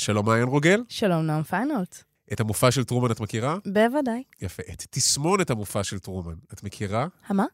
שלום 0.00 0.26
מעיין 0.26 0.48
רוגל. 0.48 0.82
שלום 0.88 1.22
נועם 1.22 1.42
פיינולט. 1.42 2.02
את 2.32 2.40
המופע 2.40 2.70
של 2.70 2.84
טרומן 2.84 3.10
את 3.10 3.20
מכירה? 3.20 3.56
בוודאי. 3.66 4.22
יפה. 4.42 4.62
את 4.72 4.86
תסמונת 4.90 5.50
המופע 5.50 5.84
של 5.84 5.98
טרומן 5.98 6.34
את 6.52 6.62
מכירה? 6.62 7.06
המה? 7.26 7.44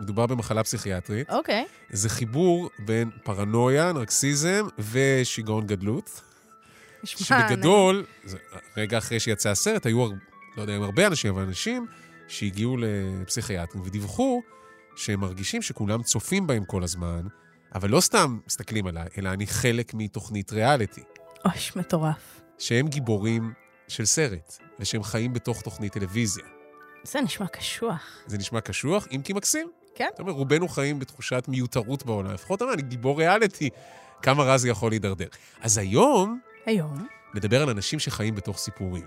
מדובר 0.00 0.26
במחלה 0.26 0.64
פסיכיאטרית. 0.64 1.30
אוקיי. 1.30 1.66
זה 1.90 2.08
חיבור 2.08 2.70
בין 2.78 3.10
פרנויה, 3.24 3.92
נרקסיזם 3.92 4.66
ושיגעון 4.78 5.66
גדלות. 5.66 6.20
נשמע... 7.04 7.48
שבגדול, 7.48 8.04
זה, 8.24 8.38
רגע 8.76 8.98
אחרי 8.98 9.20
שיצא 9.20 9.50
הסרט, 9.50 9.86
היו, 9.86 10.08
לא 10.56 10.62
יודע 10.62 10.76
אם 10.76 10.82
הרבה 10.82 11.06
אנשים, 11.06 11.34
אבל 11.34 11.42
אנשים 11.42 11.86
שהגיעו 12.28 12.76
לפסיכיאטרים 12.76 13.82
ודיווחו 13.86 14.42
שהם 15.00 15.20
מרגישים 15.20 15.62
שכולם 15.62 16.02
צופים 16.02 16.46
בהם 16.46 16.64
כל 16.64 16.82
הזמן, 16.82 17.26
אבל 17.74 17.90
לא 17.90 18.00
סתם 18.00 18.38
מסתכלים 18.46 18.86
עליי, 18.86 19.08
אלא 19.18 19.28
אני 19.28 19.46
חלק 19.46 19.94
מתוכנית 19.94 20.52
ריאליטי. 20.52 21.02
אוש, 21.44 21.76
מטורף. 21.76 22.40
שהם 22.58 22.88
גיבורים 22.88 23.52
של 23.88 24.04
סרט, 24.04 24.58
ושהם 24.80 25.02
חיים 25.02 25.32
בתוך 25.32 25.62
תוכנית 25.62 25.92
טלוויזיה. 25.92 26.44
זה 27.04 27.20
נשמע 27.20 27.46
קשוח. 27.46 28.02
זה 28.26 28.38
נשמע 28.38 28.60
קשוח, 28.60 29.08
אם 29.12 29.22
כי 29.24 29.32
מקסים. 29.32 29.70
כן. 29.94 30.08
אתה 30.14 30.22
אומר, 30.22 30.32
רובנו 30.32 30.68
חיים 30.68 30.98
בתחושת 30.98 31.44
מיותרות 31.48 32.06
בעולם. 32.06 32.32
לפחות 32.32 32.62
אומר, 32.62 32.74
אני 32.74 32.82
גיבור 32.82 33.18
ריאליטי. 33.18 33.70
כמה 34.22 34.42
רע 34.42 34.56
זה 34.56 34.68
יכול 34.68 34.90
להידרדר. 34.90 35.28
אז 35.60 35.78
היום 35.78 36.40
היום? 36.66 37.06
נדבר 37.34 37.62
על 37.62 37.68
אנשים 37.70 37.98
שחיים 37.98 38.34
בתוך 38.34 38.58
סיפורים. 38.58 39.06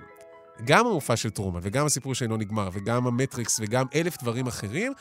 גם 0.65 0.85
המופע 0.87 1.15
של 1.15 1.29
טרומן, 1.29 1.59
וגם 1.63 1.85
הסיפור 1.85 2.15
שאינו 2.15 2.37
נגמר, 2.37 2.69
וגם 2.73 3.07
המטריקס, 3.07 3.59
וגם 3.59 3.85
אלף 3.95 4.21
דברים 4.21 4.47
אחרים, 4.47 4.93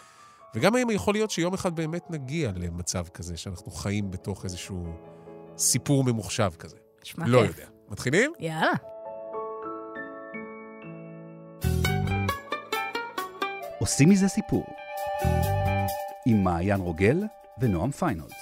וגם 0.55 0.75
האם 0.75 0.91
יכול 0.91 1.15
להיות 1.15 1.31
שיום 1.31 1.55
אחד 1.55 1.77
באמת 1.77 2.11
נגיע 2.11 2.51
למצב 2.57 3.09
כזה, 3.09 3.37
שאנחנו 3.37 3.71
חיים 3.73 4.11
בתוך 4.11 4.45
איזשהו 4.45 4.85
סיפור 5.59 6.05
ממוחשב 6.05 6.51
כזה. 6.59 6.77
נשמע 7.05 7.25
לא 7.27 7.43
כיף. 7.47 7.59
יודע. 7.59 7.69
מתחילים? 7.89 8.33
יאללה. 8.39 8.73
עושים 13.79 14.09
מזה 14.09 14.29
סיפור. 14.29 14.65
עם 16.27 16.45
מעיין 16.45 16.81
רוגל 16.81 17.23
ונועם 17.61 17.91
פיינולס. 17.91 18.42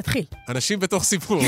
תתחיל. 0.00 0.24
אנשים 0.48 0.80
בתוך 0.80 1.04
סיפור. 1.04 1.40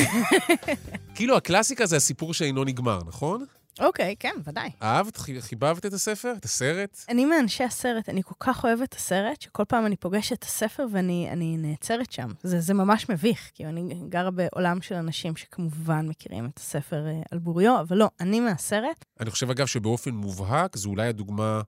כאילו 1.15 1.37
הקלאסיקה 1.37 1.87
זה 1.87 1.97
הסיפור 1.97 2.34
שאינו 2.34 2.65
נגמר, 2.65 2.98
נכון? 3.06 3.45
אוקיי, 3.81 4.15
כן, 4.19 4.34
ודאי. 4.45 4.70
אהבת? 4.83 5.17
חי- 5.17 5.41
חיבבת 5.43 5.87
את 5.87 5.93
הספר? 5.93 6.33
את 6.39 6.45
הסרט? 6.45 7.05
אני 7.09 7.25
מאנשי 7.25 7.65
הסרט, 7.65 8.09
אני 8.09 8.23
כל 8.23 8.34
כך 8.41 8.65
אוהבת 8.65 8.83
את 8.89 8.95
הסרט, 8.95 9.41
שכל 9.41 9.65
פעם 9.69 9.87
אני 9.87 9.97
פוגשת 9.97 10.33
את 10.33 10.43
הספר 10.45 10.87
ואני 10.93 11.28
אני 11.33 11.56
נעצרת 11.56 12.12
שם. 12.12 12.28
זה, 12.43 12.61
זה 12.61 12.75
ממש 12.75 13.09
מביך, 13.09 13.51
כי 13.55 13.67
אני 13.67 13.95
גרה 14.09 14.31
בעולם 14.31 14.83
של 14.83 14.95
אנשים 14.95 15.37
שכמובן 15.37 16.06
מכירים 16.09 16.47
את 16.47 16.59
הספר 16.59 17.06
אה, 17.06 17.21
על 17.31 17.39
בוריו, 17.39 17.81
אבל 17.81 17.97
לא, 17.97 18.09
אני 18.21 18.41
מהסרט. 18.41 19.05
אני 19.21 19.31
חושב, 19.31 19.51
אגב, 19.51 19.67
שבאופן 19.67 20.11
מובהק, 20.11 20.77
זו 20.77 20.89
אולי 20.91 21.09
הדוגמה 21.09 21.61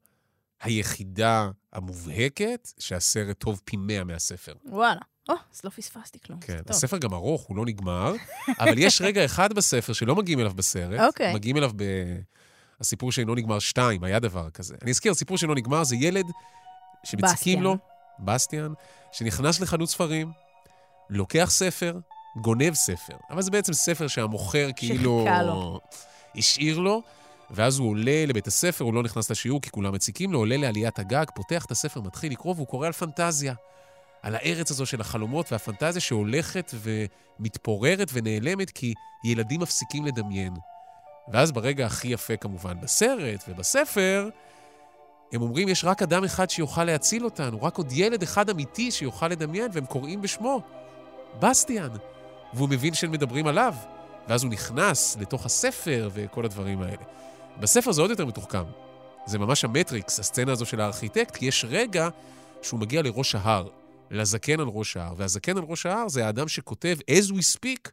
היחידה 0.63 1.51
המובהקת 1.73 2.69
שהסרט 2.79 3.39
טוב 3.39 3.61
פי 3.65 3.77
מאה 3.77 4.05
מהספר. 4.05 4.53
וואלה. 4.65 5.01
או, 5.28 5.34
אז 5.55 5.61
לא 5.65 5.70
פספסתי 5.70 6.19
כלום. 6.27 6.41
כן, 6.41 6.59
טוב. 6.59 6.77
הספר 6.77 6.98
גם 6.98 7.15
ארוך, 7.15 7.42
הוא 7.42 7.56
לא 7.56 7.67
נגמר, 7.67 8.14
אבל 8.61 8.79
יש 8.79 9.01
רגע 9.01 9.24
אחד 9.24 9.52
בספר 9.52 9.92
שלא 9.92 10.17
מגיעים 10.17 10.41
אליו 10.41 10.52
בסרט. 10.55 11.01
אוקיי. 11.01 11.35
מגיעים 11.35 11.57
אליו 11.57 11.70
ב... 11.77 11.85
הסיפור 12.80 13.13
שאינו 13.13 13.35
נגמר 13.35 13.58
שתיים, 13.58 14.05
היה 14.05 14.19
דבר 14.19 14.51
כזה. 14.51 14.74
אני 14.83 14.91
אזכיר, 14.91 15.13
הסיפור 15.13 15.39
שאינו 15.39 15.55
נגמר 15.55 15.85
זה 15.85 15.97
ילד 15.97 16.27
שמציקים. 17.05 17.63
לו, 17.63 17.77
בסטיאן, 18.19 18.73
שנכנס 19.13 19.61
לחנות 19.61 19.89
ספרים, 19.89 20.33
לוקח 21.11 21.48
ספר, 21.51 21.98
גונב 22.36 22.74
ספר. 22.74 23.17
אבל 23.30 23.42
זה 23.42 23.51
בעצם 23.51 23.73
ספר 23.73 24.08
שהמוכר 24.08 24.68
כאילו... 24.77 25.20
שחיכה 25.24 25.42
לו. 25.42 25.80
השאיר 26.36 26.79
לו, 26.79 27.02
ואז 27.51 27.79
הוא 27.79 27.91
עולה 27.91 28.27
לבית 28.27 28.47
הספר, 28.47 28.85
הוא 28.85 28.95
לא 28.95 29.02
נכנס 29.02 29.30
לשיעור 29.30 29.61
כי 29.61 29.70
כולם 29.70 29.95
מציקים 29.95 30.33
לו, 30.33 30.39
עולה 30.39 30.57
לעליית 30.57 30.98
הגג, 30.98 31.24
פותח 31.35 31.64
את 31.64 31.70
הספר, 31.70 32.01
מתחיל 32.01 32.33
לקרוא, 32.33 32.55
והוא 32.55 32.67
קורא 32.67 32.86
על 32.86 32.92
פנטזיה. 32.92 33.55
על 34.23 34.35
הארץ 34.35 34.71
הזו 34.71 34.87
של 34.87 35.01
החלומות 35.01 35.53
והפנטזיה 35.53 36.01
שהולכת 36.01 36.75
ומתפוררת 36.75 38.11
ונעלמת 38.13 38.71
כי 38.71 38.95
ילדים 39.25 39.61
מפסיקים 39.61 40.07
לדמיין. 40.07 40.55
ואז 41.33 41.53
ברגע 41.53 41.87
הכי 41.87 42.09
יפה 42.09 42.37
כמובן 42.37 42.81
בסרט 42.81 43.45
ובספר, 43.49 44.29
הם 45.33 45.43
אומרים, 45.43 45.69
יש 45.69 45.85
רק 45.85 46.03
אדם 46.03 46.25
אחד 46.25 46.51
שיוכל 46.51 46.85
להציל 46.85 47.25
אותנו, 47.25 47.63
רק 47.63 47.77
עוד 47.77 47.93
ילד 47.93 48.23
אחד 48.23 48.51
אמיתי 48.51 48.91
שיוכל 48.91 49.29
לדמיין, 49.29 49.71
והם 49.73 49.87
קוראים 49.87 50.23
בשמו, 50.23 50.61
בסטיאן. 51.41 51.91
והוא 52.55 52.69
מבין 52.69 52.95
שהם 52.95 53.11
מדברים 53.11 53.47
עליו, 53.47 53.75
ואז 54.29 54.43
הוא 54.43 54.53
נכנס 54.53 55.17
לתוך 55.21 55.47
הספר 55.47 56.11
וכל 56.13 56.45
הדברים 56.45 56.83
האלה. 56.83 57.03
בספר 57.61 57.93
זה 57.93 58.03
עוד 58.03 58.11
יותר 58.11 58.27
מתוחכם. 58.27 58.65
זה 59.27 59.39
ממש 59.39 59.65
המטריקס, 59.65 60.21
הסצנה 60.21 60.53
הזו 60.53 60.67
של 60.67 60.81
הארכיטקט, 60.81 61.37
כי 61.37 61.47
יש 61.47 61.65
רגע 61.69 62.09
שהוא 62.63 62.81
מגיע 62.81 63.03
לראש 63.03 63.35
ההר, 63.35 63.69
לזקן 64.12 64.61
על 64.61 64.67
ראש 64.68 64.96
ההר, 64.96 65.14
והזקן 65.17 65.56
על 65.56 65.62
ראש 65.62 65.86
ההר 65.86 66.08
זה 66.08 66.27
האדם 66.27 66.48
שכותב, 66.48 66.96
as 67.11 67.30
we 67.30 67.56
speak, 67.56 67.90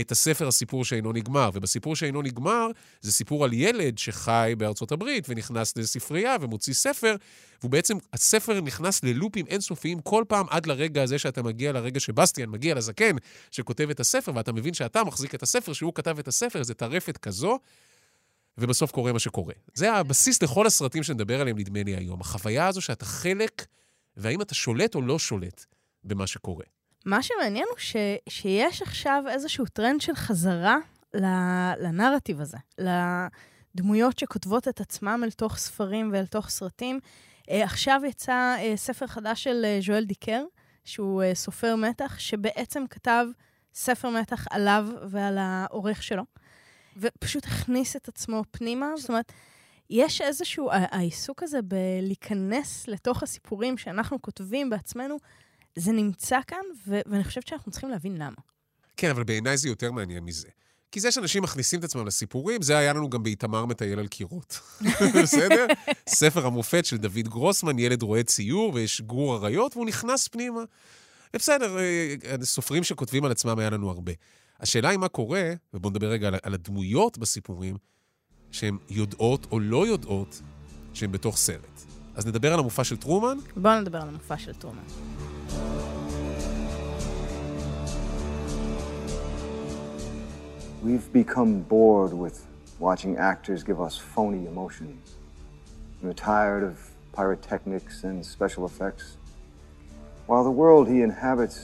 את 0.00 0.12
הספר 0.12 0.48
הסיפור 0.48 0.84
שאינו 0.84 1.12
נגמר. 1.12 1.50
ובסיפור 1.54 1.96
שאינו 1.96 2.22
נגמר, 2.22 2.66
זה 3.00 3.12
סיפור 3.12 3.44
על 3.44 3.52
ילד 3.52 3.98
שחי 3.98 4.54
בארצות 4.58 4.92
הברית 4.92 5.26
ונכנס 5.28 5.76
לספרייה 5.76 6.36
ומוציא 6.40 6.74
ספר, 6.74 7.16
והוא 7.60 7.70
בעצם, 7.70 7.96
הספר 8.12 8.60
נכנס 8.60 9.04
ללופים 9.04 9.46
אינסופיים 9.46 10.00
כל 10.00 10.24
פעם 10.28 10.46
עד 10.50 10.66
לרגע 10.66 11.02
הזה 11.02 11.18
שאתה 11.18 11.42
מגיע 11.42 11.72
לרגע 11.72 12.00
שבסטיאן 12.00 12.50
מגיע 12.50 12.74
לזקן 12.74 13.16
שכותב 13.50 13.90
את 13.90 14.00
הספר, 14.00 14.32
ואתה 14.34 14.52
מבין 14.52 14.74
שאתה 14.74 15.04
מחזיק 15.04 15.34
את 15.34 15.42
הספר, 15.42 15.72
שהוא 15.72 15.92
כתב 15.94 16.18
את 16.18 16.28
הספר, 16.28 16.62
זה 16.62 16.74
טרפת 16.74 17.16
כזו, 17.16 17.58
ובסוף 18.58 18.90
קורה 18.90 19.12
מה 19.12 19.18
שקורה. 19.18 19.54
זה 19.74 19.92
הבסיס 19.92 20.42
לכל 20.42 20.66
הסרטים 20.66 21.02
שנדבר 21.02 21.40
עליהם, 21.40 21.58
נדמה 21.58 21.82
לי 21.82 21.96
היום. 21.96 22.20
החוויה 22.20 22.66
הזו 22.66 22.80
שאתה 22.80 23.04
חלק, 23.04 23.66
והאם 24.16 24.42
אתה 24.42 24.54
שולט 24.54 24.94
או 24.94 25.02
לא 25.02 25.18
שולט 25.18 25.64
במה 26.04 26.26
שקורה. 26.26 26.64
מה 27.06 27.22
שמעניין 27.22 27.66
הוא 27.70 27.78
ש, 27.78 27.96
שיש 28.28 28.82
עכשיו 28.82 29.24
איזשהו 29.30 29.64
טרנד 29.66 30.00
של 30.00 30.14
חזרה 30.14 30.76
לנרטיב 31.78 32.40
הזה, 32.40 32.58
לדמויות 32.78 34.18
שכותבות 34.18 34.68
את 34.68 34.80
עצמם 34.80 35.20
אל 35.24 35.30
תוך 35.30 35.56
ספרים 35.56 36.10
ואל 36.12 36.26
תוך 36.26 36.48
סרטים. 36.48 37.00
אה, 37.50 37.64
עכשיו 37.64 38.00
יצא 38.08 38.56
אה, 38.58 38.72
ספר 38.76 39.06
חדש 39.06 39.44
של 39.44 39.64
אה, 39.64 39.78
ז'ואל 39.82 40.04
דיקר, 40.04 40.44
שהוא 40.84 41.22
סופר 41.34 41.76
מתח, 41.76 42.18
שבעצם 42.18 42.84
כתב 42.90 43.26
ספר 43.74 44.10
מתח 44.10 44.46
עליו 44.50 44.86
ועל 45.10 45.38
העורך 45.38 46.02
שלו, 46.02 46.22
ופשוט 46.96 47.44
הכניס 47.44 47.96
את 47.96 48.08
עצמו 48.08 48.42
פנימה. 48.50 48.86
זאת 48.96 49.08
אומרת, 49.08 49.32
יש 49.92 50.20
איזשהו, 50.20 50.68
העיסוק 50.72 51.42
הזה 51.42 51.58
בלהיכנס 51.62 52.88
לתוך 52.88 53.22
הסיפורים 53.22 53.78
שאנחנו 53.78 54.22
כותבים 54.22 54.70
בעצמנו, 54.70 55.16
זה 55.76 55.92
נמצא 55.92 56.38
כאן, 56.46 56.64
ו- 56.86 57.00
ואני 57.06 57.24
חושבת 57.24 57.46
שאנחנו 57.46 57.72
צריכים 57.72 57.90
להבין 57.90 58.16
למה. 58.16 58.36
כן, 58.96 59.10
אבל 59.10 59.24
בעיניי 59.24 59.56
זה 59.56 59.68
יותר 59.68 59.92
מעניין 59.92 60.24
מזה. 60.24 60.48
כי 60.92 61.00
זה 61.00 61.12
שאנשים 61.12 61.42
מכניסים 61.42 61.78
את 61.78 61.84
עצמם 61.84 62.06
לסיפורים, 62.06 62.62
זה 62.62 62.78
היה 62.78 62.92
לנו 62.92 63.10
גם 63.10 63.22
באיתמר 63.22 63.66
מטייל 63.66 63.98
על 63.98 64.06
קירות. 64.06 64.60
בסדר? 65.22 65.66
ספר 66.08 66.46
המופת 66.46 66.84
של 66.84 66.96
דוד 66.96 67.28
גרוסמן, 67.28 67.78
ילד 67.78 68.02
רואה 68.02 68.22
ציור 68.22 68.74
ויש 68.74 69.00
גור 69.00 69.36
אריות, 69.36 69.76
והוא 69.76 69.86
נכנס 69.86 70.28
פנימה. 70.28 70.60
בסדר, 71.34 71.78
אה, 71.78 72.14
סופרים 72.42 72.84
שכותבים 72.84 73.24
על 73.24 73.30
עצמם 73.30 73.58
היה 73.58 73.70
לנו 73.70 73.90
הרבה. 73.90 74.12
השאלה 74.60 74.88
היא 74.88 74.98
מה 74.98 75.08
קורה, 75.08 75.52
ובואו 75.74 75.90
נדבר 75.90 76.06
רגע 76.06 76.28
על, 76.28 76.34
על 76.42 76.54
הדמויות 76.54 77.18
בסיפורים, 77.18 77.76
שהן 78.57 78.77
יודעות 78.89 79.47
או 79.51 79.59
לא 79.59 79.87
יודעות 79.87 80.41
שהן 80.93 81.11
בתוך 81.11 81.37
סרט. 81.37 81.83
אז 82.15 82.25
נדבר 82.25 82.53
על 82.53 82.59
המופע 82.59 82.83
של 82.83 82.97
טרומן. 82.97 83.37
בואו 83.55 83.81
נדבר 83.81 84.01
על 84.01 84.07
המופע 84.07 84.37
של 84.37 84.53
טרומן. 84.53 84.81
We've 90.83 91.09
become 91.23 91.51
bored 91.69 92.13
with 92.23 92.37
watching 92.79 93.13
actors 93.31 93.59
give 93.69 93.79
us 93.87 93.95
phony 94.13 94.43
emotions. 94.53 95.03
We're 96.01 96.19
tired 96.33 96.63
of 96.69 96.75
pyrotechnics 97.17 97.95
and 98.07 98.17
special 98.35 98.63
effects. 98.71 99.05
While 100.27 100.45
the 100.49 100.57
world 100.61 100.85
he 100.93 100.99
inhabits 101.09 101.57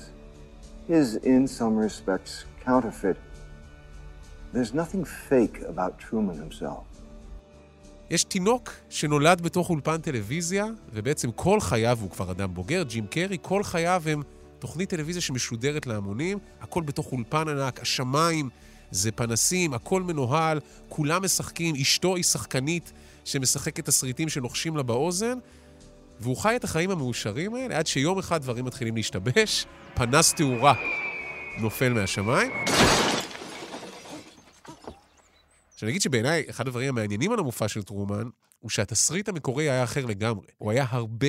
is, 0.99 1.07
in 1.33 1.41
some 1.59 1.75
respects, 1.87 2.33
counterfeit, 2.67 3.17
there's 4.52 4.72
nothing 4.74 5.04
fake 5.04 5.58
about 5.68 5.92
Truman 6.00 6.38
himself. 6.38 6.98
יש 8.10 8.24
תינוק 8.24 8.72
שנולד 8.90 9.40
בתוך 9.40 9.70
אולפן 9.70 10.00
טלוויזיה, 10.00 10.66
ובעצם 10.92 11.30
כל 11.32 11.60
חייו, 11.60 11.98
הוא 12.00 12.10
כבר 12.10 12.30
אדם 12.30 12.54
בוגר, 12.54 12.82
ג'ים 12.82 13.06
קרי, 13.06 13.38
כל 13.42 13.62
חייו 13.62 14.02
הם 14.06 14.22
תוכנית 14.58 14.90
טלוויזיה 14.90 15.22
שמשודרת 15.22 15.86
להמונים, 15.86 16.38
הכל 16.60 16.82
בתוך 16.82 17.12
אולפן 17.12 17.48
ענק, 17.48 17.80
השמיים 17.80 18.48
זה 18.90 19.12
פנסים, 19.12 19.74
הכל 19.74 20.02
מנוהל, 20.02 20.60
כולם 20.88 21.24
משחקים, 21.24 21.74
אשתו 21.74 22.16
היא 22.16 22.24
שחקנית 22.24 22.92
שמשחקת 23.24 23.84
תסריטים 23.84 24.28
שנוחשים 24.28 24.76
לה 24.76 24.82
באוזן, 24.82 25.38
והוא 26.20 26.36
חי 26.36 26.56
את 26.56 26.64
החיים 26.64 26.90
המאושרים 26.90 27.54
האלה 27.54 27.78
עד 27.78 27.86
שיום 27.86 28.18
אחד 28.18 28.42
דברים 28.42 28.64
מתחילים 28.64 28.96
להשתבש, 28.96 29.66
פנס 29.94 30.34
תאורה 30.34 30.74
נופל 31.60 31.92
מהשמיים. 31.92 32.50
עכשיו, 35.78 35.88
נגיד 35.88 36.02
שבעיניי, 36.02 36.44
אחד 36.50 36.68
הדברים 36.68 36.88
המעניינים 36.88 37.32
על 37.32 37.38
המופע 37.38 37.68
של 37.68 37.82
טרומן, 37.82 38.28
הוא 38.58 38.70
שהתסריט 38.70 39.28
המקורי 39.28 39.70
היה 39.70 39.84
אחר 39.84 40.06
לגמרי. 40.06 40.46
הוא 40.58 40.70
היה 40.70 40.86
הרבה, 40.88 41.26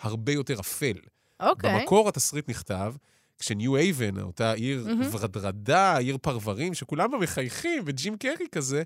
הרבה 0.00 0.32
יותר 0.32 0.60
אפל. 0.60 0.92
אוקיי. 1.40 1.80
במקור 1.80 2.08
התסריט 2.08 2.48
נכתב, 2.48 2.94
כשניו 3.38 3.76
אייבן, 3.76 4.20
אותה 4.20 4.52
עיר 4.52 4.84
מהמם. 4.86 5.08
ורדרדה, 5.12 5.96
עיר 5.96 6.18
פרברים, 6.22 6.74
שכולם 6.74 7.10
בה 7.10 7.18
מחייכים, 7.18 7.82
וג'ים 7.86 8.16
קרי 8.16 8.46
כזה, 8.52 8.82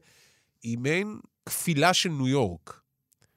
היא 0.63 0.79
מעין 0.79 1.19
כפילה 1.47 1.95
של 1.95 2.09
ניו 2.09 2.29
יורק. 2.29 2.81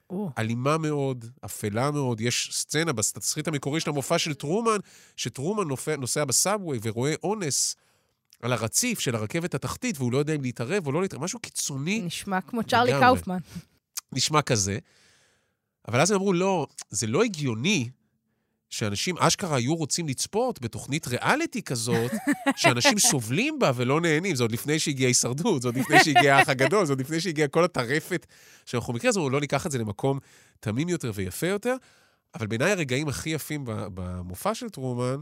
או, 0.09 0.29
אלימה 0.37 0.77
מאוד, 0.77 1.25
אפלה 1.45 1.91
מאוד. 1.91 2.21
יש 2.21 2.49
סצנה 2.51 2.93
בתסריט 2.93 3.47
המקורי 3.47 3.79
של 3.79 3.89
המופע 3.89 4.17
של 4.17 4.33
טרומן, 4.33 4.77
שטרומן 5.15 5.67
נופע, 5.67 5.95
נוסע 5.95 6.25
בסאבווי 6.25 6.79
ורואה 6.83 7.13
אונס 7.23 7.75
על 8.41 8.53
הרציף 8.53 8.99
של 8.99 9.15
הרכבת 9.15 9.55
התחתית, 9.55 9.97
והוא 9.97 10.11
לא 10.11 10.17
יודע 10.17 10.35
אם 10.35 10.41
להתערב 10.41 10.87
או 10.87 10.91
לא 10.91 11.01
להתערב, 11.01 11.23
משהו 11.23 11.39
קיצוני 11.39 12.01
נשמע 12.01 12.41
כמו 12.41 12.63
צ'רלי 12.63 12.91
לגמרי. 12.91 13.05
קאופמן. 13.05 13.37
נשמע 14.11 14.41
כזה. 14.41 14.77
אבל 15.87 16.01
אז 16.01 16.11
הם 16.11 16.17
אמרו, 16.17 16.33
לא, 16.33 16.67
זה 16.89 17.07
לא 17.07 17.23
הגיוני 17.23 17.89
שאנשים 18.69 19.17
אשכרה 19.17 19.55
היו 19.55 19.75
רוצים 19.75 20.07
לצפות 20.07 20.61
בתוכנית 20.61 21.07
ריאליטי 21.07 21.61
כזאת, 21.61 22.11
שאנשים 22.55 22.99
סובלים 22.99 23.59
בה 23.59 23.71
ולא 23.75 24.01
נהנים. 24.01 24.35
זה 24.35 24.43
עוד 24.43 24.51
לפני 24.51 24.79
שהגיעה 24.79 25.09
הישרדות, 25.09 25.61
זה 25.61 25.67
עוד 25.67 25.77
לפני 25.77 26.03
שהגיע 26.03 26.35
האח 26.35 26.49
הגדול, 26.49 26.85
זה 26.85 26.91
עוד 26.91 27.01
לפני 27.01 27.19
שהגיעה 27.19 27.47
כל 27.47 27.63
הטרפת 27.63 28.25
שאנחנו 28.65 28.93
מכירים, 28.93 29.09
אז 29.09 29.17
אמרו, 29.17 29.29
לא 29.29 29.39
ניקח 29.39 29.65
את 29.65 29.71
זה 29.71 29.77
למקום 29.77 30.19
תמים 30.59 30.89
יותר 30.89 31.11
ויפה 31.15 31.47
יותר. 31.47 31.75
אבל 32.35 32.47
בעיניי 32.47 32.71
הרגעים 32.71 33.07
הכי 33.07 33.29
יפים 33.29 33.61
במופע 33.65 34.55
של 34.55 34.69
טרומן, 34.69 35.17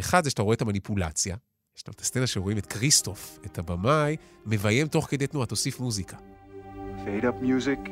אחד 0.00 0.24
זה 0.24 0.30
שאתה 0.30 0.42
רואה 0.42 0.54
את 0.54 0.62
המניפולציה. 0.62 1.36
יש 1.76 1.88
לנו 1.88 1.94
את 1.94 2.00
הסצנה 2.00 2.26
שרואים 2.26 2.58
את 2.58 2.66
כריסטוף, 2.66 3.38
את 3.46 3.58
הבמאי, 3.58 4.16
מביים 4.46 4.88
תוך 4.88 5.06
כדי 5.10 5.26
תנועה, 5.26 5.46
תוסיף 5.46 5.80
מוזיקה. 5.80 6.16
Fade 6.96 7.24
up 7.24 7.44
music. 7.44 7.88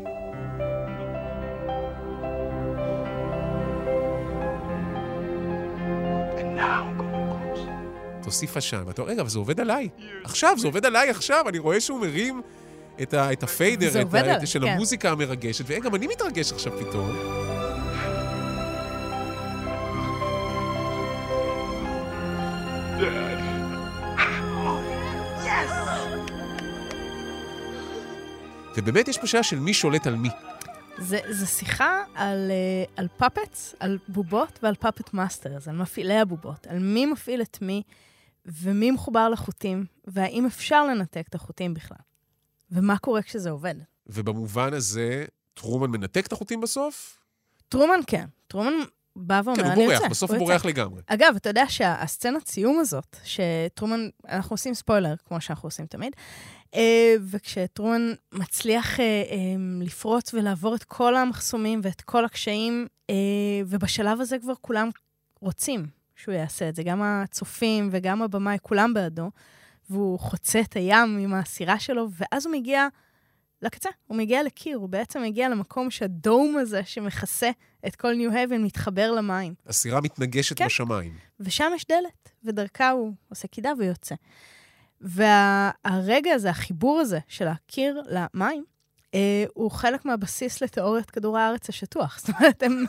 And 6.38 6.56
now 6.56 6.84
going 6.98 7.44
close. 7.54 8.22
תוסיף 8.22 8.56
עשן. 8.56 8.82
ואתה 8.86 9.02
אומר, 9.02 9.12
רגע, 9.12 9.22
אבל 9.22 9.30
זה 9.30 9.38
עובד 9.38 9.60
עליי. 9.60 9.88
עכשיו, 10.24 10.58
זה 10.58 10.66
עובד 10.66 10.86
עליי 10.86 11.10
עכשיו. 11.10 11.48
אני 11.48 11.58
רואה 11.58 11.80
שהוא 11.80 12.00
מרים 12.00 12.42
את, 13.02 13.14
ה, 13.14 13.32
את 13.32 13.42
ה 13.42 13.51
fader, 13.51 14.02
את, 14.02 14.14
ה, 14.14 14.46
של 14.46 14.60
כן. 14.60 14.72
המוזיקה 14.72 15.10
המרגשת, 15.10 15.64
וגם 15.68 15.94
אני 15.94 16.06
מתרגש 16.06 16.52
עכשיו 16.52 16.72
פתאום. 16.78 17.10
ובאמת 28.76 29.08
יש 29.08 29.18
פה 29.18 29.26
שאלה 29.26 29.42
של 29.42 29.58
מי 29.58 29.74
שולט 29.74 30.06
על 30.06 30.14
מי. 30.14 30.28
זה, 30.98 31.18
זה 31.30 31.46
שיחה 31.46 32.02
על, 32.14 32.50
אה, 32.50 32.84
על 32.96 33.08
puppets, 33.16 33.74
על 33.80 33.98
בובות 34.08 34.58
ועל 34.62 34.74
puppet 34.74 35.14
masters, 35.14 35.68
על 35.68 35.76
מפעילי 35.76 36.18
הבובות, 36.18 36.66
על 36.66 36.78
מי 36.78 37.06
מפעיל 37.06 37.42
את 37.42 37.58
מי 37.62 37.82
ומי 38.46 38.90
מחובר 38.90 39.28
לחוטים, 39.28 39.84
והאם 40.04 40.46
אפשר 40.46 40.86
לנתק 40.86 41.24
את 41.28 41.34
החוטים 41.34 41.74
בכלל. 41.74 41.98
ומה 42.70 42.98
קורה 42.98 43.22
כשזה 43.22 43.50
עובד. 43.50 43.74
ובמובן 44.06 44.74
הזה, 44.74 45.24
טרומן 45.54 45.90
מנתק 45.90 46.26
את 46.26 46.32
החוטים 46.32 46.60
בסוף? 46.60 47.18
טרומן 47.68 48.00
כן, 48.06 48.26
טרומן 48.48 48.72
בא 49.16 49.40
ואומר, 49.44 49.62
כן, 49.62 49.70
אני 49.70 49.74
בורח, 49.74 49.92
יוצא. 49.94 50.08
בסוף 50.08 50.30
הוא. 50.30 50.38
בורח 50.38 50.64
לגמרי. 50.64 51.02
אגב, 51.06 51.34
אתה 51.36 51.48
יודע 51.48 51.64
שהסצנת 51.68 52.46
סיום 52.48 52.78
הזאת, 52.78 53.16
שטרומן, 53.24 54.08
אנחנו 54.28 54.54
עושים 54.54 54.74
ספוילר, 54.74 55.14
כמו 55.24 55.40
שאנחנו 55.40 55.66
עושים 55.66 55.86
תמיד, 55.86 56.12
אה, 56.74 57.14
וכשטרומן 57.30 58.12
מצליח 58.32 59.00
אה, 59.00 59.04
אה, 59.04 59.36
לפרוץ 59.80 60.34
ולעבור 60.34 60.74
את 60.74 60.84
כל 60.84 61.16
המחסומים 61.16 61.80
ואת 61.82 62.00
כל 62.00 62.24
הקשיים, 62.24 62.86
אה, 63.10 63.14
ובשלב 63.66 64.20
הזה 64.20 64.38
כבר 64.38 64.54
כולם 64.60 64.90
רוצים 65.40 65.86
שהוא 66.16 66.34
יעשה 66.34 66.68
את 66.68 66.76
זה, 66.76 66.82
גם 66.82 67.02
הצופים 67.02 67.88
וגם 67.92 68.22
הבמאי, 68.22 68.56
כולם 68.62 68.94
בעדו, 68.94 69.30
והוא 69.90 70.18
חוצה 70.18 70.60
את 70.60 70.76
הים 70.76 71.18
עם 71.18 71.34
הסירה 71.34 71.78
שלו, 71.78 72.08
ואז 72.10 72.46
הוא 72.46 72.54
מגיע 72.54 72.88
לקצה, 73.62 73.88
הוא 74.06 74.16
מגיע 74.16 74.42
לקיר, 74.42 74.76
הוא 74.76 74.88
בעצם 74.88 75.22
מגיע 75.22 75.48
למקום 75.48 75.90
שהדום 75.90 76.56
הזה 76.56 76.80
שמכסה 76.84 77.50
את 77.86 77.96
כל 77.96 78.14
ניו-האבן 78.14 78.62
מתחבר 78.62 79.12
למים. 79.12 79.54
הסירה 79.66 80.00
מתנגשת 80.00 80.58
כן. 80.58 80.66
בשמיים. 80.66 81.12
ושם 81.40 81.72
יש 81.76 81.84
דלת, 81.84 82.30
ודרכה 82.44 82.90
הוא 82.90 83.12
עושה 83.28 83.48
קידה 83.48 83.72
ויוצא. 83.78 84.14
והרגע 85.00 86.32
הזה, 86.32 86.50
החיבור 86.50 87.00
הזה 87.00 87.18
של 87.28 87.48
הקיר 87.48 88.02
למים, 88.08 88.64
אה, 89.14 89.44
הוא 89.54 89.70
חלק 89.70 90.04
מהבסיס 90.04 90.62
לתיאוריית 90.62 91.10
כדור 91.10 91.38
הארץ 91.38 91.68
השטוח. 91.68 92.18
זאת 92.20 92.28
אומרת, 92.28 92.62
הם... 92.62 92.84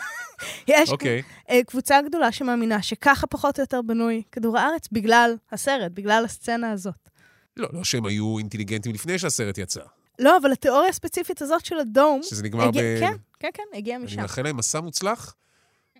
יש 0.67 0.89
אוקיי. 0.89 1.21
אה, 1.49 1.59
קבוצה 1.67 2.01
גדולה 2.01 2.31
שמאמינה 2.31 2.81
שככה 2.81 3.27
פחות 3.27 3.59
או 3.59 3.63
יותר 3.63 3.81
בנוי 3.81 4.23
כדור 4.31 4.57
הארץ 4.57 4.87
בגלל 4.91 5.35
הסרט, 5.51 5.91
בגלל 5.91 6.25
הסצנה 6.25 6.71
הזאת. 6.71 7.09
לא, 7.57 7.67
לא 7.73 7.83
שהם 7.83 8.05
היו 8.05 8.37
אינטליגנטים 8.37 8.93
לפני 8.93 9.19
שהסרט 9.19 9.57
יצא. 9.57 9.81
לא, 10.19 10.37
אבל 10.37 10.51
התיאוריה 10.51 10.89
הספציפית 10.89 11.41
הזאת 11.41 11.65
של 11.65 11.77
הדום... 11.77 12.19
שזה 12.23 12.43
נגמר 12.43 12.67
הגיע, 12.67 12.81
ב... 12.81 12.99
כן, 12.99 13.13
כן, 13.39 13.49
כן, 13.53 13.63
הגיע 13.77 13.95
אני 13.95 14.05
משם. 14.05 14.21
מאחל 14.21 14.41
להם 14.41 14.57
מסע 14.57 14.79
מוצלח, 14.79 15.35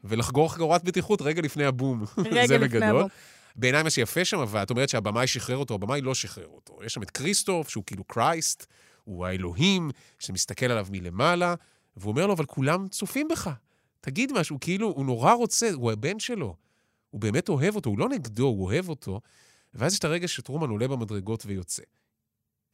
ולחגור 0.03 0.53
חגורת 0.53 0.83
בטיחות 0.83 1.21
רגע 1.21 1.41
לפני 1.41 1.65
הבום. 1.65 2.03
רגע 2.17 2.47
זה 2.47 2.57
לפני 2.57 2.67
בגדול. 2.67 2.97
הבום. 2.99 3.07
בעיניי 3.55 3.83
מה 3.83 3.89
שיפה 3.89 4.25
שם, 4.25 4.39
אבל 4.39 4.63
את 4.63 4.69
אומרת 4.69 4.89
שהבמאי 4.89 5.27
שחרר 5.27 5.57
אותו, 5.57 5.73
הבמאי 5.73 6.01
לא 6.01 6.15
שחרר 6.15 6.47
אותו. 6.47 6.79
יש 6.85 6.93
שם 6.93 7.03
את 7.03 7.11
כריסטוף, 7.11 7.69
שהוא 7.69 7.83
כאילו 7.87 8.03
קרייסט, 8.03 8.65
הוא 9.03 9.25
האלוהים, 9.25 9.91
שמסתכל 10.19 10.65
עליו 10.65 10.87
מלמעלה, 10.89 11.55
והוא 11.97 12.11
אומר 12.11 12.27
לו, 12.27 12.33
אבל 12.33 12.45
כולם 12.45 12.87
צופים 12.87 13.27
בך. 13.27 13.49
תגיד 14.01 14.31
משהו, 14.33 14.57
כאילו, 14.61 14.87
הוא 14.87 15.05
נורא 15.05 15.33
רוצה, 15.33 15.69
הוא 15.73 15.91
הבן 15.91 16.19
שלו. 16.19 16.55
הוא 17.09 17.21
באמת 17.21 17.49
אוהב 17.49 17.75
אותו, 17.75 17.89
הוא 17.89 17.99
לא 17.99 18.09
נגדו, 18.09 18.45
הוא 18.45 18.65
אוהב 18.65 18.89
אותו. 18.89 19.21
ואז 19.73 19.93
יש 19.93 19.99
את 19.99 20.05
הרגע 20.05 20.27
שטרומן 20.27 20.69
עולה 20.69 20.87
במדרגות 20.87 21.43
ויוצא. 21.45 21.83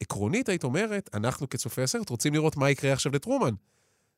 עקרונית, 0.02 0.48
היית 0.48 0.64
אומרת, 0.64 1.10
אנחנו 1.14 1.48
כצופי 1.48 1.82
הסרט 1.82 2.10
רוצים 2.10 2.34
לראות 2.34 2.56
מה 2.56 2.70
יקרה 2.70 2.92
עכשיו 2.92 3.12
לטרומן. 3.12 3.54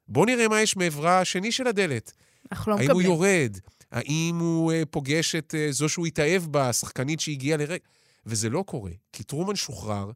בואו 0.08 0.24
נראה 0.24 0.48
מה 0.48 0.62
יש 0.62 0.76
מעברה 0.76 1.20
השני 1.20 1.52
של 1.52 1.66
הדלת. 1.66 2.12
אנחנו 2.52 2.72
לא 2.72 2.76
האם 2.76 2.90
הוא 2.90 2.90
מקבלים. 2.90 3.06
יורד? 3.06 3.58
האם 3.92 4.38
הוא 4.38 4.72
uh, 4.72 4.74
פוגש 4.90 5.34
את 5.34 5.54
uh, 5.54 5.72
זו 5.72 5.88
שהוא 5.88 6.06
התאהב 6.06 6.42
בה, 6.42 6.68
השחקנית 6.68 7.20
שהגיעה 7.20 7.58
לרגע? 7.58 7.84
וזה 8.26 8.50
לא 8.50 8.64
קורה, 8.66 8.90
כי 9.12 9.22
טרומן 9.22 9.56
שוחרר, 9.56 10.10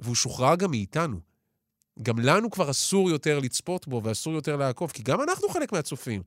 והוא 0.00 0.14
שוחרר 0.14 0.56
גם 0.56 0.70
מאיתנו. 0.70 1.20
גם 2.02 2.18
לנו 2.18 2.50
כבר 2.50 2.70
אסור 2.70 3.10
יותר 3.10 3.38
לצפות 3.38 3.88
בו 3.88 4.00
ואסור 4.04 4.34
יותר 4.34 4.56
לעקוב, 4.56 4.90
כי 4.90 5.02
גם 5.02 5.22
אנחנו 5.22 5.48
חלק 5.48 5.72
מהצופים. 5.72 6.22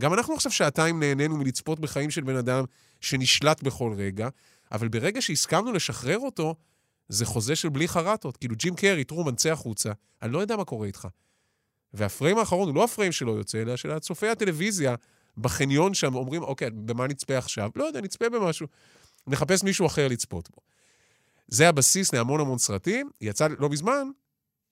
גם 0.00 0.14
אנחנו 0.14 0.34
עכשיו 0.34 0.52
שעתיים 0.52 1.00
נהנינו 1.00 1.36
מלצפות 1.36 1.80
בחיים 1.80 2.10
של 2.10 2.20
בן 2.20 2.36
אדם 2.36 2.64
שנשלט 3.00 3.62
בכל 3.62 3.94
רגע, 3.96 4.28
אבל 4.72 4.88
ברגע 4.88 5.22
שהסכמנו 5.22 5.72
לשחרר 5.72 6.18
אותו, 6.18 6.54
זה 7.08 7.26
חוזה 7.26 7.56
של 7.56 7.68
בלי 7.68 7.88
חרטות. 7.88 8.36
כאילו, 8.36 8.56
ג'ים 8.56 8.74
קרי, 8.74 9.04
טרומן, 9.04 9.34
צא 9.34 9.52
החוצה, 9.52 9.92
אני 10.22 10.32
לא 10.32 10.38
יודע 10.38 10.56
מה 10.56 10.64
קורה 10.64 10.86
איתך. 10.86 11.08
והפריים 11.94 12.38
האחרון 12.38 12.68
הוא 12.68 12.76
לא 12.76 12.84
הפריים 12.84 13.12
שלו 13.12 13.36
יוצא, 13.36 13.62
אלא 13.62 13.76
של 13.76 13.90
הצופי 13.90 14.28
הטלוויזיה 14.28 14.94
בחניון 15.38 15.94
שם, 15.94 16.14
אומרים, 16.14 16.42
אוקיי, 16.42 16.70
במה 16.70 17.06
נצפה 17.06 17.38
עכשיו? 17.38 17.70
לא 17.76 17.84
יודע, 17.84 18.00
נצפה 18.00 18.28
במשהו. 18.28 18.66
נחפש 19.26 19.62
מישהו 19.62 19.86
אחר 19.86 20.08
לצפות 20.08 20.50
בו. 20.50 20.56
זה 21.48 21.68
הבסיס 21.68 22.12
להמון 22.12 22.40
המון 22.40 22.58
סרטים. 22.58 23.10
יצא 23.20 23.48
לא 23.58 23.68
מזמן 23.68 24.08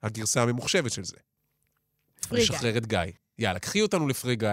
הגרסה 0.03 0.43
הממוחשבת 0.43 0.93
של 0.93 1.05
זה. 1.05 1.17
פרי 2.29 2.39
גיא. 2.41 2.45
לשחרר 2.45 2.77
את 2.79 2.87
גיא. 2.87 2.99
יאללה, 3.39 3.59
קחי 3.59 3.83
אותנו 3.83 4.09
לפרי 4.09 4.37
גיא. 4.37 4.49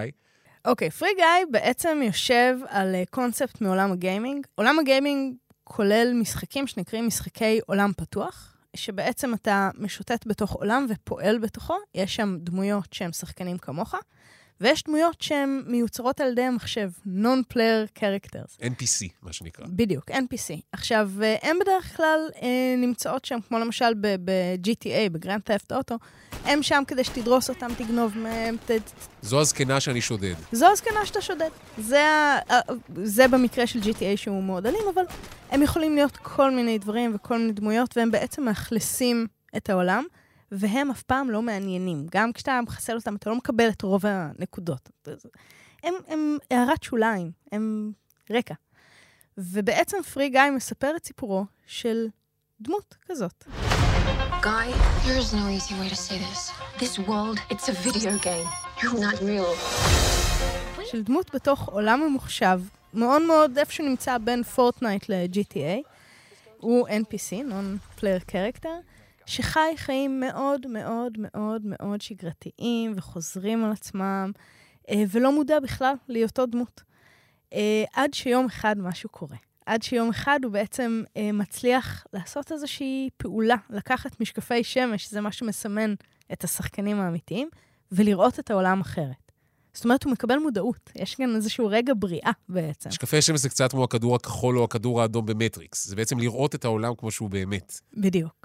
אוקיי, 0.64 0.90
פרי 0.90 1.08
גיא 1.16 1.46
בעצם 1.50 2.00
יושב 2.04 2.54
על 2.68 2.94
אה, 2.94 3.02
קונספט 3.10 3.60
מעולם 3.60 3.92
הגיימינג. 3.92 4.46
עולם 4.54 4.78
הגיימינג 4.78 5.34
כולל 5.68 6.12
משחקים 6.14 6.66
שנקראים 6.66 7.06
משחקי 7.06 7.60
עולם 7.66 7.92
פתוח, 7.96 8.56
שבעצם 8.76 9.34
אתה 9.34 9.70
משוטט 9.78 10.26
בתוך 10.26 10.52
עולם 10.52 10.86
ופועל 10.88 11.38
בתוכו, 11.38 11.74
יש 11.94 12.16
שם 12.16 12.36
דמויות 12.40 12.92
שהם 12.92 13.12
שחקנים 13.12 13.58
כמוך, 13.58 13.94
ויש 14.60 14.82
דמויות 14.82 15.22
שהן 15.22 15.62
מיוצרות 15.66 16.20
על 16.20 16.28
ידי 16.32 16.42
המחשב, 16.42 16.90
Non-Player 17.06 17.98
Characters. 17.98 18.60
NPC, 18.62 19.08
מה 19.22 19.32
שנקרא. 19.32 19.66
בדיוק, 19.68 20.10
NPC. 20.10 20.60
עכשיו, 20.72 21.10
אה, 21.22 21.36
הן 21.42 21.56
בדרך 21.60 21.96
כלל 21.96 22.20
אה, 22.42 22.74
נמצאות 22.78 23.24
שם, 23.24 23.38
כמו 23.48 23.58
למשל 23.58 23.94
ב-GTA, 24.00 25.10
בגרנד 25.12 25.40
טפט 25.40 25.72
אוטו, 25.72 25.94
הם 26.44 26.62
שם 26.62 26.82
כדי 26.86 27.04
שתדרוס 27.04 27.48
אותם, 27.48 27.68
תגנוב 27.78 28.18
מהם, 28.18 28.56
ת... 28.66 28.70
זו 29.22 29.40
הזקנה 29.40 29.80
שאני 29.80 30.00
שודד. 30.00 30.34
זו 30.52 30.66
הזקנה 30.66 31.06
שאתה 31.06 31.20
שודד. 31.20 31.50
זה, 31.78 32.02
ה... 32.02 32.38
זה 33.04 33.28
במקרה 33.28 33.66
של 33.66 33.80
GTA 33.80 34.16
שהוא 34.16 34.42
מאוד 34.42 34.66
אלים, 34.66 34.82
אבל 34.94 35.02
הם 35.50 35.62
יכולים 35.62 35.94
להיות 35.94 36.16
כל 36.16 36.50
מיני 36.50 36.78
דברים 36.78 37.14
וכל 37.14 37.38
מיני 37.38 37.52
דמויות, 37.52 37.96
והם 37.96 38.10
בעצם 38.10 38.44
מאכלסים 38.44 39.26
את 39.56 39.70
העולם. 39.70 40.04
והם 40.52 40.90
אף 40.90 41.02
פעם 41.02 41.30
לא 41.30 41.42
מעניינים. 41.42 42.06
גם 42.10 42.32
כשאתה 42.32 42.60
מחסל 42.62 42.96
אותם, 42.96 43.16
אתה 43.16 43.30
לא 43.30 43.36
מקבל 43.36 43.68
את 43.68 43.82
רוב 43.82 44.06
הנקודות. 44.06 44.90
הם, 45.82 45.94
הם 46.08 46.38
הערת 46.50 46.82
שוליים, 46.82 47.30
הם 47.52 47.92
רקע. 48.30 48.54
ובעצם 49.38 50.02
פרי 50.02 50.28
גיא 50.28 50.40
מספר 50.56 50.92
את 50.96 51.06
סיפורו 51.06 51.44
של 51.66 52.06
דמות 52.60 52.96
כזאת. 53.06 53.44
Guy, 54.42 54.68
there 55.04 55.18
is 55.18 55.32
no 55.32 55.44
easy 55.56 55.74
way 55.80 55.88
to 55.88 55.98
say 56.06 56.18
this. 56.26 56.40
This 56.78 56.98
world, 57.08 57.38
it's 57.50 57.68
a 57.68 57.76
video 57.86 58.14
game. 58.28 58.48
You're 58.82 59.00
not 59.00 59.20
real. 59.22 59.54
של 60.90 61.02
דמות 61.02 61.34
בתוך 61.34 61.68
עולם 61.68 62.00
ממוחשב, 62.00 62.60
מאוד 62.94 63.22
מאוד 63.22 63.58
איפה 63.58 63.72
שנמצא 63.72 64.18
בין 64.18 64.42
פורטנייט 64.42 65.08
ל-GTA. 65.08 65.88
הוא 66.56 66.88
NPC, 66.88 67.50
Non-Player 67.50 68.30
Character. 68.30 68.68
שחי 69.28 69.74
חיים 69.76 70.20
מאוד 70.20 70.66
מאוד 70.66 71.12
מאוד 71.18 71.62
מאוד 71.64 72.00
שגרתיים 72.00 72.92
וחוזרים 72.96 73.64
על 73.64 73.72
עצמם, 73.72 74.32
אה, 74.90 75.02
ולא 75.10 75.32
מודע 75.32 75.60
בכלל 75.60 75.94
להיותו 76.08 76.46
דמות. 76.46 76.82
אה, 77.52 77.84
עד 77.92 78.14
שיום 78.14 78.46
אחד 78.46 78.78
משהו 78.78 79.08
קורה. 79.08 79.36
עד 79.66 79.82
שיום 79.82 80.08
אחד 80.08 80.40
הוא 80.44 80.52
בעצם 80.52 81.02
אה, 81.16 81.32
מצליח 81.32 82.06
לעשות 82.12 82.52
איזושהי 82.52 83.08
פעולה, 83.16 83.56
לקחת 83.70 84.20
משקפי 84.20 84.64
שמש, 84.64 85.10
זה 85.10 85.20
מה 85.20 85.32
שמסמן 85.32 85.94
את 86.32 86.44
השחקנים 86.44 87.00
האמיתיים, 87.00 87.48
ולראות 87.92 88.38
את 88.38 88.50
העולם 88.50 88.80
אחרת. 88.80 89.32
זאת 89.72 89.84
אומרת, 89.84 90.04
הוא 90.04 90.12
מקבל 90.12 90.38
מודעות. 90.38 90.90
יש 90.96 91.14
כאן 91.14 91.36
איזשהו 91.36 91.66
רגע 91.66 91.92
בריאה 91.96 92.30
בעצם. 92.48 92.88
משקפי 92.88 93.22
שמש 93.22 93.40
זה 93.40 93.48
קצת 93.48 93.70
כמו 93.70 93.84
הכדור 93.84 94.14
הכחול 94.14 94.58
או 94.58 94.64
הכדור 94.64 95.02
האדום 95.02 95.26
במטריקס. 95.26 95.86
זה 95.86 95.96
בעצם 95.96 96.18
לראות 96.18 96.54
את 96.54 96.64
העולם 96.64 96.94
כמו 96.94 97.10
שהוא 97.10 97.30
באמת. 97.30 97.80
בדיוק. 97.96 98.37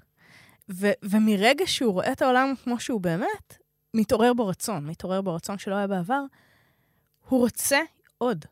ו- 0.71 0.91
ומרגע 1.03 1.67
שהוא 1.67 1.93
רואה 1.93 2.11
את 2.11 2.21
העולם 2.21 2.53
כמו 2.63 2.79
שהוא 2.79 3.01
באמת, 3.01 3.57
מתעורר 3.93 4.33
בו 4.33 4.47
רצון, 4.47 4.85
מתעורר 4.85 5.21
בו 5.21 5.35
רצון 5.35 5.57
שלא 5.57 5.75
היה 5.75 5.87
בעבר, 5.87 6.23
הוא 7.29 7.39
רוצה 7.39 7.79
עוד. 8.17 8.45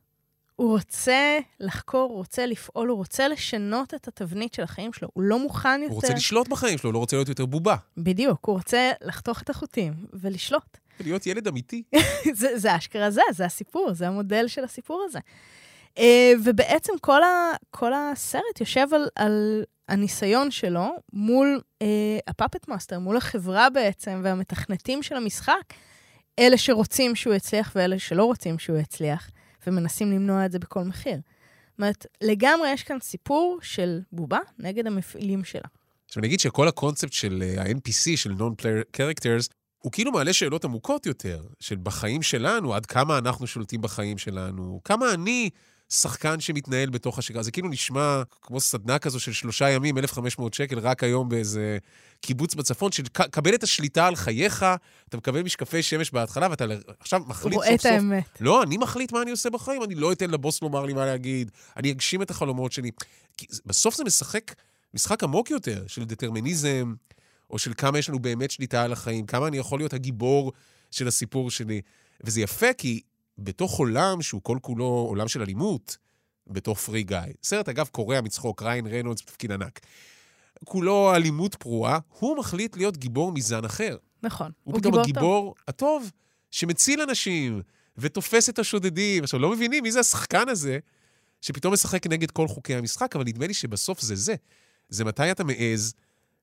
הוא 0.56 0.72
רוצה 0.72 1.39
לחקור, 1.60 2.10
הוא 2.10 2.18
רוצה 2.18 2.46
לפעול, 2.46 2.89
הוא 2.89 2.98
רוצה 2.98 3.27
לשנות 3.27 3.94
את 3.94 4.08
התבנית 4.08 4.53
של 4.53 4.63
החיים 4.63 4.94
שלו. 4.94 5.10
הוא 5.13 5.24
לא 5.24 5.39
מוכן 5.39 5.80
יותר... 5.82 5.94
הוא 5.94 5.96
רוצה 5.96 6.13
לשלוט 6.13 6.48
בחיים 6.48 6.77
שלו, 6.77 6.89
הוא 6.89 6.94
לא 6.94 7.00
רוצה 7.00 7.15
להיות 7.15 7.30
יותר 7.30 7.46
בובה. 7.46 7.75
בדיוק, 7.98 8.46
הוא 8.46 8.56
רוצה 8.56 8.91
לחתוך 9.01 9.41
את 9.41 9.50
החוטים 9.50 9.94
ולשלוט. 10.13 10.77
ולהיות 11.00 11.27
ילד 11.27 11.48
אמיתי. 11.48 11.84
זה, 12.34 12.60
זה 12.60 12.75
אשכרה 12.75 13.12
זה, 13.12 13.22
זה 13.32 13.46
הסיפור, 13.46 13.94
זה 13.94 14.08
המודל 14.08 14.48
של 14.48 14.63
הסיפור 14.63 15.03
הזה. 15.06 15.20
Uh, 15.96 16.01
ובעצם 16.44 16.94
כל, 17.01 17.24
ה, 17.24 17.51
כל 17.72 17.94
הסרט 17.94 18.60
יושב 18.60 18.88
על, 18.94 19.08
על 19.15 19.63
הניסיון 19.92 20.52
שלו 20.52 20.96
מול 21.14 21.62
uh, 21.84 21.86
ה 22.28 22.33
puppet 22.33 22.68
master, 22.68 23.00
מול 23.00 23.18
החברה 23.18 23.70
בעצם, 23.70 24.22
והמתכנתים 24.24 25.04
של 25.04 25.16
המשחק, 25.16 25.74
אלה 26.40 26.58
שרוצים 26.58 27.16
שהוא 27.16 27.34
יצליח 27.34 27.72
ואלה 27.76 28.00
שלא 28.00 28.24
רוצים 28.24 28.60
שהוא 28.60 28.78
יצליח, 28.78 29.30
ומנסים 29.68 30.12
למנוע 30.12 30.46
את 30.46 30.52
זה 30.52 30.60
בכל 30.60 30.84
מחיר. 30.84 31.14
זאת 31.16 31.80
אומרת, 31.80 32.06
לגמרי 32.22 32.70
יש 32.70 32.84
כאן 32.84 32.98
סיפור 33.02 33.60
של 33.62 34.00
בובה 34.12 34.40
נגד 34.60 34.88
המפעילים 34.88 35.44
שלה. 35.44 35.68
עכשיו, 36.06 36.22
אני 36.22 36.28
אגיד 36.28 36.40
שכל 36.40 36.68
הקונספט 36.68 37.14
של 37.14 37.44
אה, 37.58 37.62
ה-NPC, 37.62 38.18
של 38.18 38.32
Non-Player 38.32 38.98
Characters, 38.98 39.48
הוא 39.78 39.92
כאילו 39.92 40.12
מעלה 40.12 40.34
שאלות 40.34 40.66
עמוקות 40.66 41.06
יותר, 41.06 41.44
של 41.60 41.76
בחיים 41.84 42.22
שלנו, 42.22 42.74
עד 42.74 42.86
כמה 42.86 43.18
אנחנו 43.18 43.48
שולטים 43.48 43.82
בחיים 43.82 44.18
שלנו, 44.18 44.82
כמה 44.84 45.14
אני 45.14 45.50
שחקן 45.92 46.40
שמתנהל 46.40 46.90
בתוך 46.90 47.20
השגרה. 47.20 47.44
זה 47.44 47.52
כאילו 47.52 47.70
נשמע 47.70 48.22
כמו 48.42 48.60
סדנה 48.60 49.00
כזו 49.00 49.20
של 49.20 49.34
שלושה 49.34 49.70
ימים, 49.70 49.98
1,500 49.98 50.54
שקל, 50.54 50.80
רק 50.80 51.04
היום 51.04 51.30
באיזה 51.30 51.78
קיבוץ 52.22 52.56
בצפון, 52.56 52.92
של 52.92 53.04
קבל 53.08 53.56
את 53.56 53.64
השליטה 53.64 54.08
על 54.08 54.16
חייך, 54.16 54.66
אתה 55.10 55.18
מקבל 55.18 55.42
משקפי 55.42 55.84
שמש 55.84 56.12
בהתחלה, 56.12 56.48
ואתה 56.50 56.66
עכשיו 57.00 57.20
מחליט 57.28 57.36
סוף 57.36 57.44
סוף... 57.44 57.54
רואה 57.54 57.76
את 57.76 57.86
האמת. 57.86 58.42
לא, 58.42 58.64
אני 58.64 58.78
מחליט 58.78 59.12
מה 59.12 59.22
אני 59.22 59.32
עושה 59.32 59.50
בחיים, 59.50 59.84
אני 59.84 59.96
לא 59.96 60.12
אתן 60.12 60.30
לבוס 60.30 60.62
לומר 60.62 60.86
לי 60.86 60.94
מה 60.94 61.06
להגיד, 61.06 61.52
אני 61.78 61.92
אגשים 61.92 62.22
את 62.22 62.32
החלומות 62.32 62.72
שלי. 62.72 62.92
בסוף 63.66 63.96
זה 63.96 64.04
משחק 64.04 64.54
משחק 64.94 65.24
עמוק 65.24 65.50
יותר, 65.50 65.84
של 65.88 66.04
דטרמיניזם, 66.04 66.94
או 67.50 67.60
של 67.60 67.74
כמה 67.78 68.00
יש 68.00 68.10
לנו 68.10 68.20
באמת 68.20 68.52
שליטה 68.52 68.84
על 68.84 68.94
החיים, 68.94 69.26
כמה 69.26 69.48
אני 69.48 69.58
יכול 69.58 69.80
להיות 69.80 69.94
הגיבור 69.94 70.52
של 70.92 71.08
הסיפור 71.08 71.52
שלי. 71.52 71.82
וזה 72.24 72.42
יפה, 72.42 72.74
כי 72.74 73.02
בתוך 73.38 73.80
עולם 73.80 74.22
שהוא 74.22 74.42
כל 74.44 74.58
כולו 74.62 74.86
עולם 74.86 75.28
של 75.28 75.42
אלימות, 75.42 75.98
בתוך 76.48 76.80
פרי 76.80 77.04
גיא. 77.04 77.18
סרט, 77.44 77.70
אגב, 77.70 77.88
קורע 77.88 78.22
מצחוק, 78.22 78.64
ריין 78.64 78.88
רנולדס 78.88 79.22
בתפקיד 79.22 79.52
ענק. 79.52 79.80
כולו 80.66 81.16
אלימות 81.16 81.56
פרועה, 81.56 82.00
הוא 82.20 82.38
מחליט 82.38 82.78
להיות 82.78 82.98
גיבור 82.98 83.32
מזן 83.32 83.66
אחר. 83.66 83.98
נכון, 84.24 84.52
הוא, 84.64 84.74
הוא 84.74 84.80
פתאום 84.80 84.94
גיבור 84.94 85.04
הגיבור 85.04 85.56
טוב. 85.56 85.64
הטוב, 85.68 86.12
שמציל 86.52 87.02
אנשים 87.02 87.62
ותופס 87.98 88.50
את 88.50 88.60
השודדים. 88.60 89.24
עכשיו, 89.24 89.40
לא 89.40 89.52
מבינים 89.52 89.84
מי 89.84 89.92
זה 89.92 90.00
השחקן 90.00 90.50
הזה, 90.50 90.80
שפתאום 91.42 91.74
משחק 91.74 92.08
נגד 92.08 92.32
כל 92.32 92.48
חוקי 92.48 92.76
המשחק, 92.76 93.16
אבל 93.16 93.26
נדמה 93.26 93.48
לי 93.48 93.54
שבסוף 93.54 94.02
זה 94.02 94.16
זה. 94.16 94.36
זה 94.90 95.06
מתי 95.06 95.32
אתה 95.32 95.44
מעז 95.44 95.94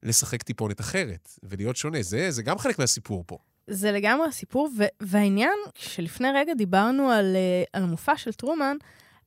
לשחק 0.03 0.43
טיפונת 0.43 0.81
אחרת 0.81 1.29
ולהיות 1.43 1.77
שונה. 1.77 2.03
זה, 2.03 2.31
זה 2.31 2.43
גם 2.43 2.59
חלק 2.59 2.79
מהסיפור 2.79 3.25
פה. 3.27 3.39
זה 3.69 3.93
לגמרי 3.93 4.27
הסיפור, 4.27 4.69
והעניין, 5.01 5.59
שלפני 5.75 6.29
רגע 6.35 6.55
דיברנו 6.55 7.11
על, 7.11 7.37
uh, 7.37 7.71
על 7.73 7.83
המופע 7.83 8.17
של 8.17 8.33
טרומן, 8.33 8.77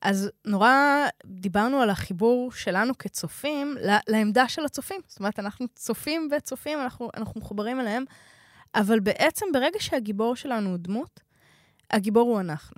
אז 0.02 0.30
נורא 0.44 1.06
דיברנו 1.24 1.80
על 1.80 1.90
החיבור 1.90 2.52
שלנו 2.52 2.98
כצופים 2.98 3.76
לעמדה 4.08 4.48
של 4.48 4.64
הצופים. 4.64 5.00
זאת 5.06 5.18
אומרת, 5.18 5.38
אנחנו 5.38 5.66
צופים 5.74 6.28
וצופים, 6.36 6.80
אנחנו, 6.80 7.10
אנחנו 7.16 7.40
מחוברים 7.40 7.80
אליהם, 7.80 8.04
אבל 8.74 9.00
בעצם 9.00 9.46
ברגע 9.52 9.80
שהגיבור 9.80 10.36
שלנו 10.36 10.70
הוא 10.70 10.78
דמות, 10.78 11.20
הגיבור 11.90 12.30
הוא 12.30 12.40
אנחנו. 12.40 12.76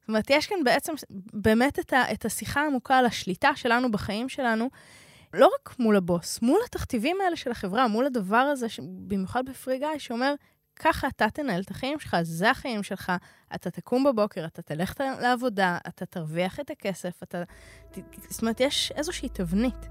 זאת 0.00 0.08
אומרת, 0.08 0.30
יש 0.30 0.46
כאן 0.46 0.64
בעצם 0.64 0.92
באמת 1.32 1.78
את, 1.78 1.92
ה, 1.92 2.12
את 2.12 2.24
השיחה 2.24 2.60
העמוקה 2.60 2.98
על 2.98 3.06
השליטה 3.06 3.50
שלנו 3.54 3.90
בחיים 3.90 4.28
שלנו, 4.28 4.70
לא 5.34 5.50
רק 5.54 5.74
מול 5.78 5.96
הבוס, 5.96 6.42
מול 6.42 6.60
התכתיבים 6.66 7.16
האלה 7.24 7.36
של 7.36 7.50
החברה, 7.50 7.88
מול 7.88 8.06
הדבר 8.06 8.36
הזה, 8.36 8.66
במיוחד 8.82 9.44
בפרי 9.44 9.78
גיא, 9.78 9.98
שאומר, 9.98 10.34
ככה 10.76 11.08
אתה 11.08 11.30
תנהל 11.30 11.62
את 11.62 11.70
החיים 11.70 12.00
שלך, 12.00 12.16
זה 12.22 12.50
החיים 12.50 12.82
שלך. 12.82 13.12
אתה 13.54 13.70
תקום 13.70 14.04
בבוקר, 14.04 14.44
אתה 14.44 14.62
תלך 14.62 14.94
לעבודה, 15.20 15.78
אתה 15.88 16.06
תרוויח 16.06 16.60
את 16.60 16.70
הכסף, 16.70 17.22
אתה... 17.22 17.42
זאת 18.28 18.42
אומרת, 18.42 18.60
יש 18.60 18.92
איזושהי 18.96 19.28
תבנית 19.28 19.88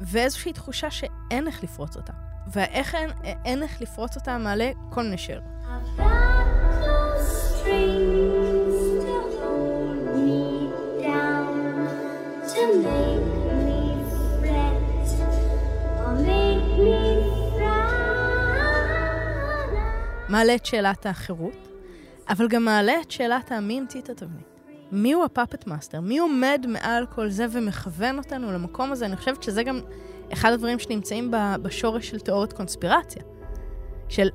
ואיזושהי 0.00 0.52
תחושה 0.52 0.90
שאין 0.90 1.46
איך 1.46 1.64
לפרוץ 1.64 1.96
אותה. 1.96 2.12
ואיך 2.52 2.94
אין, 2.94 3.10
אין 3.44 3.62
איך 3.62 3.82
לפרוץ 3.82 4.16
אותה 4.16 4.38
מעלה 4.38 4.70
כל 4.90 5.02
מיני 5.02 5.18
שאלות. 5.18 5.44
to 12.54 12.82
me 12.82 13.11
מעלה 20.32 20.54
את 20.54 20.66
שאלת 20.66 21.06
החירות, 21.06 21.68
אבל 22.28 22.48
גם 22.48 22.64
מעלה 22.64 22.92
את 23.02 23.10
שאלת 23.10 23.52
המי 23.52 23.78
המציא 23.78 24.00
את 24.00 24.08
התבנית. 24.08 24.60
מי 24.92 25.12
הוא 25.12 25.24
ה 25.24 25.30
puppet 25.30 25.66
master? 25.66 26.00
מי 26.00 26.18
עומד 26.18 26.66
מעל 26.68 27.06
כל 27.06 27.28
זה 27.30 27.46
ומכוון 27.50 28.18
אותנו 28.18 28.52
למקום 28.52 28.92
הזה? 28.92 29.06
אני 29.06 29.16
חושבת 29.16 29.42
שזה 29.42 29.62
גם 29.62 29.80
אחד 30.32 30.52
הדברים 30.52 30.78
שנמצאים 30.78 31.30
בשורש 31.62 32.08
של 32.08 32.20
תיאוריית 32.20 32.52
קונספירציה. 32.52 33.22
של 34.08 34.28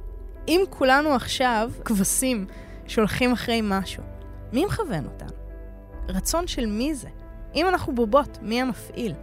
אם 0.47 0.61
כולנו 0.69 1.09
עכשיו 1.09 1.71
כבשים 1.85 2.45
שהולכים 2.87 3.31
אחרי 3.31 3.59
משהו, 3.63 4.03
מי 4.53 4.65
מכוון 4.65 5.05
אותנו? 5.05 5.37
רצון 6.09 6.47
של 6.47 6.65
מי 6.65 6.95
זה? 6.95 7.09
אם 7.55 7.67
אנחנו 7.67 7.95
בובות, 7.95 8.37
מי 8.41 8.61
המפעיל? 8.61 9.13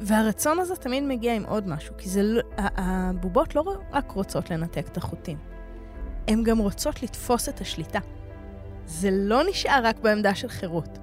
והרצון 0.00 0.58
הזה 0.58 0.76
תמיד 0.76 1.02
מגיע 1.02 1.34
עם 1.34 1.44
עוד 1.44 1.68
משהו, 1.68 1.94
כי 1.98 2.08
זה, 2.08 2.22
הבובות 2.56 3.54
לא 3.54 3.62
רק 3.92 4.10
רוצות 4.10 4.50
לנתק 4.50 4.88
את 4.88 4.96
החוטים, 4.96 5.38
הן 6.30 6.42
גם 6.42 6.58
רוצות 6.58 7.02
לתפוס 7.02 7.48
את 7.48 7.60
השליטה. 7.60 7.98
זה 8.86 9.08
לא 9.12 9.42
נשאר 9.50 9.80
רק 9.84 9.98
בעמדה 9.98 10.34
של 10.34 10.48
חירות. 10.48 10.98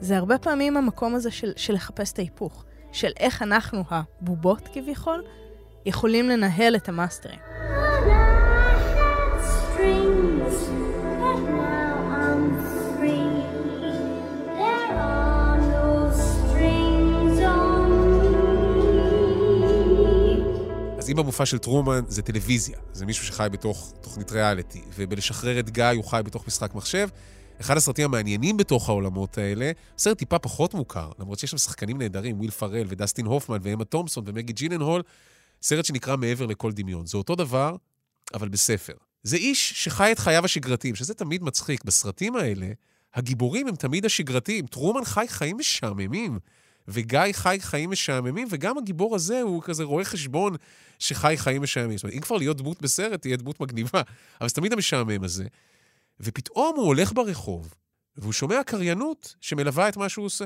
זה 0.00 0.16
הרבה 0.16 0.38
פעמים 0.38 0.76
המקום 0.76 1.14
הזה 1.14 1.30
של, 1.30 1.52
של 1.56 1.74
לחפש 1.74 2.12
את 2.12 2.18
ההיפוך, 2.18 2.64
של 2.92 3.10
איך 3.16 3.42
אנחנו, 3.42 3.84
הבובות 3.90 4.68
כביכול, 4.72 5.24
יכולים 5.86 6.28
לנהל 6.28 6.76
את 6.76 6.88
המאסטרים. 6.88 7.38
במופע 21.16 21.46
של 21.46 21.58
טרומן 21.58 22.00
זה 22.08 22.22
טלוויזיה. 22.22 22.78
זה 22.92 23.06
מישהו 23.06 23.26
שחי 23.26 23.48
בתוך 23.52 23.92
תוכנית 24.00 24.32
ריאליטי. 24.32 24.82
ובלשחרר 24.94 25.60
את 25.60 25.70
גיא 25.70 25.84
הוא 25.84 26.04
חי 26.04 26.20
בתוך 26.24 26.46
משחק 26.46 26.74
מחשב. 26.74 27.08
אחד 27.60 27.76
הסרטים 27.76 28.04
המעניינים 28.04 28.56
בתוך 28.56 28.88
העולמות 28.88 29.38
האלה, 29.38 29.70
סרט 29.98 30.18
טיפה 30.18 30.38
פחות 30.38 30.74
מוכר, 30.74 31.10
למרות 31.18 31.38
שיש 31.38 31.50
שם 31.50 31.58
שחקנים 31.58 31.98
נהדרים, 31.98 32.38
וויל 32.38 32.50
פרל 32.50 32.86
ודסטין 32.88 33.26
הופמן 33.26 33.58
ואמה 33.62 33.84
תומפסון 33.84 34.24
ומגי 34.26 34.52
ג'יננהול, 34.52 35.02
סרט 35.62 35.84
שנקרא 35.84 36.16
מעבר 36.16 36.46
לכל 36.46 36.72
דמיון. 36.72 37.06
זה 37.06 37.16
אותו 37.16 37.34
דבר, 37.34 37.76
אבל 38.34 38.48
בספר. 38.48 38.92
זה 39.22 39.36
איש 39.36 39.84
שחי 39.84 40.12
את 40.12 40.18
חייו 40.18 40.44
השגרתיים, 40.44 40.94
שזה 40.94 41.14
תמיד 41.14 41.42
מצחיק. 41.42 41.84
בסרטים 41.84 42.36
האלה, 42.36 42.66
הגיבורים 43.14 43.68
הם 43.68 43.76
תמיד 43.76 44.04
השגרתיים. 44.04 44.66
טרומן 44.66 45.04
חי 45.04 45.26
חיים 45.28 45.56
משעממים, 45.58 46.38
וגיא 46.88 47.20
חי 47.32 47.58
חיים 47.60 47.90
משעממים, 47.90 48.48
וגם 48.50 48.78
הגיבור 48.78 49.14
הזה 49.14 49.40
הוא 49.40 49.62
כזה 49.62 49.84
רואה 49.84 50.04
חשבון 50.04 50.56
שחי 50.98 51.34
חיים 51.36 51.62
משעממים. 51.62 51.96
זאת 51.96 52.04
אומרת, 52.04 52.16
אם 52.16 52.20
כבר 52.20 52.36
להיות 52.36 52.56
דמות 52.56 52.82
בסרט, 52.82 53.22
תהיה 53.22 53.36
דמות 53.36 53.60
מגניבה, 53.60 54.02
אבל 54.40 54.48
זה 54.48 54.54
תמיד 54.54 54.72
המשעמם 54.72 55.24
הזה. 55.24 55.44
ופתאום 56.20 56.76
הוא 56.76 56.86
הולך 56.86 57.12
ברחוב, 57.12 57.74
והוא 58.16 58.32
שומע 58.32 58.62
קריינות 58.66 59.34
שמלווה 59.40 59.88
את 59.88 59.96
מה 59.96 60.08
שהוא 60.08 60.26
עושה. 60.26 60.44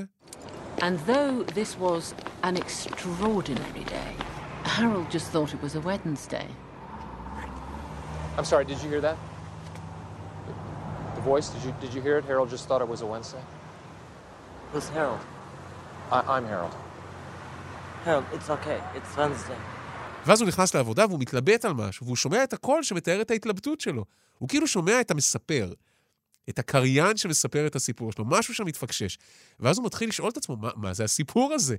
And 0.78 0.98
though 1.06 1.42
this 1.54 1.78
was 1.78 2.14
an 2.42 2.56
extraordinary 2.56 3.84
day, 3.84 4.12
Harold 4.64 5.10
just 5.10 5.26
thought 5.32 5.54
it 5.54 5.62
was 5.62 5.74
a 5.74 5.80
Wednesday. 5.80 6.48
I'm 8.36 8.44
sorry, 8.44 8.66
did 8.66 8.78
you 8.82 8.90
hear 8.90 9.00
that? 9.00 9.16
The 11.14 11.22
voice, 11.22 11.48
did 11.48 11.62
you, 11.64 11.74
did 11.80 11.94
you 11.94 12.02
hear 12.02 12.18
it? 12.18 12.24
Harold 12.26 12.50
just 12.50 12.68
thought 12.68 12.82
it 12.82 12.88
was 12.88 13.00
a 13.00 13.06
Wednesday? 13.06 13.44
Who's 14.72 14.88
Harold? 14.90 15.20
I, 16.10 16.20
I'm 16.34 16.46
Harold. 16.46 16.75
Harold, 18.04 18.25
it's 18.32 18.48
okay. 18.48 18.80
It's 18.94 19.16
Wednesday. 19.16 19.58
ואז 20.26 20.40
הוא 20.40 20.48
נכנס 20.48 20.75
לעבודה 20.75 21.06
והוא 21.06 21.20
מתלבט 21.20 21.64
על 21.64 21.72
משהו, 21.72 22.06
והוא 22.06 22.16
שומע 22.16 22.44
את 22.44 22.52
הקול 22.52 22.82
שמתאר 22.82 23.20
את 23.20 23.30
ההתלבטות 23.30 23.80
שלו. 23.80 24.04
הוא 24.38 24.48
כאילו 24.48 24.66
שומע 24.66 25.00
את 25.00 25.10
המספר, 25.10 25.72
את 26.48 26.58
הקריין 26.58 27.16
שמספר 27.16 27.66
את 27.66 27.76
הסיפור 27.76 28.12
שלו, 28.12 28.25
משהו 28.25 28.54
שם 28.54 28.64
מתפקשש. 28.66 29.18
ואז 29.60 29.78
הוא 29.78 29.86
מתחיל 29.86 30.08
לשאול 30.08 30.30
את 30.30 30.36
עצמו, 30.36 30.56
מה, 30.56 30.70
מה 30.76 30.94
זה 30.94 31.04
הסיפור 31.04 31.52
הזה? 31.52 31.76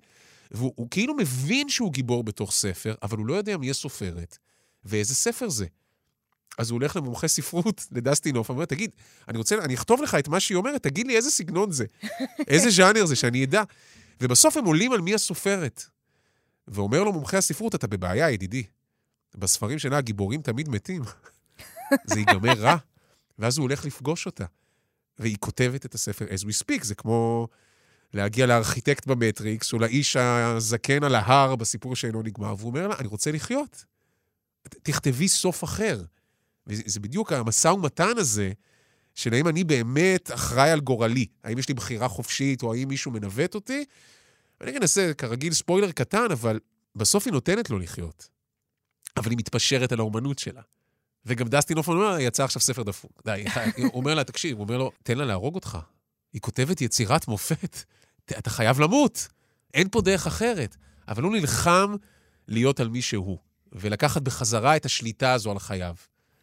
והוא 0.52 0.74
הוא 0.76 0.88
כאילו 0.92 1.16
מבין 1.16 1.70
שהוא 1.70 1.94
גיבור 1.94 2.24
בתוך 2.24 2.52
ספר, 2.52 2.96
אבל 3.04 3.18
הוא 3.18 3.28
לא 3.28 3.34
יודע 3.34 3.58
מי 3.58 3.70
הסופרת 3.70 4.38
ואיזה 4.86 5.16
ספר 5.16 5.50
זה. 5.50 5.66
אז 6.58 6.70
הוא 6.70 6.80
הולך 6.80 6.96
למומחה 6.96 7.28
ספרות, 7.28 7.88
לדסטין 7.96 8.36
הוף, 8.36 8.50
אומר, 8.50 8.66
תגיד, 8.66 8.92
אני 9.28 9.38
רוצה, 9.38 9.56
אני 9.56 9.74
אכתוב 9.76 10.02
לך 10.02 10.16
את 10.16 10.28
מה 10.28 10.40
שהיא 10.40 10.56
אומרת, 10.56 10.84
תגיד 10.84 11.08
לי 11.08 11.16
איזה 11.16 11.32
סגנון 11.32 11.72
זה, 11.72 11.86
איזה 12.48 12.70
ז'אנר 12.70 13.06
זה, 13.06 13.16
שאני 13.16 13.44
אדע. 13.44 13.64
ובסוף 14.22 14.58
הם 14.58 14.66
עולים 14.66 14.92
על 14.92 15.02
מי 15.02 15.14
הסופרת. 15.14 15.84
ואומר 16.68 17.04
לו 17.04 17.14
מומחה 17.14 17.38
הספרות, 17.38 17.76
אתה 17.76 17.88
בבעיה, 17.88 18.32
ידידי. 18.32 18.64
בספרים 19.36 19.80
שלה 19.80 19.98
הגיבורים 19.98 20.42
תמיד 20.42 20.70
מתים. 20.70 21.02
זה 22.10 22.20
ייגמר 22.20 22.54
רע. 22.54 22.76
ואז 23.40 23.58
הוא 23.58 23.64
הולך 23.64 23.86
לפגוש 23.86 24.26
אותה. 24.26 24.46
והיא 25.20 25.38
כותבת 25.40 25.86
את 25.86 25.96
הספר 25.96 26.26
as 26.26 26.44
we 26.44 26.64
speak, 26.64 26.84
זה 26.84 26.96
כמו 26.96 27.48
להגיע 28.14 28.46
לארכיטקט 28.46 29.08
במטריקס, 29.08 29.74
או 29.74 29.80
לאיש 29.80 30.16
הזקן 30.16 31.04
על 31.04 31.16
ההר 31.16 31.56
בסיפור 31.56 31.96
שאינו 31.96 32.22
נגמר, 32.22 32.56
והוא 32.58 32.70
אומר 32.70 32.88
לה, 32.88 32.96
אני 33.00 33.08
רוצה 33.08 33.32
לחיות. 33.32 33.86
תכתבי 34.68 35.28
סוף 35.28 35.64
אחר. 35.64 36.04
וזה 36.68 37.00
בדיוק 37.00 37.34
המשא 37.34 37.68
ומתן 37.68 38.18
הזה, 38.18 38.52
של 39.18 39.34
האם 39.34 39.48
אני 39.48 39.64
באמת 39.64 40.32
אחראי 40.34 40.72
על 40.72 40.80
גורלי, 40.80 41.26
האם 41.44 41.58
יש 41.58 41.68
לי 41.68 41.74
בחירה 41.74 42.08
חופשית, 42.08 42.64
או 42.64 42.74
האם 42.74 42.88
מישהו 42.88 43.12
מנווט 43.12 43.56
אותי. 43.56 43.86
אני 44.62 44.78
אנסה, 44.78 45.12
כרגיל, 45.18 45.54
ספוילר 45.54 45.92
קטן, 45.92 46.32
אבל 46.32 46.60
בסוף 46.96 47.26
היא 47.26 47.34
נותנת 47.34 47.70
לו 47.70 47.80
לחיות. 47.80 48.30
אבל 49.18 49.30
היא 49.30 49.38
מתפשרת 49.38 49.92
על 49.92 50.00
האומנות 50.00 50.40
שלה. 50.40 50.62
וגם 51.26 51.48
דסטין 51.48 51.78
הופמן 51.78 51.96
אומר, 51.96 52.20
יצא 52.20 52.44
עכשיו 52.44 52.62
ספר 52.62 52.84
דפוק. 52.84 53.22
די, 53.26 53.46
הוא 53.84 53.92
אומר 53.94 54.16
לה, 54.16 54.24
תקשיב, 54.24 54.58
הוא 54.58 54.64
אומר 54.64 54.78
לו, 54.78 54.92
תן 55.04 55.18
לה 55.18 55.26
להרוג 55.26 55.56
אותך. 55.56 55.78
היא 56.34 56.42
כותבת 56.42 56.82
יצירת 56.82 57.28
מופת, 57.28 57.78
אתה 58.26 58.50
חייב 58.50 58.80
למות. 58.80 59.28
אין 59.74 59.90
פה 59.90 60.02
דרך 60.02 60.28
אחרת. 60.28 60.76
אבל 61.08 61.24
הוא 61.24 61.32
נלחם 61.32 61.96
להיות 62.48 62.80
על 62.80 62.90
מי 62.90 63.02
שהוא, 63.02 63.38
ולקחת 63.72 64.22
בחזרה 64.22 64.76
את 64.76 64.86
השליטה 64.86 65.34
הזו 65.34 65.52
על 65.52 65.60
חייו. 65.60 65.96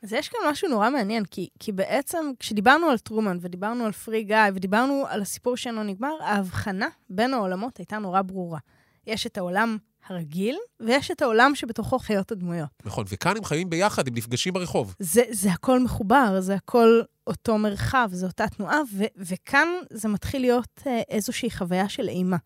אז 0.05 0.13
יש 0.13 0.29
כאן 0.29 0.41
משהו 0.51 0.69
נורא 0.69 0.91
מעניין, 0.91 1.25
כי, 1.25 1.49
כי 1.59 1.73
בעצם 1.73 2.31
כשדיברנו 2.39 2.87
על 2.87 2.99
טרומן 2.99 3.39
ודיברנו 3.41 3.85
על 3.85 3.93
פרי 3.93 4.25
גיא 4.25 4.37
ודיברנו 4.55 5.05
על 5.09 5.23
הסיפור 5.23 5.57
שאינו 5.57 5.83
נגמר, 5.83 6.23
ההבחנה 6.23 6.89
בין 7.11 7.35
העולמות 7.35 7.77
הייתה 7.77 7.99
נורא 7.99 8.23
ברורה. 8.23 8.59
יש 9.07 9.27
את 9.27 9.39
העולם 9.39 9.77
הרגיל, 10.07 10.57
ויש 10.81 11.11
את 11.11 11.23
העולם 11.23 11.55
שבתוכו 11.55 11.99
חיות 11.99 12.33
הדמויות. 12.33 12.69
נכון, 12.85 13.05
וכאן 13.09 13.37
הם 13.37 13.45
חיים 13.45 13.71
ביחד, 13.71 14.09
הם 14.09 14.15
נפגשים 14.15 14.53
ברחוב. 14.53 14.95
זה, 14.99 15.23
זה 15.31 15.53
הכל 15.53 15.81
מחובר, 15.81 16.41
זה 16.41 16.55
הכל 16.55 17.03
אותו 17.27 17.59
מרחב, 17.59 18.09
זו 18.13 18.27
אותה 18.27 18.49
תנועה, 18.49 18.81
ו, 18.93 19.05
וכאן 19.17 19.69
זה 19.93 20.09
מתחיל 20.09 20.41
להיות 20.41 20.83
אה, 20.87 21.03
איזושהי 21.09 21.51
חוויה 21.51 21.89
של 21.89 22.09
אימה. 22.09 22.37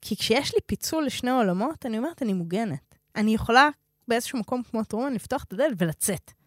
כי 0.00 0.16
כשיש 0.16 0.54
לי 0.54 0.60
פיצול 0.66 1.06
לשני 1.06 1.30
עולמות, 1.30 1.86
אני 1.86 1.98
אומרת, 1.98 2.22
אני 2.22 2.32
מוגנת. 2.32 2.94
אני 3.16 3.34
יכולה 3.34 3.68
באיזשהו 4.08 4.38
מקום 4.38 4.62
כמו 4.70 4.84
טרומן 4.84 5.12
לפתוח 5.12 5.44
את 5.44 5.52
הדלת 5.52 5.74
ולצאת. 5.78 6.43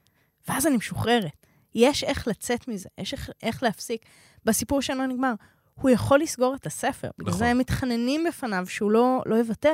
ואז 0.48 0.68
אני 0.68 0.78
משוחררת. 0.78 1.32
יש 1.76 2.04
איך 2.04 2.28
לצאת 2.28 2.68
מזה, 2.68 2.90
יש 2.98 3.14
איך, 3.14 3.30
איך 3.44 3.64
להפסיק. 3.64 4.02
בסיפור 4.46 4.82
שלנו 4.82 5.06
נגמר, 5.08 5.34
הוא 5.74 5.90
יכול 5.90 6.20
לסגור 6.20 6.56
את 6.56 6.66
הספר. 6.66 7.08
נכון. 7.08 7.26
בגלל 7.26 7.34
זה 7.34 7.48
הם 7.48 7.58
מתחננים 7.58 8.24
בפניו 8.28 8.66
שהוא 8.68 8.92
לא, 8.92 9.24
לא 9.26 9.36
יוותר. 9.36 9.74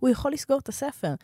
הוא 0.00 0.10
יכול 0.10 0.32
לסגור 0.32 0.58
את 0.58 0.68
הספר. 0.68 1.14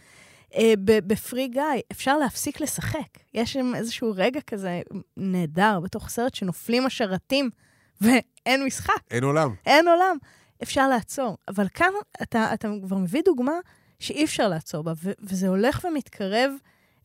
Uh, 0.53 0.57
בפרי 0.85 1.49
גיא 1.49 1.63
אפשר 1.93 2.19
להפסיק 2.19 2.61
לשחק. 2.61 3.19
יש 3.35 3.53
שם 3.53 3.75
איזשהו 3.75 4.13
רגע 4.17 4.41
כזה 4.41 4.81
נהדר 5.17 5.81
בתוך 5.81 6.09
סרט 6.09 6.35
שנופלים 6.35 6.87
השרתים 6.87 7.51
ואין 8.01 8.65
משחק. 8.65 9.01
אין 9.11 9.25
עולם. 9.25 9.55
אין 9.67 9.89
עולם. 9.89 10.17
אפשר 10.63 10.89
לעצור. 10.89 11.37
אבל 11.49 11.69
כאן 11.69 11.91
אתה, 12.23 12.55
אתה 12.55 12.69
כבר 12.87 12.97
מביא 12.97 13.23
דוגמה 13.25 13.53
שאי 13.99 14.25
אפשר 14.25 14.49
לעצור 14.49 14.83
בה, 14.85 14.93
וזה 15.21 15.49
הולך 15.49 15.85
ומתקרב 15.85 16.53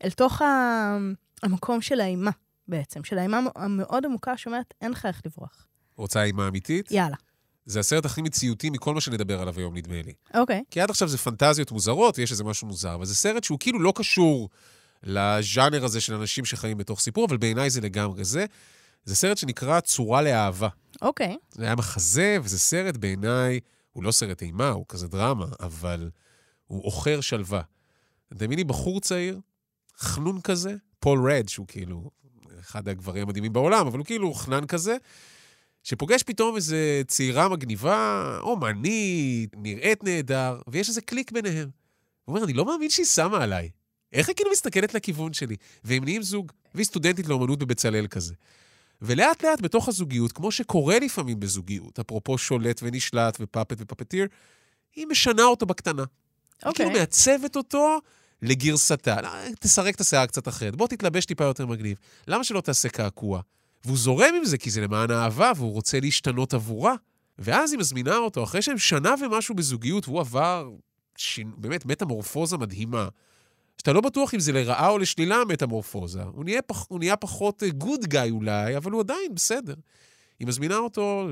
אל 0.04 0.10
תוך 0.10 0.42
ה- 0.42 0.98
המקום 1.42 1.80
של 1.80 2.00
האימה 2.00 2.30
בעצם, 2.68 3.04
של 3.04 3.18
האימה 3.18 3.40
המאוד 3.56 4.04
עמוקה 4.04 4.36
שאומרת, 4.36 4.74
אין 4.80 4.90
לך 4.92 5.06
איך 5.06 5.22
לברוח. 5.26 5.66
רוצה 5.96 6.22
אימה 6.22 6.48
אמיתית? 6.48 6.90
יאללה. 6.90 7.16
זה 7.66 7.80
הסרט 7.80 8.04
הכי 8.04 8.22
מציאותי 8.22 8.70
מכל 8.70 8.94
מה 8.94 9.00
שנדבר 9.00 9.40
עליו 9.40 9.58
היום, 9.58 9.76
נדמה 9.76 10.02
לי. 10.02 10.12
אוקיי. 10.34 10.62
כי 10.70 10.80
עד 10.80 10.90
עכשיו 10.90 11.08
זה 11.08 11.18
פנטזיות 11.18 11.72
מוזרות, 11.72 12.18
ויש 12.18 12.32
איזה 12.32 12.44
משהו 12.44 12.66
מוזר, 12.66 12.94
אבל 12.94 13.04
זה 13.04 13.14
סרט 13.14 13.44
שהוא 13.44 13.58
כאילו 13.58 13.80
לא 13.80 13.92
קשור 13.96 14.48
לז'אנר 15.02 15.84
הזה 15.84 16.00
של 16.00 16.14
אנשים 16.14 16.44
שחיים 16.44 16.78
בתוך 16.78 17.00
סיפור, 17.00 17.26
אבל 17.26 17.36
בעיניי 17.36 17.70
זה 17.70 17.80
לגמרי 17.80 18.24
זה. 18.24 18.46
זה 19.04 19.16
סרט 19.16 19.38
שנקרא 19.38 19.80
צורה 19.80 20.22
לאהבה. 20.22 20.68
אוקיי. 21.02 21.36
זה 21.50 21.64
היה 21.64 21.74
מחזה, 21.74 22.36
וזה 22.42 22.58
סרט 22.58 22.96
בעיניי, 22.96 23.60
הוא 23.92 24.04
לא 24.04 24.12
סרט 24.12 24.42
אימה, 24.42 24.68
הוא 24.68 24.84
כזה 24.88 25.08
דרמה, 25.08 25.46
אבל 25.60 26.10
הוא 26.66 26.86
עוכר 26.86 27.20
שלווה. 27.20 27.62
דמייני 28.34 28.64
בחור 28.64 29.00
צעיר, 29.00 29.40
חנון 29.98 30.40
כזה, 30.40 30.74
פול 31.06 31.30
ראד, 31.32 31.48
שהוא 31.48 31.66
כאילו 31.66 32.10
אחד 32.60 32.88
הגברים 32.88 33.22
המדהימים 33.22 33.52
בעולם, 33.52 33.86
אבל 33.86 33.98
הוא 33.98 34.06
כאילו 34.06 34.34
חנון 34.34 34.66
כזה, 34.66 34.96
שפוגש 35.82 36.22
פתאום 36.22 36.56
איזו 36.56 36.76
צעירה 37.06 37.48
מגניבה, 37.48 38.38
אומנית, 38.42 39.50
נראית 39.56 40.04
נהדר, 40.04 40.60
ויש 40.68 40.88
איזה 40.88 41.00
קליק 41.00 41.32
ביניהם. 41.32 41.68
הוא 42.24 42.34
אומר, 42.34 42.44
אני 42.44 42.52
לא 42.52 42.64
מאמין 42.64 42.90
שהיא 42.90 43.06
שמה 43.06 43.42
עליי. 43.42 43.70
איך 44.12 44.28
היא 44.28 44.36
כאילו 44.36 44.50
מסתכלת 44.50 44.94
לכיוון 44.94 45.32
שלי? 45.32 45.56
והם 45.84 46.04
נהיים 46.04 46.22
זוג, 46.22 46.52
והיא 46.74 46.86
סטודנטית 46.86 47.28
לאומנות 47.28 47.58
בבצלאל 47.58 48.06
כזה. 48.06 48.34
ולאט 49.02 49.44
לאט 49.44 49.60
בתוך 49.60 49.88
הזוגיות, 49.88 50.32
כמו 50.32 50.52
שקורה 50.52 50.98
לפעמים 50.98 51.40
בזוגיות, 51.40 51.98
אפרופו 51.98 52.38
שולט 52.38 52.80
ונשלט 52.82 53.36
ופאפט 53.40 53.76
ופפטיר, 53.80 54.26
היא 54.96 55.06
משנה 55.06 55.42
אותו 55.42 55.66
בקטנה. 55.66 56.02
Okay. 56.02 56.66
היא 56.66 56.74
כאילו 56.74 56.88
אוקיי. 56.88 57.00
מעצבת 57.00 57.56
אותו 57.56 57.98
לגרסתה. 58.42 59.20
לא, 59.20 59.28
תסרק 59.60 59.94
את 59.94 60.00
השיער 60.00 60.26
קצת 60.26 60.48
אחרת, 60.48 60.76
בוא 60.76 60.88
תתלבש 60.88 61.24
טיפה 61.24 61.44
יותר 61.44 61.66
מגניב. 61.66 61.96
למה 62.28 62.44
שלא 62.44 62.60
תעשה 62.60 62.88
קעקוע? 62.88 63.40
והוא 63.84 63.98
זורם 63.98 64.34
עם 64.36 64.44
זה, 64.44 64.58
כי 64.58 64.70
זה 64.70 64.80
למען 64.80 65.10
אהבה, 65.10 65.52
והוא 65.56 65.72
רוצה 65.72 66.00
להשתנות 66.00 66.54
עבורה. 66.54 66.94
ואז 67.38 67.72
היא 67.72 67.78
מזמינה 67.78 68.16
אותו, 68.16 68.44
אחרי 68.44 68.62
שהם 68.62 68.78
שנה 68.78 69.14
ומשהו 69.20 69.54
בזוגיות, 69.54 70.08
והוא 70.08 70.20
עבר 70.20 70.70
שין... 71.16 71.52
באמת 71.56 71.86
מטמורפוזה 71.86 72.56
מדהימה. 72.56 73.08
שאתה 73.78 73.92
לא 73.92 74.00
בטוח 74.00 74.34
אם 74.34 74.40
זה 74.40 74.52
לרעה 74.52 74.88
או 74.88 74.98
לשלילה 74.98 75.36
המטמורפוזה. 75.36 76.22
הוא 76.22 76.44
נהיה, 76.44 76.62
פח... 76.62 76.86
הוא 76.88 76.98
נהיה 76.98 77.16
פחות 77.16 77.62
גוד 77.78 78.04
אה, 78.04 78.06
גאי 78.06 78.30
אולי, 78.30 78.76
אבל 78.76 78.92
הוא 78.92 79.00
עדיין 79.00 79.34
בסדר. 79.34 79.74
היא 80.38 80.48
מזמינה 80.48 80.76
אותו 80.76 81.28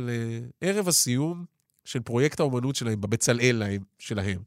לערב 0.62 0.88
הסיום 0.88 1.44
של 1.84 2.00
פרויקט 2.00 2.40
האומנות 2.40 2.76
שלהם, 2.76 3.00
בבצלאל 3.00 3.56
להם, 3.58 3.82
שלהם. 3.98 4.38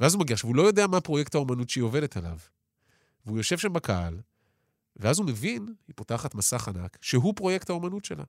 ואז 0.00 0.14
הוא 0.14 0.20
מגיע, 0.20 0.34
עכשיו, 0.34 0.48
הוא 0.48 0.56
לא 0.56 0.62
יודע 0.62 0.86
מה 0.86 1.00
פרויקט 1.00 1.34
האומנות 1.34 1.70
שהיא 1.70 1.84
עובדת 1.84 2.16
עליו. 2.16 2.36
והוא 3.26 3.38
יושב 3.38 3.58
שם 3.58 3.72
בקהל, 3.72 4.20
ואז 4.96 5.18
הוא 5.18 5.26
מבין, 5.26 5.66
היא 5.88 5.94
פותחת 5.96 6.34
מסך 6.34 6.68
ענק, 6.68 6.98
שהוא 7.00 7.34
פרויקט 7.36 7.70
האומנות 7.70 8.04
שלה. 8.04 8.24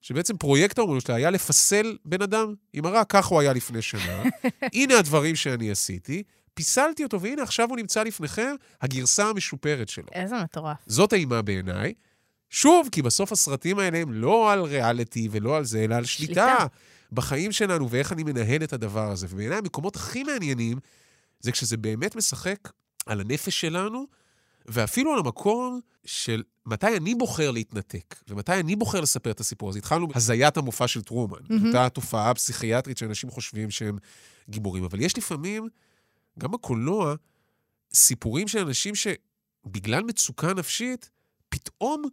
שבעצם 0.00 0.36
פרויקט 0.36 0.78
האומנות 0.78 1.06
שלה 1.06 1.14
היה 1.14 1.30
לפסל 1.30 1.96
בן 2.04 2.22
אדם. 2.22 2.54
היא 2.72 2.82
מראה, 2.82 3.04
כך 3.04 3.26
הוא 3.26 3.40
היה 3.40 3.52
לפני 3.52 3.82
שנה, 3.82 4.22
הנה 4.74 4.98
הדברים 4.98 5.36
שאני 5.36 5.70
עשיתי, 5.70 6.22
פיסלתי 6.54 7.04
אותו, 7.04 7.20
והנה, 7.20 7.42
עכשיו 7.42 7.68
הוא 7.68 7.76
נמצא 7.76 8.02
לפניכם, 8.02 8.54
הגרסה 8.80 9.28
המשופרת 9.28 9.88
שלו. 9.88 10.06
איזה 10.12 10.42
מטורף. 10.42 10.76
זאת 10.86 11.12
אימה 11.12 11.42
בעיניי. 11.42 11.94
שוב, 12.50 12.88
כי 12.92 13.02
בסוף 13.02 13.32
הסרטים 13.32 13.78
האלה 13.78 13.98
הם 13.98 14.12
לא 14.12 14.52
על 14.52 14.60
ריאליטי 14.60 15.28
ולא 15.30 15.56
על 15.56 15.64
זה, 15.64 15.84
אלא 15.84 15.94
על 15.94 16.04
שליטה, 16.04 16.34
שליטה. 16.34 16.66
בחיים 17.14 17.52
שלנו 17.52 17.90
ואיך 17.90 18.12
אני 18.12 18.22
מנהל 18.24 18.64
את 18.64 18.72
הדבר 18.72 19.10
הזה. 19.10 19.26
ובעיניי 19.30 19.58
המקומות 19.58 19.96
הכי 19.96 20.22
מעניינים 20.22 20.78
זה 21.40 21.52
כשזה 21.52 21.76
באמת 21.76 22.16
משחק 22.16 22.72
על 23.06 23.20
הנפש 23.20 23.60
שלנו, 23.60 24.06
ואפילו 24.66 25.12
על 25.12 25.18
המקום 25.18 25.80
של 26.04 26.42
מתי 26.66 26.96
אני 26.96 27.14
בוחר 27.14 27.50
להתנתק, 27.50 28.14
ומתי 28.28 28.52
אני 28.52 28.76
בוחר 28.76 29.00
לספר 29.00 29.30
את 29.30 29.40
הסיפור 29.40 29.68
הזה. 29.68 29.78
התחלנו 29.78 30.08
בהזיית 30.08 30.56
המופע 30.56 30.88
של 30.88 31.02
טרומן, 31.02 31.38
מהמם. 31.48 31.66
אותה 31.66 31.88
תופעה 31.88 32.34
פסיכיאטרית 32.34 32.98
שאנשים 32.98 33.30
חושבים 33.30 33.70
שהם 33.70 33.98
גיבורים. 34.48 34.84
אבל 34.84 35.00
יש 35.00 35.18
לפעמים, 35.18 35.68
גם 36.38 36.50
בקולנוע, 36.50 37.14
סיפורים 37.94 38.48
של 38.48 38.58
אנשים 38.58 38.94
שבגלל 38.94 40.02
מצוקה 40.02 40.54
נפשית, 40.54 41.10
פתאום 41.48 42.04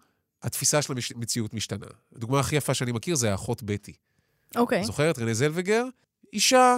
התפיסה 0.42 0.82
של 0.82 0.94
המציאות 1.16 1.54
משתנה. 1.54 1.88
הדוגמה 2.16 2.40
הכי 2.40 2.56
יפה 2.56 2.74
שאני 2.74 2.92
מכיר 2.92 3.16
זה 3.16 3.32
האחות 3.32 3.64
בטי. 3.64 3.94
אוקיי. 4.56 4.84
זוכרת? 4.84 5.20
רנה 5.20 5.34
זלווגר? 5.34 5.86
אישה 6.34 6.78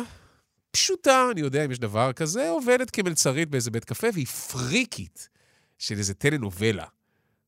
פשוטה, 0.72 1.28
אני 1.32 1.42
יודע 1.42 1.66
אם 1.66 1.72
יש 1.72 1.80
דבר 1.80 2.14
כזה, 2.14 2.50
עובדת 2.50 2.90
כמלצרית 2.90 3.50
באיזה 3.50 3.72
בית 3.72 3.86
קפה, 3.86 4.08
והיא 4.14 4.26
פריקית 4.26 5.30
של 5.78 5.98
איזה 5.98 6.14
טלנובלה. 6.14 6.86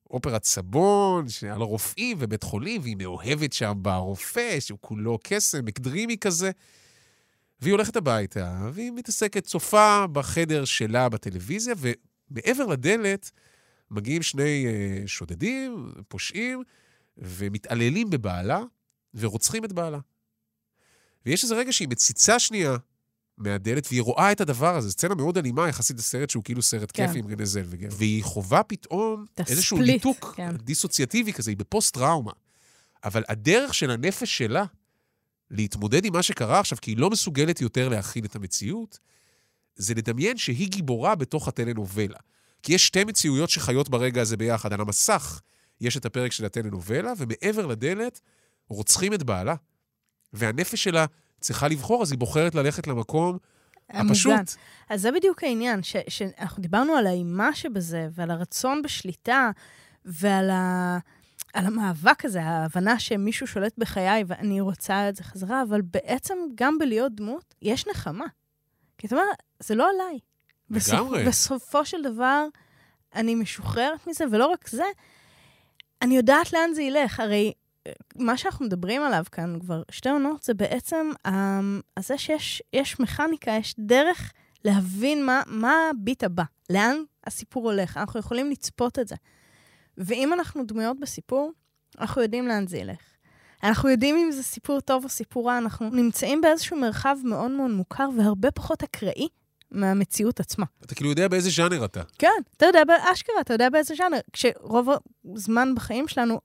אופרת 0.09 0.43
סבון, 0.43 1.25
על 1.51 1.61
רופאים 1.61 2.17
ובית 2.19 2.43
חולים, 2.43 2.81
והיא 2.81 2.95
מאוהבת 2.99 3.53
שם 3.53 3.73
ברופא, 3.81 4.59
שהוא 4.59 4.79
כולו 4.81 5.19
קסם, 5.23 5.65
מקדרימי 5.65 6.17
כזה. 6.17 6.51
והיא 7.61 7.71
הולכת 7.71 7.95
הביתה, 7.95 8.69
והיא 8.73 8.91
מתעסקת, 8.91 9.43
צופה 9.43 10.05
בחדר 10.11 10.65
שלה 10.65 11.09
בטלוויזיה, 11.09 11.75
ומעבר 11.77 12.65
לדלת 12.65 13.31
מגיעים 13.91 14.21
שני 14.21 14.65
uh, 14.65 15.07
שודדים, 15.07 15.91
פושעים, 16.07 16.63
ומתעללים 17.17 18.09
בבעלה, 18.09 18.61
ורוצחים 19.13 19.65
את 19.65 19.73
בעלה. 19.73 19.99
ויש 21.25 21.43
איזה 21.43 21.55
רגע 21.55 21.71
שהיא 21.71 21.87
מציצה 21.87 22.39
שנייה 22.39 22.77
מהדלת, 23.37 23.87
והיא 23.91 24.01
רואה 24.01 24.31
את 24.31 24.41
הדבר 24.41 24.75
הזה. 24.75 24.91
סצנה 24.91 25.15
מאוד 25.15 25.37
אלימה 25.37 25.67
יחסית 25.69 25.97
לסרט 25.97 26.29
שהוא 26.29 26.43
כאילו 26.43 26.61
סרט 26.61 26.91
כן. 26.93 27.07
כיפי 27.07 27.19
עם 27.19 27.27
רנה 27.27 27.45
זלווגר. 27.45 27.87
והיא 27.91 28.23
חווה 28.23 28.63
פתאום 28.63 29.25
איזשהו 29.47 29.77
ניתוק 29.77 30.33
כן. 30.37 30.57
דיסוציאטיבי 30.57 31.33
כזה, 31.33 31.51
היא 31.51 31.57
בפוסט-טראומה. 31.57 32.31
אבל 33.03 33.23
הדרך 33.27 33.73
של 33.73 33.91
הנפש 33.91 34.37
שלה 34.37 34.65
להתמודד 35.51 36.05
עם 36.05 36.13
מה 36.13 36.23
שקרה 36.23 36.59
עכשיו, 36.59 36.77
כי 36.81 36.91
היא 36.91 36.97
לא 36.97 37.09
מסוגלת 37.09 37.61
יותר 37.61 37.89
להכיל 37.89 38.25
את 38.25 38.35
המציאות, 38.35 38.99
זה 39.75 39.93
לדמיין 39.93 40.37
שהיא 40.37 40.67
גיבורה 40.67 41.15
בתוך 41.15 41.47
הטלנובלה. 41.47 42.17
כי 42.63 42.73
יש 42.73 42.87
שתי 42.87 43.03
מציאויות 43.03 43.49
שחיות 43.49 43.89
ברגע 43.89 44.21
הזה 44.21 44.37
ביחד. 44.37 44.73
על 44.73 44.81
המסך 44.81 45.41
יש 45.81 45.97
את 45.97 46.05
הפרק 46.05 46.31
של 46.31 46.45
הטלנובלה, 46.45 47.13
ומעבר 47.17 47.65
לדלת 47.65 48.19
רוצחים 48.67 49.13
את 49.13 49.23
בעלה. 49.23 49.55
והנפש 50.35 50.83
שלה 50.83 51.05
צריכה 51.39 51.67
לבחור, 51.67 52.01
אז 52.01 52.11
היא 52.11 52.19
בוחרת 52.19 52.55
ללכת 52.55 52.87
למקום 52.87 53.37
הפשוט. 53.89 54.31
המוגן. 54.31 54.43
אז 54.89 55.01
זה 55.01 55.11
בדיוק 55.11 55.43
העניין, 55.43 55.83
ש- 55.83 55.95
שאנחנו 56.07 56.61
דיברנו 56.61 56.93
על 56.95 57.07
האימה 57.07 57.55
שבזה, 57.55 58.07
ועל 58.11 58.31
הרצון 58.31 58.81
בשליטה, 58.81 59.51
ועל 60.05 60.49
ה... 60.49 60.97
על 61.53 61.65
המאבק 61.65 62.25
הזה, 62.25 62.43
ההבנה 62.43 62.99
שמישהו 62.99 63.47
שולט 63.47 63.73
בחיי 63.77 64.23
ואני 64.27 64.61
רוצה 64.61 65.09
את 65.09 65.15
זה 65.15 65.23
חזרה, 65.23 65.61
אבל 65.61 65.81
בעצם 65.81 66.37
גם 66.55 66.77
בלהיות 66.77 67.15
דמות, 67.15 67.55
יש 67.61 67.87
נחמה. 67.87 68.25
כי 68.97 69.07
אתה 69.07 69.15
אומר, 69.15 69.27
זה 69.59 69.75
לא 69.75 69.89
עליי. 69.89 70.19
לגמרי. 70.69 71.25
בסופו 71.25 71.85
של 71.85 71.97
דבר, 72.03 72.47
אני 73.15 73.35
משוחררת 73.35 74.07
מזה, 74.07 74.25
ולא 74.31 74.47
רק 74.47 74.69
זה, 74.69 74.83
אני 76.01 76.17
יודעת 76.17 76.53
לאן 76.53 76.73
זה 76.73 76.81
ילך. 76.81 77.19
הרי 77.19 77.47
אה, 77.47 77.64
מה 78.15 78.37
שאנחנו 78.37 78.65
מדברים 78.65 79.01
עליו 79.01 79.23
כאן 79.31 79.59
כבר 79.59 79.81
שתי 79.91 80.09
עונות, 80.09 80.43
זה 80.43 80.53
בעצם 80.53 81.11
אה, 81.25 81.59
זה 81.99 82.17
שיש 82.17 82.63
יש 82.73 82.99
מכניקה, 82.99 83.51
יש 83.51 83.75
דרך 83.79 84.31
להבין 84.65 85.25
מה, 85.25 85.41
מה 85.47 85.73
הביט 85.91 86.23
הבא, 86.23 86.43
לאן 86.69 86.97
הסיפור 87.27 87.71
הולך. 87.71 87.97
אנחנו 87.97 88.19
יכולים 88.19 88.51
לצפות 88.51 88.99
את 88.99 89.07
זה. 89.07 89.15
ואם 89.97 90.33
אנחנו 90.33 90.63
דמויות 90.65 90.99
בסיפור, 90.99 91.51
אנחנו 91.99 92.21
יודעים 92.21 92.47
לאן 92.47 92.67
זה 92.67 92.77
ילך. 92.77 92.99
אנחנו 93.63 93.89
יודעים 93.89 94.15
אם 94.17 94.31
זה 94.31 94.43
סיפור 94.43 94.81
טוב 94.81 95.03
או 95.03 95.09
סיפור 95.09 95.47
רע, 95.47 95.57
אנחנו 95.57 95.89
נמצאים 95.89 96.41
באיזשהו 96.41 96.77
מרחב 96.77 97.17
מאוד 97.23 97.51
מאוד 97.51 97.71
מוכר 97.71 98.09
והרבה 98.17 98.51
פחות 98.51 98.83
אקראי 98.83 99.27
מהמציאות 99.71 100.39
עצמה. 100.39 100.65
אתה 100.85 100.95
כאילו 100.95 101.09
יודע 101.09 101.27
באיזה 101.27 101.49
ז'אנר 101.49 101.85
אתה. 101.85 102.01
כן, 102.19 102.27
אתה 102.57 102.65
יודע, 102.65 102.83
באשכרה, 102.83 103.41
אתה 103.41 103.53
יודע 103.53 103.69
באיזה 103.69 103.95
ז'אנר. 103.95 104.19
כשרוב 104.33 104.89
הזמן 105.35 105.75
בחיים 105.75 106.07
שלנו, 106.07 106.39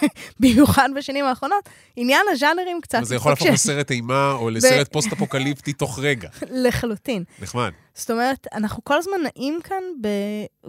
במיוחד 0.40 0.88
בשנים 0.96 1.24
האחרונות, 1.24 1.68
עניין 1.96 2.26
הז'אנרים 2.32 2.80
קצת... 2.80 2.98
זה 3.02 3.14
יכול 3.14 3.32
להפוך. 3.32 3.46
לסרט 3.46 3.90
אימה 3.90 4.32
או 4.32 4.50
לסרט 4.50 4.92
פוסט-אפוקליפטי 4.92 5.72
תוך 5.72 5.98
רגע. 5.98 6.28
לחלוטין. 6.64 7.24
נחמד. 7.42 7.70
זאת 7.94 8.10
אומרת, 8.10 8.46
אנחנו 8.54 8.84
כל 8.84 8.98
הזמן 8.98 9.16
נעים 9.22 9.58
כאן 9.64 9.82
ב... 10.00 10.08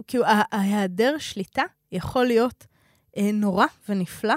כאילו, 0.06 0.24
ההיעדר 0.52 1.18
שליטה 1.18 1.62
יכול 1.92 2.26
להיות 2.26 2.66
אה, 3.16 3.30
נורא 3.32 3.66
ונפלא 3.88 4.34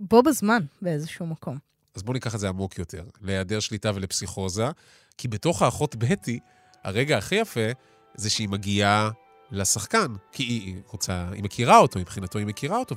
בו 0.00 0.22
בזמן 0.22 0.62
באיזשהו 0.82 1.26
מקום. 1.26 1.58
אז 1.94 2.02
בואו 2.02 2.12
ניקח 2.12 2.34
את 2.34 2.40
זה 2.40 2.48
עמוק 2.48 2.78
יותר, 2.78 3.04
להיעדר 3.20 3.60
שליטה 3.60 3.90
ולפסיכוזה, 3.94 4.66
כי 5.18 5.28
בתוך 5.28 5.62
האחות 5.62 5.96
בטי, 5.96 6.38
הרגע 6.84 7.18
הכי 7.18 7.34
יפה 7.34 7.70
זה 8.14 8.30
שהיא 8.30 8.48
מגיעה 8.48 9.10
לשחקן, 9.50 10.14
כי 10.32 10.42
היא 10.42 10.60
היא 10.66 10.82
רוצה, 10.86 11.28
היא 11.32 11.44
מכירה 11.44 11.78
אותו, 11.78 11.98
מבחינתו 12.00 12.38
היא 12.38 12.46
מכירה 12.46 12.78
אותו, 12.78 12.94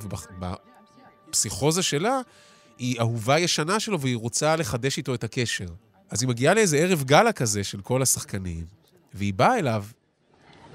ובפסיכוזה 1.26 1.82
שלה 1.82 2.20
היא 2.78 3.00
אהובה 3.00 3.38
ישנה 3.38 3.80
שלו 3.80 4.00
והיא 4.00 4.16
רוצה 4.16 4.56
לחדש 4.56 4.98
איתו 4.98 5.14
את 5.14 5.24
הקשר. 5.24 5.66
אז 6.10 6.22
היא 6.22 6.28
מגיעה 6.28 6.54
לאיזה 6.54 6.76
ערב 6.76 7.02
גאלה 7.04 7.32
כזה 7.32 7.64
של 7.64 7.80
כל 7.80 8.02
השחקנים, 8.02 8.64
והיא 9.14 9.34
באה 9.34 9.58
אליו, 9.58 9.84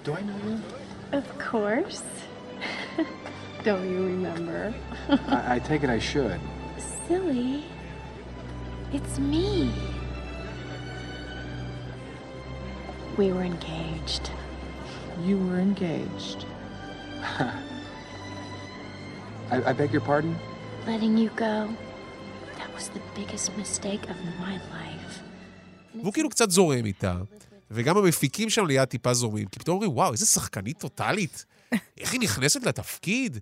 Do 0.06 0.08
I 0.08 0.22
know 0.22 0.48
you? 0.48 0.58
Of 1.20 1.28
course. 1.52 2.02
Don't 3.66 3.86
you 3.94 4.02
remember? 4.14 4.74
I, 5.10 5.56
I 5.56 5.60
take 5.60 5.84
it 5.84 5.90
I 5.90 6.00
should. 6.00 6.40
Silly. 7.08 7.64
It's 8.92 9.20
me. 9.20 9.72
We 13.18 13.32
were 13.32 13.44
engaged. 13.44 14.26
You 15.28 15.38
were 15.46 15.60
engaged. 15.60 16.46
I, 19.52 19.56
I 19.72 19.74
beg 19.74 19.92
your 19.92 20.06
pardon? 20.12 20.34
Letting 20.88 21.16
you 21.24 21.30
go. 21.46 21.56
That 22.60 22.70
was 22.76 22.86
the 22.96 23.04
biggest 23.18 23.48
mistake 23.58 24.04
of 24.14 24.18
my 24.40 24.56
life. 24.74 25.22
והוא 25.96 26.14
כאילו 26.14 26.30
קצת 26.30 26.52
זורם 26.52 26.86
איתה, 26.86 27.18
וגם 27.72 27.98
המפיקים 27.98 28.50
שם 28.50 28.66
ליד 28.66 28.86
טיפה 28.86 29.14
זורמים, 29.14 29.48
כי 29.48 29.60
פתאום 29.60 29.76
אומרים, 29.76 29.92
וואו, 29.92 30.12
איזה 30.12 30.26
שחקנית 30.26 30.80
טוטאלית. 30.80 31.46
איך 32.00 32.14
היא 32.14 32.22
נכנסת 32.22 32.64
לתפקיד? 32.64 33.38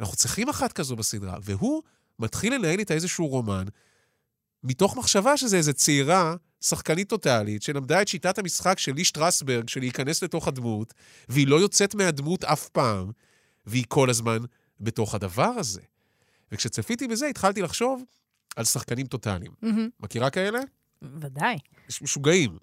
אנחנו 0.00 0.16
צריכים 0.16 0.48
אחת 0.48 0.72
כזו 0.72 0.96
בסדרה. 0.96 1.36
והוא 1.42 1.82
מתחיל 2.18 2.54
לנהל 2.54 2.78
איתה 2.78 2.94
איזשהו 2.94 3.26
רומן, 3.26 3.64
מתוך 4.64 4.96
מחשבה 4.96 5.36
שזה 5.36 5.56
איזו 5.56 5.72
צעירה, 5.72 6.34
שחקנית 6.60 7.08
טוטאלית, 7.08 7.62
שלמדה 7.62 8.02
את 8.02 8.08
שיטת 8.08 8.38
המשחק 8.38 8.78
של 8.78 8.92
לי 8.92 9.04
שטרסברג, 9.04 9.68
של 9.68 9.80
להיכנס 9.80 10.22
לתוך 10.22 10.48
הדמות, 10.48 10.94
והיא 11.28 11.46
לא 11.46 11.56
יוצאת 11.56 11.94
מהדמות 11.94 12.44
אף 12.44 12.68
פעם, 12.68 13.10
והיא 13.66 13.84
כל 13.88 14.10
הזמן 14.10 14.38
בתוך 14.80 15.14
הדבר 15.14 15.44
הזה. 15.44 15.80
וכשצפיתי 16.52 17.08
בזה, 17.08 17.26
התחלתי 17.26 17.62
לחשוב 17.62 18.04
על 18.56 18.64
שחקנים 18.64 19.06
טוטאליים. 19.06 19.52
מהמם. 19.62 19.88
מכירה 20.00 20.30
כאלה? 20.30 20.58
ודאי. 21.02 21.58
יש 21.88 22.02
משוגעים. 22.02 22.58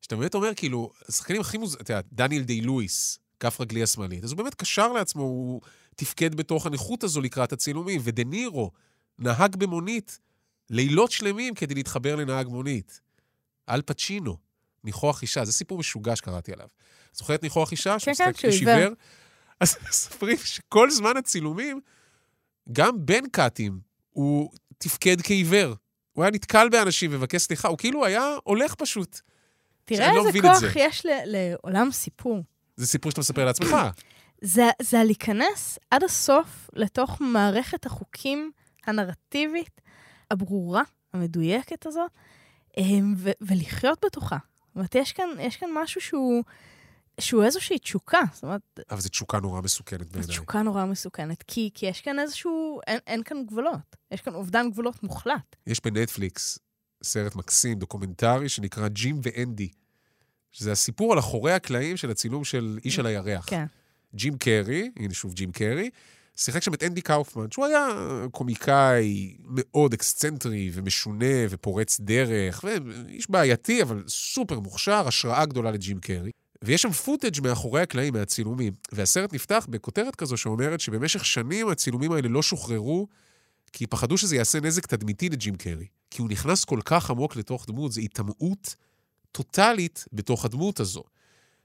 שאתה 0.00 0.16
באמת 0.16 0.34
אומר, 0.34 0.54
כאילו, 0.56 0.92
השחקנים 1.08 1.40
הכי 1.40 1.58
מוז... 1.58 1.74
אתה 1.74 1.92
יודע, 1.92 2.08
דניאל 2.12 2.42
די 2.42 2.60
לואיס, 2.60 3.18
כף 3.40 3.60
רגלי 3.60 3.82
השמאלית, 3.82 4.24
אז 4.24 4.30
הוא 4.30 4.38
באמת 4.38 4.54
קשר 4.54 4.92
לעצמו, 4.92 5.22
הוא 5.22 5.60
תפקד 5.96 6.34
בתוך 6.34 6.66
הנכות 6.66 7.04
הזו 7.04 7.20
לקראת 7.20 7.52
הצילומים, 7.52 8.00
ודה 8.04 8.24
נירו 8.24 8.70
נהג 9.18 9.56
במונית 9.56 10.18
לילות 10.70 11.10
שלמים 11.10 11.54
כדי 11.54 11.74
להתחבר 11.74 12.16
לנהג 12.16 12.46
מונית. 12.46 13.00
אל 13.68 13.82
פצ'ינו, 13.82 14.36
ניחוח 14.84 15.22
אישה, 15.22 15.44
זה 15.44 15.52
סיפור 15.52 15.78
משוגע 15.78 16.16
שקראתי 16.16 16.52
עליו. 16.52 16.68
זוכרת 17.12 17.42
ניחוח 17.42 17.72
אישה? 17.72 17.92
כן, 17.92 17.98
שמשחק 17.98 18.36
שהוא 18.36 18.52
עיוור. 18.52 18.92
אז 19.62 19.76
מספרים 19.88 20.36
שכל 20.36 20.90
זמן 20.90 21.16
הצילומים, 21.16 21.80
גם 22.72 23.06
בן 23.06 23.28
קאטים, 23.28 23.80
הוא 24.10 24.50
תפקד 24.78 25.20
כעיוור. 25.22 25.74
הוא 26.12 26.24
היה 26.24 26.30
נתקל 26.30 26.68
באנשים 26.68 27.10
ומבקש 27.14 27.42
סליחה, 27.42 27.68
הוא 27.68 27.78
כאילו 27.78 28.04
היה 28.04 28.36
הולך 28.44 28.74
פשוט. 28.74 29.20
תראה 29.84 30.12
לא 30.12 30.26
איזה 30.26 30.38
את 30.38 30.44
כוח. 30.44 30.72
יש 30.76 31.06
ל- 31.06 31.22
לעולם 31.24 31.90
סיפור. 31.92 32.42
זה 32.76 32.86
סיפור 32.86 33.10
שאתה 33.10 33.20
מספר 33.20 33.44
לעצמך. 33.44 33.76
זה, 34.40 34.64
זה 34.82 35.00
הלהיכנס 35.00 35.78
עד 35.90 36.04
הסוף 36.04 36.70
לתוך 36.72 37.20
מערכת 37.20 37.86
החוקים 37.86 38.50
הנרטיבית, 38.86 39.80
הברורה, 40.30 40.82
המדויקת 41.12 41.86
הזאת, 41.86 42.10
אמ, 42.78 43.14
ו- 43.16 43.30
ולחיות 43.40 44.04
בתוכה. 44.04 44.36
זאת 44.66 44.76
אומרת, 44.76 44.94
יש 44.94 45.12
כאן, 45.12 45.28
יש 45.40 45.56
כאן 45.56 45.68
משהו 45.82 46.00
שהוא, 46.00 46.42
שהוא 47.22 47.44
איזושהי 47.44 47.78
תשוקה. 47.78 48.20
זאת 48.32 48.42
אומרת, 48.42 48.80
אבל 48.90 49.00
זו 49.00 49.08
תשוקה 49.08 49.40
נורא 49.40 49.60
מסוכנת 49.60 50.00
זו 50.00 50.12
בעיניי. 50.12 50.28
תשוקה 50.28 50.62
נורא 50.62 50.84
מסוכנת, 50.84 51.42
כי, 51.42 51.70
כי 51.74 51.86
יש 51.86 52.00
כאן 52.00 52.18
איזשהו, 52.18 52.80
אין, 52.86 52.98
אין 53.06 53.22
כאן 53.22 53.46
גבולות. 53.46 53.96
יש 54.10 54.20
כאן 54.20 54.34
אובדן 54.34 54.70
גבולות 54.70 55.02
מוחלט. 55.02 55.56
יש 55.66 55.80
בנטפליקס 55.84 56.58
סרט 57.02 57.36
מקסים, 57.36 57.78
דוקומנטרי, 57.78 58.48
שנקרא 58.48 58.88
ג'ים 58.88 59.20
ואנדי. 59.22 59.68
שזה 60.52 60.72
הסיפור 60.72 61.12
על 61.12 61.18
אחורי 61.18 61.52
הקלעים 61.52 61.96
של 61.96 62.10
הצילום 62.10 62.44
של 62.44 62.78
איש 62.84 62.98
על 62.98 63.06
הירח. 63.06 63.44
כן. 63.48 63.64
ג'ים 64.14 64.38
קרי, 64.38 64.90
הנה 64.96 65.14
שוב 65.14 65.34
ג'ים 65.34 65.52
קרי, 65.52 65.90
שיחק 66.36 66.62
שם 66.62 66.74
את 66.74 66.82
אנדי 66.82 67.00
קאופמן, 67.00 67.50
שהוא 67.50 67.64
היה 67.66 67.88
קומיקאי 68.30 69.36
מאוד 69.44 69.92
אקסצנטרי 69.92 70.70
ומשונה 70.74 71.34
ופורץ 71.50 72.00
דרך, 72.00 72.64
ואיש 72.64 73.30
בעייתי, 73.30 73.82
אבל 73.82 74.04
סופר 74.08 74.60
מוכשר, 74.60 75.08
השראה 75.08 75.46
גדולה 75.46 75.70
לג'ים 75.70 76.00
קרי. 76.00 76.30
ויש 76.62 76.82
שם 76.82 76.92
footage 76.92 77.40
מאחורי 77.42 77.80
הקלעים, 77.80 78.12
מהצילומים. 78.12 78.72
והסרט 78.92 79.34
נפתח 79.34 79.66
בכותרת 79.70 80.16
כזו 80.16 80.36
שאומרת 80.36 80.80
שבמשך 80.80 81.24
שנים 81.24 81.68
הצילומים 81.68 82.12
האלה 82.12 82.28
לא 82.28 82.42
שוחררו, 82.42 83.08
כי 83.72 83.86
פחדו 83.86 84.18
שזה 84.18 84.36
יעשה 84.36 84.60
נזק 84.60 84.86
תדמיתי 84.86 85.28
לג'ים 85.28 85.56
קרי. 85.56 85.86
כי 86.10 86.22
הוא 86.22 86.30
נכנס 86.30 86.64
כל 86.64 86.80
כך 86.84 87.10
עמוק 87.10 87.36
לתוך 87.36 87.66
דמות, 87.66 87.92
זו 87.92 88.00
היטמעות 88.00 88.74
טוטאלית 89.32 90.04
בתוך 90.12 90.44
הדמות 90.44 90.80
הזו. 90.80 91.02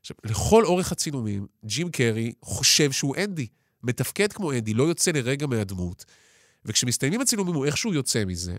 עכשיו, 0.01 0.17
לכל 0.23 0.65
אורך 0.65 0.91
הצילומים, 0.91 1.47
ג'ים 1.65 1.91
קרי 1.91 2.33
חושב 2.41 2.91
שהוא 2.91 3.15
אנדי, 3.23 3.47
מתפקד 3.83 4.33
כמו 4.33 4.51
אנדי, 4.51 4.73
לא 4.73 4.83
יוצא 4.83 5.11
לרגע 5.11 5.47
מהדמות. 5.47 6.05
וכשמסתיימים 6.65 7.21
הצילומים 7.21 7.55
הוא 7.55 7.65
איכשהו 7.65 7.93
יוצא 7.93 8.25
מזה. 8.25 8.55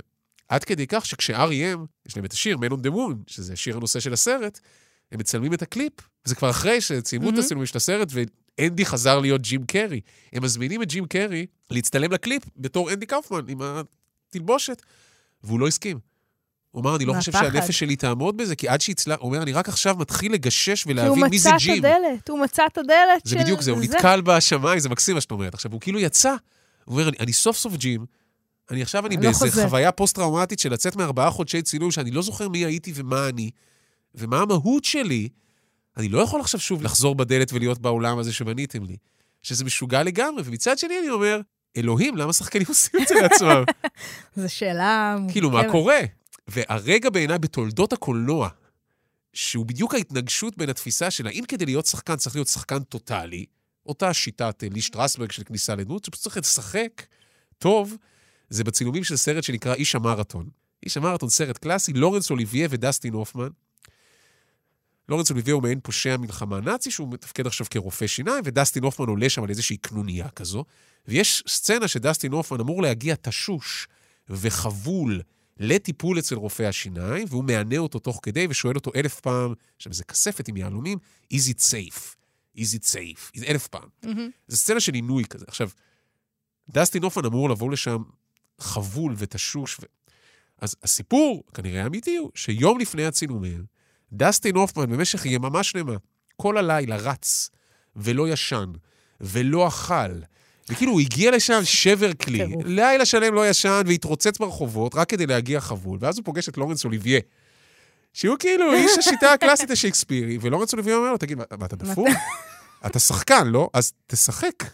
עד 0.49 0.65
כדי 0.65 0.87
כך 0.87 1.07
שכש-R.E.M, 1.07 1.79
יש 2.07 2.17
להם 2.17 2.25
את 2.25 2.33
השיר 2.33 2.57
Man 2.57 2.71
on 2.71 2.87
the 2.87 2.91
Moon, 2.91 3.17
שזה 3.27 3.57
שיר 3.57 3.77
הנושא 3.77 4.01
של 4.01 4.13
הסרט, 4.13 4.61
הם 5.13 5.21
מצלמים 5.21 5.55
את 5.55 5.63
הקליפ, 5.63 5.93
וזה 6.29 6.35
כבר 6.35 6.51
אחרי 6.51 6.81
שצילמו 6.81 7.29
אמ-המ. 7.29 7.35
את 7.35 7.39
הצילומים 7.39 7.67
של 7.67 7.77
הסרט, 7.77 8.13
ואנדי 8.59 8.87
חזר 8.87 9.19
להיות 9.19 9.43
ג'ים 9.43 9.65
קרי. 9.65 10.01
הם 10.33 10.43
מזמינים 10.43 10.83
את 10.83 10.89
ג'ים 10.89 11.07
קרי 11.07 11.47
להצטלם 11.71 12.13
לקליפ 12.13 12.43
בתור 12.57 12.93
אנדי 12.93 13.07
קאופמן 13.07 13.41
עם 13.49 13.59
התלבושת, 14.29 14.83
והוא 15.45 15.61
לא 15.61 15.67
הסכים. 15.67 15.99
הוא 16.71 16.83
אמר, 16.83 16.97
אני 16.97 17.05
לא 17.05 17.15
חושב. 17.15 17.33
שהנפש 17.33 17.79
שלי 17.79 17.97
תעמוד 17.97 18.37
בזה, 18.37 18.57
כי 18.57 18.69
עד 18.69 18.81
שהצלח, 18.81 19.19
הוא 19.21 19.29
אומר, 19.29 19.43
אני 19.43 19.53
רק 19.53 19.69
עכשיו 19.69 19.97
מתחיל 19.97 20.33
לגשש 20.33 20.85
כי 20.85 20.93
הוא 20.93 21.01
ולהבין 21.01 21.25
מי 21.31 21.39
זה 21.39 21.49
מצא 21.49 21.57
את 21.57 21.63
ג'ים. 21.63 21.85
הדלת, 21.85 22.29
הוא 22.29 22.39
מצא 22.39 22.63
את 22.73 22.79
הדלת 22.79 23.21
זה 23.25 23.35
של... 23.35 23.43
בדיוק 23.43 23.61
זה, 23.61 23.71
הוא 23.71 23.81
נתקל 23.81 24.21
בשמיים, 24.21 24.79
זה 24.79 24.89
מקסים 24.89 25.15
מה 25.15 25.21
שאת 25.21 25.31
אומרת. 25.31 25.55
עכשיו, 25.55 25.73
הוא 25.73 25.81
כאילו 25.81 26.01
יצא, 26.01 26.35
הוא 26.85 26.99
אומר, 27.01 27.11
אני, 27.21 27.33
סוף 27.33 27.57
סוף 27.57 27.77
ג'ים, 27.77 28.07
אני 28.71 28.83
עכשיו 28.83 29.07
אני 29.07 29.17
לא 29.17 29.23
באיזה. 29.23 29.65
חוויה 29.65 29.93
פוסט-טראומטית 29.93 30.59
של 30.59 30.73
לצאת 30.73 30.97
מארבעה 30.97 31.31
חודשי 31.31 31.63
צילום, 31.63 31.91
שאני 31.91 32.11
לא 32.11 32.23
זוכר 32.23 32.49
מי 32.49 32.65
הייתי 32.65 32.93
ומה 32.95 33.29
אני, 33.29 33.51
ומה 34.15 34.41
המהות 34.41 34.85
שלי. 34.85 35.29
אני 35.99 36.09
לא 36.09 36.19
יכול 36.19 36.41
עכשיו 36.41 36.61
שוב 36.61 36.83
לחזור 36.83 37.15
בדלת 37.15 37.53
ולהיות 37.53 37.79
בעולם 37.79 38.19
הזה 38.19 38.33
שבניתם 38.33 38.85
לי. 38.85 38.97
שזה 39.43 39.65
משוגע 39.65 40.03
לגמרי, 40.03 40.43
ומצד 40.45 40.79
שני 40.79 40.99
אני 40.99 41.11
אומר, 41.11 41.41
אלוהים, 41.77 42.17
למה 42.17 42.33
שחקנים 42.33 42.67
עושים 42.69 43.01
את 43.03 43.09
זה 43.09 43.15
לעצמם? 43.15 43.65
זו 44.37 44.55
שאלה. 44.55 45.17
כאילו, 45.33 45.51
מה 45.51 45.71
קורה? 45.71 46.01
והרגע 46.49 47.11
בעיניי 47.11 47.39
בתולדות 47.39 47.93
הקולנוע, 47.93 48.49
שהוא 49.33 49.67
בדיוק 49.67 49.95
ההתנגשות 49.95 50.57
בין 50.57 50.69
התפיסה 50.69 51.11
של 51.11 51.27
האם 51.27 51.45
כדי 51.49 51.65
להיות 51.65 51.87
שחקן 51.87 52.17
צריך 52.17 52.37
להיות 52.37 52.49
שחקן 52.49 52.83
טוטאלי, 52.83 53.45
אותה 53.87 54.15
שיטת 54.15 54.65
אה, 54.65 54.69
לי 54.73 54.81
שטרסברג 54.83 55.33
של 55.33 55.43
כניסה 55.43 55.75
לדמות, 55.75 56.05
שפשוט 56.05 56.23
צריך 56.23 56.37
לשחק 56.37 57.07
טוב, 57.59 57.97
זה 58.51 58.65
בצילומים 58.65 59.05
של 59.05 59.17
סרט 59.17 59.45
שנקרא 59.45 59.75
איש 59.75 59.95
המרתון. 59.95 60.49
איש 60.85 60.97
המרתון, 60.97 61.29
סרט 61.29 61.59
קלאסי, 61.59 61.93
לורנס 61.93 62.31
אוליביה 62.31 62.69
ודסטין 62.71 63.13
הופמן. 63.13 63.49
לורנס 65.09 65.31
אוליביה 65.31 65.55
הוא 65.55 65.63
מעין 65.63 65.81
פושע 65.83 66.17
מלחמה 66.17 66.61
נאצי, 66.61 66.91
שהוא 66.91 67.09
מתפקד 67.13 67.47
עכשיו 67.47 67.67
כרופא 67.71 68.07
שיניים, 68.07 68.41
ודסטין 68.45 68.83
הופמן 68.83 69.09
עולה 69.09 69.29
שם 69.29 69.43
על 69.43 69.51
איזושהי 69.51 69.77
קנוניה 69.77 70.29
כזו. 70.29 70.65
ויש 71.09 71.45
סצנה 71.49 71.89
שדסטין 71.89 72.33
הופמן 72.33 72.61
אמור 72.61 72.83
להגיע 72.83 73.15
תשוש 73.15 73.89
וחבול 74.29 75.21
לטיפול 75.59 76.19
אצל 76.19 76.35
רופא 76.35 76.63
השיניים, 76.63 77.27
והוא 77.31 77.45
מענה 77.45 77.79
אותו 77.79 77.99
תוך 77.99 78.21
כדי 78.23 78.47
ושואל 78.51 78.75
אותו 78.75 78.91
אלף 78.97 79.21
פעם, 79.21 79.55
עכשיו 79.77 79.93
זה 79.93 80.05
כספת 80.05 80.49
עם 80.49 80.57
יהלומים, 80.57 80.99
is 81.33 81.37
it 81.37 81.61
safe? 81.61 82.15
is 82.57 82.77
it 82.77 82.85
safe? 82.85 83.43
אלף 83.47 83.69
פעם. 83.69 83.89
מהמם. 84.03 84.31
זו 84.49 84.57
סצנה 84.57 84.81
של 84.81 84.95
עינוי 84.95 85.25
כזה. 85.25 85.45
עכשיו, 85.49 85.71
דסטין 86.71 87.03
הופמן 87.03 87.25
אמור 87.25 87.51
לבוא 87.51 87.71
לשם 87.71 88.03
חבול 88.59 89.15
ותשוש. 89.19 89.81
ו... 89.81 89.83
אז 90.61 90.77
הסיפור, 90.83 91.43
כנראה 91.55 91.83
האמיתי, 91.83 92.17
הוא 92.17 92.31
שיום 92.35 92.79
לפני 92.79 93.07
הצילומים, 93.07 93.65
דסטין 94.13 94.57
הופמן 94.57 94.91
במשך 94.91 95.27
יממה 95.27 95.63
שלמה, 95.63 95.93
כל 96.37 96.59
הלילה 96.59 96.97
רץ, 96.97 97.51
ולא 97.97 98.29
ישן, 98.29 98.67
ולא 99.21 99.69
אכל. 99.69 100.13
וכאילו, 100.71 100.93
הוא 100.93 101.01
הגיע 101.01 101.31
לשם 101.31 101.61
שבר 101.65 102.13
כלי. 102.13 102.47
לילה 102.65 103.05
שלם 103.05 103.35
לא 103.35 103.49
ישן, 103.49 103.83
והתרוצץ 103.87 104.39
ברחובות 104.39 104.95
רק 104.95 105.09
כדי 105.11 105.27
להגיע 105.27 105.61
חבול, 105.61 105.99
ואז 106.01 106.19
הוא 106.19 106.25
פוגש 106.25 106.49
את 106.49 106.59
לורנס 106.59 106.85
אוליביה, 106.85 107.21
שהוא 108.13 108.37
כאילו 108.39 108.73
איש 108.73 108.99
השיטה 108.99 109.33
הקלאסית 109.33 109.71
השייקספירי, 109.71 110.39
ולורנס 110.41 110.73
אוליביה 110.73 110.97
אומר 110.97 111.13
לו, 111.13 111.19
תגיד, 111.19 111.39
מה, 111.39 111.67
אתה 111.67 111.77
דפוק? 111.77 112.09
אתה 112.87 112.99
שחקן, 112.99 113.47
לא? 113.47 113.71
אז 113.75 113.93
תשחק. 114.07 114.65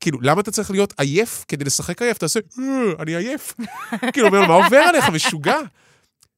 כאילו, 0.00 0.18
למה 0.22 0.40
אתה 0.40 0.50
צריך 0.50 0.70
להיות 0.70 0.94
עייף 0.98 1.44
כדי 1.48 1.64
לשחק 1.64 2.02
עייף? 2.02 2.18
תעשה, 2.18 2.40
"אה, 2.58 2.64
אני 3.02 3.16
עייף. 3.16 3.54
כאילו, 4.12 4.26
אומר, 4.26 4.46
מה 4.46 4.54
עובר 4.54 4.76
עליך, 4.76 5.08
משוגע? 5.08 5.58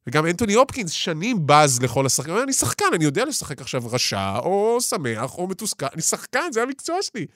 וגם 0.09 0.27
אנטוני 0.27 0.55
הופקינס 0.55 0.91
שנים 0.91 1.47
בז 1.47 1.83
לכל 1.83 2.07
השחקנים. 2.07 2.31
הוא 2.31 2.37
אומר, 2.37 2.45
אני 2.45 2.53
שחקן, 2.53 2.85
אני 2.95 3.05
יודע 3.05 3.25
לשחק 3.25 3.61
עכשיו 3.61 3.83
רשע, 3.91 4.39
או 4.39 4.79
שמח, 4.81 5.39
או 5.39 5.47
מתוסכל. 5.47 5.87
אני 5.95 6.03
שחקן, 6.03 6.53
זה 6.53 6.63
המקצוע 6.63 6.97
שלי. 7.03 7.27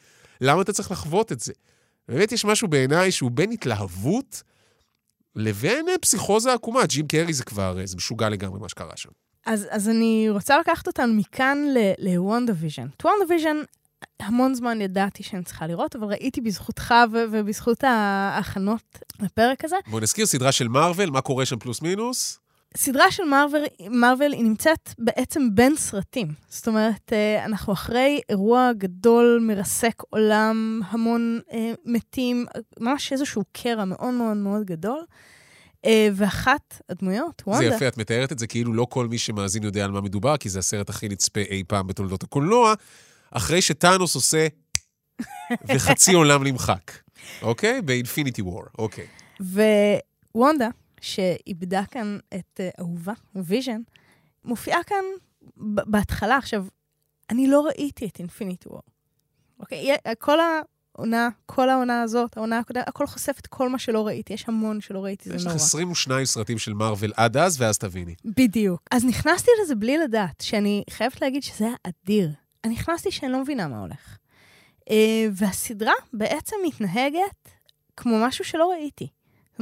למה 0.41 0.63
אתה 0.63 0.73
צריך 0.73 0.91
לחוות 0.91 1.33
את 1.33 1.41
זה? 1.41 1.53
באמת 2.09 2.33
יש 2.33 2.45
משהו 2.45 2.69
בעיניי 2.69 3.13
שהוא 3.13 3.31
בין 3.31 3.51
התלהבות 3.51 4.43
לבין 5.37 5.89
אה, 5.89 5.99
פסיכוזה 5.99 6.53
עקומה. 6.53 6.87
ג'ים 6.87 7.07
קרי 7.07 7.33
זה 7.33 7.45
כבר, 7.45 7.81
אה, 7.81 7.87
זה 7.87 7.97
משוגע 7.97 8.29
לגמרי 8.29 8.61
מה 8.61 8.69
שקרה 8.69 8.97
שם. 8.97 9.11
אז, 9.47 9.67
אז 9.71 9.89
אני 9.89 10.27
רוצה 10.31 10.59
לקחת 10.59 10.87
אותנו 10.87 11.15
מכאן 11.15 11.59
ל 11.99 12.53
WandaVision. 12.57 12.87
את 12.97 13.05
WandaVision, 13.05 13.57
המון 14.21 14.55
זמן 14.55 14.81
ידעתי 14.81 15.23
שאני 15.23 15.45
צריכה 15.45 15.67
לראות, 15.67 15.97
אבל 15.97 16.07
ראיתי 16.07 16.41
בזכותך 16.41 16.95
ו- 17.13 17.25
ובזכות 17.33 17.85
ההכנות 17.85 18.99
לפרק 19.21 19.65
הזה. 19.65 19.77
בואו 19.87 20.03
נזכיר, 20.03 20.27
סדרה 20.27 20.53
של 20.53 20.69
מארוול, 20.69 21.11
מה 21.11 21.21
קורה 21.21 21.47
שם 21.47 21.59
פלוס 21.59 21.83
מינוס? 21.83 22.42
סדרה 22.77 23.11
של 23.11 23.25
מארוול, 23.25 23.61
מארוול 23.91 24.33
היא 24.33 24.45
נמצאת 24.45 24.95
בעצם 24.99 25.49
בין 25.55 25.77
סרטים. 25.77 26.29
זאת 26.49 26.69
אומרת, 26.69 27.13
אה, 27.13 27.45
אנחנו 27.45 27.73
אחרי 27.73 28.21
אירוע 28.29 28.71
גדול, 28.79 29.45
מרסק 29.47 30.03
עולם, 30.11 30.81
המון 30.89 31.41
אה, 31.53 31.73
מתים, 31.85 32.47
ממש 32.81 33.13
איזשהו 33.13 33.43
קרע 33.53 33.85
מאוד 33.85 34.15
מאוד 34.15 34.37
מאוד 34.37 34.65
גדול. 34.65 35.05
אה, 35.85 36.09
ואחת 36.15 36.81
הדמויות, 36.89 37.43
וונדה... 37.47 37.69
זה 37.69 37.75
יפה, 37.75 37.89
את 37.89 37.99
מתארת 37.99 38.33
את 38.33 38.39
זה 38.39 38.47
כאילו 38.47 38.73
לא 38.75 38.87
כל 38.91 39.09
מי 39.09 39.19
שמאזין 39.19 39.63
יודע 39.63 39.85
על 39.85 39.91
מה 39.91 40.01
מדובר, 40.01 40.37
כי 40.37 40.49
זה 40.49 40.59
הסרט 40.59 40.91
הכי 40.91 41.09
נצפה 41.09 41.41
אי 41.41 41.63
פעם 41.69 41.87
בתולדות 41.87 42.23
הקולנוע, 42.23 42.75
אחרי 43.31 43.63
שטאנוס 43.63 44.15
עושה 44.15 44.47
וחצי 45.69 46.13
עולם 46.13 46.45
נמחק, 46.45 46.93
אוקיי? 47.43 47.83
ב 47.83 47.89
Infinity 47.89 48.43
War, 48.43 48.63
אוקיי. 48.79 49.07
ווונדה, 50.35 50.69
שאיבדה 51.03 51.83
כאן 51.91 52.19
את 52.35 52.61
אה, 52.61 52.71
אהובה, 52.81 53.13
ויז'ן, 53.35 53.81
מופיעה 54.45 54.85
כאן 54.85 55.05
בהתחלה. 55.87 56.37
עכשיו, 56.37 56.67
אני 57.31 57.47
לא 57.47 57.61
ראיתי 57.67 58.07
את 58.07 58.19
Infinity 58.19 58.69
War. 58.69 58.83
אוקיי? 59.61 59.97
כל 60.19 60.39
העונה, 60.41 61.29
כל 61.47 61.71
העונה 61.71 62.03
הזאת, 62.03 62.37
העונה 62.37 62.59
הקודמת, 62.59 62.89
הכל 62.89 63.07
חושף 63.07 63.37
את 63.41 63.47
כל 63.47 63.69
מה 63.69 63.79
שלא 63.79 64.07
ראיתי. 64.07 64.33
יש 64.33 64.45
המון 64.49 64.81
שלא 64.81 65.05
ראיתי, 65.05 65.29
זה 65.29 65.37
יש 65.37 65.43
נורא. 65.43 65.55
לך 65.55 65.61
22 65.63 66.25
סרטים 66.27 66.59
של 66.59 66.73
מארוול 66.73 67.13
עד 67.17 67.37
אז, 67.37 67.61
ואז 67.61 67.79
תביני. 67.79 68.15
בדיוק. 68.25 68.83
אז 68.91 69.05
נכנסתי 69.05 69.51
לזה 69.63 69.75
בלי 69.75 69.99
לדעת, 69.99 70.41
שאני 70.41 70.85
חייבת 70.91 71.23
להגיד 71.23 71.43
שזה 71.43 71.65
היה 71.65 71.75
אדיר. 71.83 72.31
אני 72.65 72.73
נכנסתי 72.73 73.11
שאני 73.11 73.33
לא 73.33 73.41
מבינה 73.41 73.69
מה 73.69 73.81
הולך. 73.81 74.17
אה, 74.91 75.27
והסדרה 75.33 75.95
בעצם 76.13 76.57
מתנהגת 76.67 77.49
כמו 77.97 78.27
משהו 78.27 78.45
שלא 78.45 78.71
ראיתי. 78.71 79.09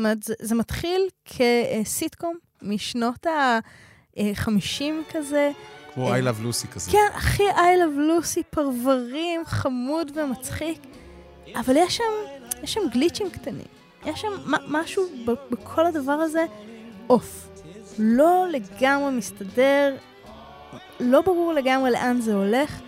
אומרת, 0.01 0.23
זה, 0.23 0.35
זה 0.41 0.55
מתחיל 0.55 1.09
כסיטקום 1.25 2.37
משנות 2.63 3.27
ה-50 3.27 4.83
כזה. 5.13 5.51
כמו 5.95 6.13
אה, 6.13 6.19
I 6.19 6.23
Love 6.23 6.45
Lucy 6.45 6.67
כזה. 6.75 6.91
כן, 6.91 7.09
הכי 7.15 7.43
I 7.51 7.55
love 7.57 7.99
Lucy, 7.99 8.43
פרברים, 8.51 9.41
חמוד 9.45 10.11
ומצחיק. 10.15 10.79
אבל 11.55 11.77
יש 11.77 11.97
שם, 11.97 12.05
יש 12.63 12.75
שם 12.75 12.81
גליצ'ים 12.93 13.31
קטנים. 13.31 13.67
יש 14.07 14.21
שם 14.21 14.29
משהו 14.69 15.05
ב- 15.27 15.55
בכל 15.55 15.87
הדבר 15.87 16.13
הזה 16.13 16.45
עוף. 17.07 17.49
לא 17.99 18.47
לגמרי 18.51 19.11
מסתדר, 19.13 19.97
לא 21.01 21.21
ברור 21.21 21.53
לגמרי 21.53 21.91
לאן 21.91 22.21
זה 22.21 22.35
הולך, 22.35 22.81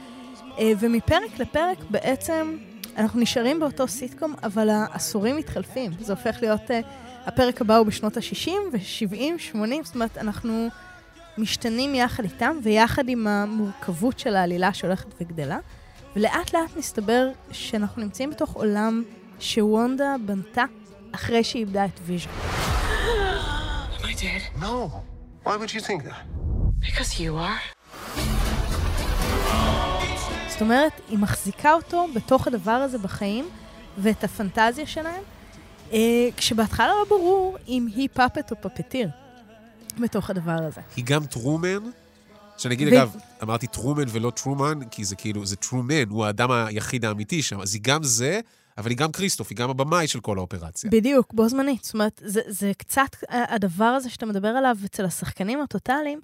אה, 0.58 0.72
ומפרק 0.80 1.38
לפרק 1.38 1.78
בעצם 1.90 2.56
אנחנו 2.96 3.20
נשארים 3.20 3.60
באותו 3.60 3.88
סיטקום, 3.88 4.34
אבל 4.42 4.68
העשורים 4.68 5.36
מתחלפים. 5.36 5.92
זה 6.00 6.12
הופך 6.12 6.36
להיות, 6.40 6.70
אה, 6.70 6.80
הפרק 7.26 7.60
הבא 7.60 7.76
הוא 7.76 7.86
בשנות 7.86 8.16
ה-60 8.16 8.50
ו-70, 8.72 9.38
80, 9.38 9.84
זאת 9.84 9.94
אומרת, 9.94 10.18
אנחנו 10.18 10.68
משתנים 11.38 11.94
יחד 11.94 12.24
איתם 12.24 12.56
ויחד 12.62 13.08
עם 13.08 13.26
המורכבות 13.26 14.18
של 14.18 14.36
העלילה 14.36 14.72
שהולכת 14.72 15.06
וגדלה, 15.20 15.58
ולאט 16.16 16.54
לאט 16.54 16.76
מסתבר 16.76 17.28
שאנחנו 17.52 18.02
נמצאים 18.02 18.30
בתוך 18.30 18.52
עולם 18.52 19.02
שוונדה 19.40 20.14
בנתה 20.26 20.64
אחרי 21.12 21.44
שהיא 21.44 21.60
איבדה 21.60 21.84
את 21.84 22.00
ויז'ן. 22.06 22.30
Am 23.98 24.04
I 24.04 24.14
dead? 24.14 24.60
No. 24.60 24.90
Why 25.44 25.56
would 25.56 25.72
you 25.74 25.80
think 25.80 26.04
that? 26.04 26.22
Because 26.80 27.20
you 27.20 27.36
are. 27.36 27.81
זאת 30.62 30.70
אומרת, 30.70 30.92
היא 31.08 31.18
מחזיקה 31.18 31.72
אותו 31.72 32.06
בתוך 32.14 32.46
הדבר 32.46 32.70
הזה 32.70 32.98
בחיים, 32.98 33.48
ואת 33.98 34.24
הפנטזיה 34.24 34.86
שלהם, 34.86 35.22
אה, 35.92 36.28
כשבהתחלה 36.36 36.88
לא 36.88 37.04
ברור 37.08 37.56
אם 37.68 37.88
היא 37.94 38.08
פאפט 38.12 38.50
או 38.50 38.56
פפטיר 38.60 39.08
בתוך 40.00 40.30
הדבר 40.30 40.56
הזה. 40.58 40.80
היא 40.96 41.04
גם 41.04 41.26
טרומן, 41.26 41.90
שאני 42.58 42.74
אגיד, 42.74 42.88
ו- 42.88 42.96
אגב, 42.96 43.16
אמרתי 43.42 43.66
טרומן 43.66 44.04
ולא 44.08 44.30
טרומן, 44.30 44.78
כי 44.90 45.04
זה 45.04 45.16
כאילו, 45.16 45.46
זה 45.46 45.56
טרומן, 45.56 46.08
הוא 46.08 46.24
האדם 46.24 46.50
היחיד 46.50 47.04
האמיתי 47.04 47.42
שם, 47.42 47.60
אז 47.60 47.74
היא 47.74 47.82
גם 47.84 48.02
זה, 48.02 48.40
אבל 48.78 48.90
היא 48.90 48.98
גם 48.98 49.12
כריסטוף, 49.12 49.50
היא 49.50 49.56
גם 49.56 49.70
הבמאי 49.70 50.06
של 50.06 50.20
כל 50.20 50.38
האופרציה. 50.38 50.90
בדיוק, 50.90 51.34
בו 51.34 51.48
זמנית. 51.48 51.84
זאת 51.84 51.94
אומרת, 51.94 52.22
זה, 52.24 52.40
זה 52.46 52.72
קצת 52.78 53.16
הדבר 53.28 53.84
הזה 53.84 54.10
שאתה 54.10 54.26
מדבר 54.26 54.48
עליו 54.48 54.76
אצל 54.84 55.04
השחקנים 55.04 55.60
הטוטאליים, 55.60 56.20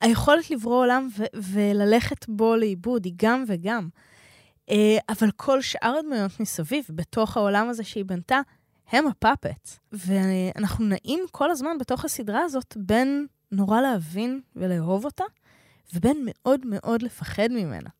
היכולת 0.00 0.50
לברוא 0.50 0.76
עולם 0.76 1.08
וללכת 1.34 2.28
בו 2.28 2.56
לאיבוד, 2.56 3.04
היא 3.04 3.14
גם 3.16 3.44
וגם. 3.46 3.88
אה, 4.70 4.98
אבל 5.08 5.30
כל 5.36 5.60
שאר 5.60 5.96
הדמויות 5.98 6.40
מסביב, 6.40 6.84
בתוך 6.90 7.36
העולם 7.36 7.68
הזה 7.68 7.84
שהיא 7.84 8.04
בנתה, 8.04 8.40
הם 8.92 9.06
הפאפט. 9.06 9.68
ואנחנו 9.92 10.84
נעים 10.84 11.24
כל 11.30 11.50
הזמן 11.50 11.78
בתוך 11.78 12.04
הסדרה 12.04 12.42
הזאת 12.44 12.76
בין 12.76 13.26
נורא 13.52 13.80
להבין 13.80 14.40
ולאהוב 14.56 15.04
אותה, 15.04 15.24
ובין 15.94 16.22
מאוד 16.24 16.66
מאוד 16.66 17.02
לפחד 17.02 17.48
ממנה. 17.50 17.90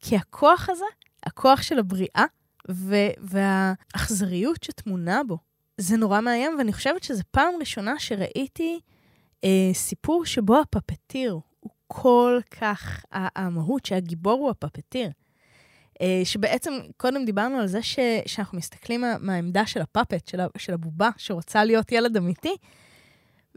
כי 0.00 0.16
הכוח 0.16 0.68
הזה, 0.70 0.84
הכוח 1.22 1.62
של 1.62 1.78
הבריאה, 1.78 2.24
ו- 2.70 3.14
והאכזריות 3.18 4.62
שטמונה 4.62 5.24
בו, 5.24 5.38
זה 5.78 5.96
נורא 5.96 6.20
מאיים, 6.20 6.54
ואני 6.58 6.72
חושבת 6.72 7.02
שזו 7.02 7.22
פעם 7.30 7.54
ראשונה 7.60 7.98
שראיתי 7.98 8.80
סיפור 9.72 10.24
שבו 10.24 10.60
הפפטיר 10.60 11.32
הוא 11.60 11.70
כל 11.86 12.40
כך 12.60 13.04
המהות, 13.12 13.86
שהגיבור 13.86 14.32
הוא 14.32 14.50
הפפטיר. 14.50 15.10
אה, 16.00 16.20
שבעצם, 16.24 16.72
קודם 16.96 17.24
דיברנו 17.24 17.58
על 17.58 17.66
זה 17.66 17.82
ש, 17.82 17.98
שאנחנו 18.26 18.58
מסתכלים 18.58 19.00
מה, 19.00 19.16
מהעמדה 19.20 19.66
של 19.66 19.80
הפאפט, 19.82 20.28
של, 20.28 20.40
של 20.58 20.74
הבובה, 20.74 21.10
שרוצה 21.16 21.64
להיות 21.64 21.92
ילד 21.92 22.16
אמיתי, 22.16 22.56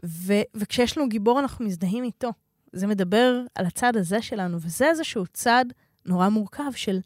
ו, 0.06 0.32
וכשיש 0.54 0.98
לנו 0.98 1.08
גיבור, 1.08 1.40
אנחנו 1.40 1.64
מזדהים 1.64 2.04
איתו. 2.04 2.30
זה 2.72 2.86
מדבר 2.86 3.40
על 3.54 3.66
הצד 3.66 3.96
הזה 3.96 4.22
שלנו, 4.22 4.58
וזה 4.60 4.88
איזשהו 4.88 5.24
צד 5.32 5.64
נורא 6.06 6.28
מורכב 6.28 6.72
של, 6.74 7.00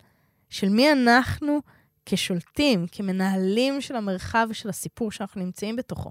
של 0.50 0.68
מי 0.68 0.92
אנחנו 0.92 1.60
כשולטים, 2.06 2.86
כמנהלים 2.92 3.80
של 3.80 3.96
המרחב 3.96 4.46
ושל 4.50 4.68
הסיפור 4.68 5.12
שאנחנו 5.12 5.40
נמצאים 5.44 5.76
בתוכו. 5.76 6.10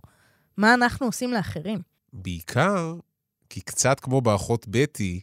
מה 0.58 0.74
אנחנו 0.74 1.06
עושים 1.06 1.32
לאחרים. 1.32 1.91
בעיקר, 2.14 2.96
כי 3.50 3.62
קצת 3.62 4.00
כמו 4.00 4.22
באחות 4.22 4.66
בטי, 4.70 5.22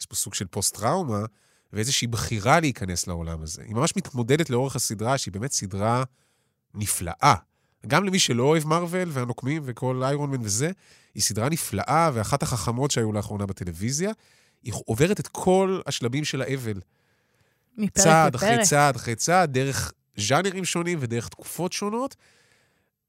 יש 0.00 0.06
פה 0.06 0.16
סוג 0.16 0.34
של 0.34 0.46
פוסט-טראומה, 0.46 1.24
ואיזושהי 1.72 2.06
בחירה 2.08 2.60
להיכנס 2.60 3.06
לעולם 3.06 3.42
הזה. 3.42 3.62
היא 3.62 3.74
ממש 3.74 3.96
מתמודדת 3.96 4.50
לאורך 4.50 4.76
הסדרה, 4.76 5.18
שהיא 5.18 5.32
באמת 5.32 5.52
סדרה 5.52 6.04
נפלאה. 6.74 7.34
גם 7.86 8.04
למי 8.04 8.18
שלא 8.18 8.42
אוהב 8.42 8.66
מארוול 8.66 9.08
והנוקמים 9.12 9.62
וכל 9.64 10.02
איירון 10.04 10.30
מן 10.30 10.40
וזה, 10.42 10.70
היא 11.14 11.22
סדרה 11.22 11.48
נפלאה 11.48 12.10
ואחת 12.14 12.42
החכמות 12.42 12.90
שהיו 12.90 13.12
לאחרונה 13.12 13.46
בטלוויזיה. 13.46 14.12
היא 14.62 14.72
עוברת 14.86 15.20
את 15.20 15.28
כל 15.28 15.80
השלבים 15.86 16.24
של 16.24 16.42
האבל. 16.42 16.80
מפרק 17.76 18.04
צעד 18.04 18.34
לפרק. 18.34 18.50
אחרי 18.50 18.64
צעד 18.64 18.96
אחרי 18.96 19.14
צעד, 19.14 19.52
דרך 19.52 19.92
ז'אנרים 20.16 20.64
שונים 20.64 20.98
ודרך 21.00 21.28
תקופות 21.28 21.72
שונות. 21.72 22.16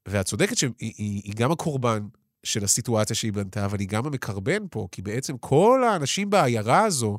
ואת 0.08 0.26
צודקת 0.26 0.56
שהיא 0.56 0.72
היא, 0.78 1.22
היא 1.24 1.34
גם 1.36 1.52
הקורבן 1.52 2.06
של 2.44 2.64
הסיטואציה 2.64 3.16
שהיא 3.16 3.32
בנתה, 3.32 3.64
אבל 3.64 3.80
היא 3.80 3.88
גם 3.88 4.06
המקרבן 4.06 4.62
פה, 4.70 4.88
כי 4.92 5.02
בעצם 5.02 5.36
כל 5.38 5.84
האנשים 5.84 6.30
בעיירה 6.30 6.84
הזו, 6.84 7.18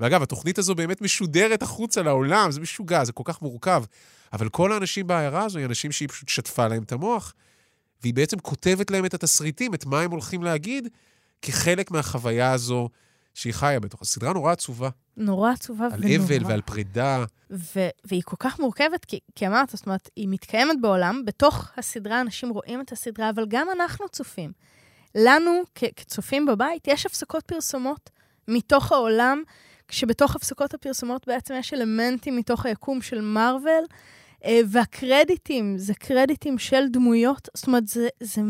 ואגב, 0.00 0.22
התוכנית 0.22 0.58
הזו 0.58 0.74
באמת 0.74 1.00
משודרת 1.00 1.62
החוצה 1.62 2.02
לעולם, 2.02 2.50
זה 2.50 2.60
משוגע, 2.60 3.04
זה 3.04 3.12
כל 3.12 3.22
כך 3.26 3.42
מורכב, 3.42 3.84
אבל 4.32 4.48
כל 4.48 4.72
האנשים 4.72 5.06
בעיירה 5.06 5.44
הזו, 5.44 5.58
היא 5.58 5.66
אנשים 5.66 5.92
שהיא 5.92 6.08
פשוט 6.08 6.28
שטפה 6.28 6.68
להם 6.68 6.82
את 6.82 6.92
המוח, 6.92 7.34
והיא 8.02 8.14
בעצם 8.14 8.38
כותבת 8.38 8.90
להם 8.90 9.04
את 9.04 9.14
התסריטים, 9.14 9.74
את 9.74 9.86
מה 9.86 10.00
הם 10.00 10.10
הולכים 10.10 10.42
להגיד, 10.42 10.88
כחלק 11.42 11.90
מהחוויה 11.90 12.52
הזו 12.52 12.88
שהיא 13.34 13.54
חיה 13.54 13.80
בתוך. 13.80 14.02
הסדרה 14.02 14.32
נורא 14.32 14.52
עצובה. 14.52 14.88
נורא 15.16 15.50
עצובה 15.50 15.84
על 15.84 15.92
ונורא. 15.92 16.16
אבל 16.16 16.46
ועל 16.46 16.60
פרידה. 16.62 17.24
ו- 17.50 17.88
והיא 18.04 18.22
כל 18.24 18.36
כך 18.38 18.60
מורכבת, 18.60 19.04
כי, 19.04 19.20
כי 19.34 19.46
אמרת, 19.46 19.70
זאת 19.70 19.86
אומרת, 19.86 20.08
היא 20.16 20.28
מתקיימת 20.28 20.80
בעולם, 20.80 21.22
בתוך 21.24 21.70
הסדרה 21.76 22.20
אנשים 22.20 22.50
רואים 22.50 22.80
את 22.80 22.92
הסדרה, 22.92 23.30
אבל 23.30 23.46
גם 23.48 23.66
אנחנו 23.76 24.08
צופים. 24.08 24.52
לנו, 25.14 25.62
כ- 25.74 25.94
כצופים 25.96 26.46
בבית, 26.46 26.88
יש 26.88 27.06
הפסקות 27.06 27.44
פרסומות 27.44 28.10
מתוך 28.48 28.92
העולם, 28.92 29.42
כשבתוך 29.88 30.36
הפסקות 30.36 30.74
הפרסומות 30.74 31.26
בעצם 31.26 31.54
יש 31.58 31.74
אלמנטים 31.74 32.36
מתוך 32.36 32.66
היקום 32.66 33.02
של 33.02 33.20
מארוול, 33.20 33.84
אה, 34.44 34.60
והקרדיטים, 34.70 35.78
זה 35.78 35.94
קרדיטים 35.94 36.58
של 36.58 36.84
דמויות, 36.90 37.48
זאת 37.54 37.66
אומרת, 37.66 37.88
זה, 37.88 38.08
זה... 38.20 38.40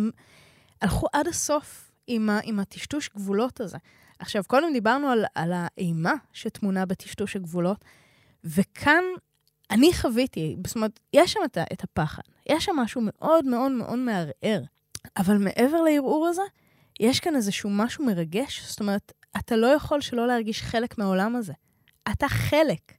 הלכו 0.83 1.07
עד 1.13 1.29
הסוף 1.29 1.91
עם, 2.07 2.31
ה, 2.31 2.41
עם 2.43 2.61
הטשטוש 2.61 3.11
גבולות 3.17 3.61
הזה. 3.61 3.79
עכשיו, 4.19 4.43
קודם 4.47 4.73
דיברנו 4.73 5.09
על, 5.09 5.25
על 5.35 5.53
האימה 5.55 6.13
שטמונה 6.33 6.87
בטשטוש 6.87 7.37
הגבולות, 7.37 7.85
וכאן 8.45 9.05
אני 9.71 9.93
חוויתי, 9.95 10.57
זאת 10.67 10.77
אומרת, 10.77 11.01
יש 11.13 11.33
שם 11.33 11.41
את, 11.45 11.59
את 11.73 11.85
הפחד, 11.85 12.23
יש 12.49 12.65
שם 12.65 12.77
משהו 12.77 13.01
מאוד 13.05 13.45
מאוד 13.45 13.73
מאוד 13.73 13.99
מערער, 13.99 14.63
אבל 15.17 15.39
מעבר 15.39 15.81
לערעור 15.81 16.27
הזה, 16.27 16.43
יש 17.01 17.21
כאן 17.21 17.37
איזשהו 17.37 17.71
משהו 17.71 18.05
מרגש, 18.05 18.63
זאת 18.67 18.81
אומרת, 18.81 19.13
אתה 19.39 19.57
לא 19.57 19.67
יכול 19.67 20.01
שלא 20.01 20.27
להרגיש 20.27 20.63
חלק 20.63 20.99
מהעולם 20.99 21.37
הזה. 21.37 21.53
אתה 22.13 22.29
חלק. 22.29 22.93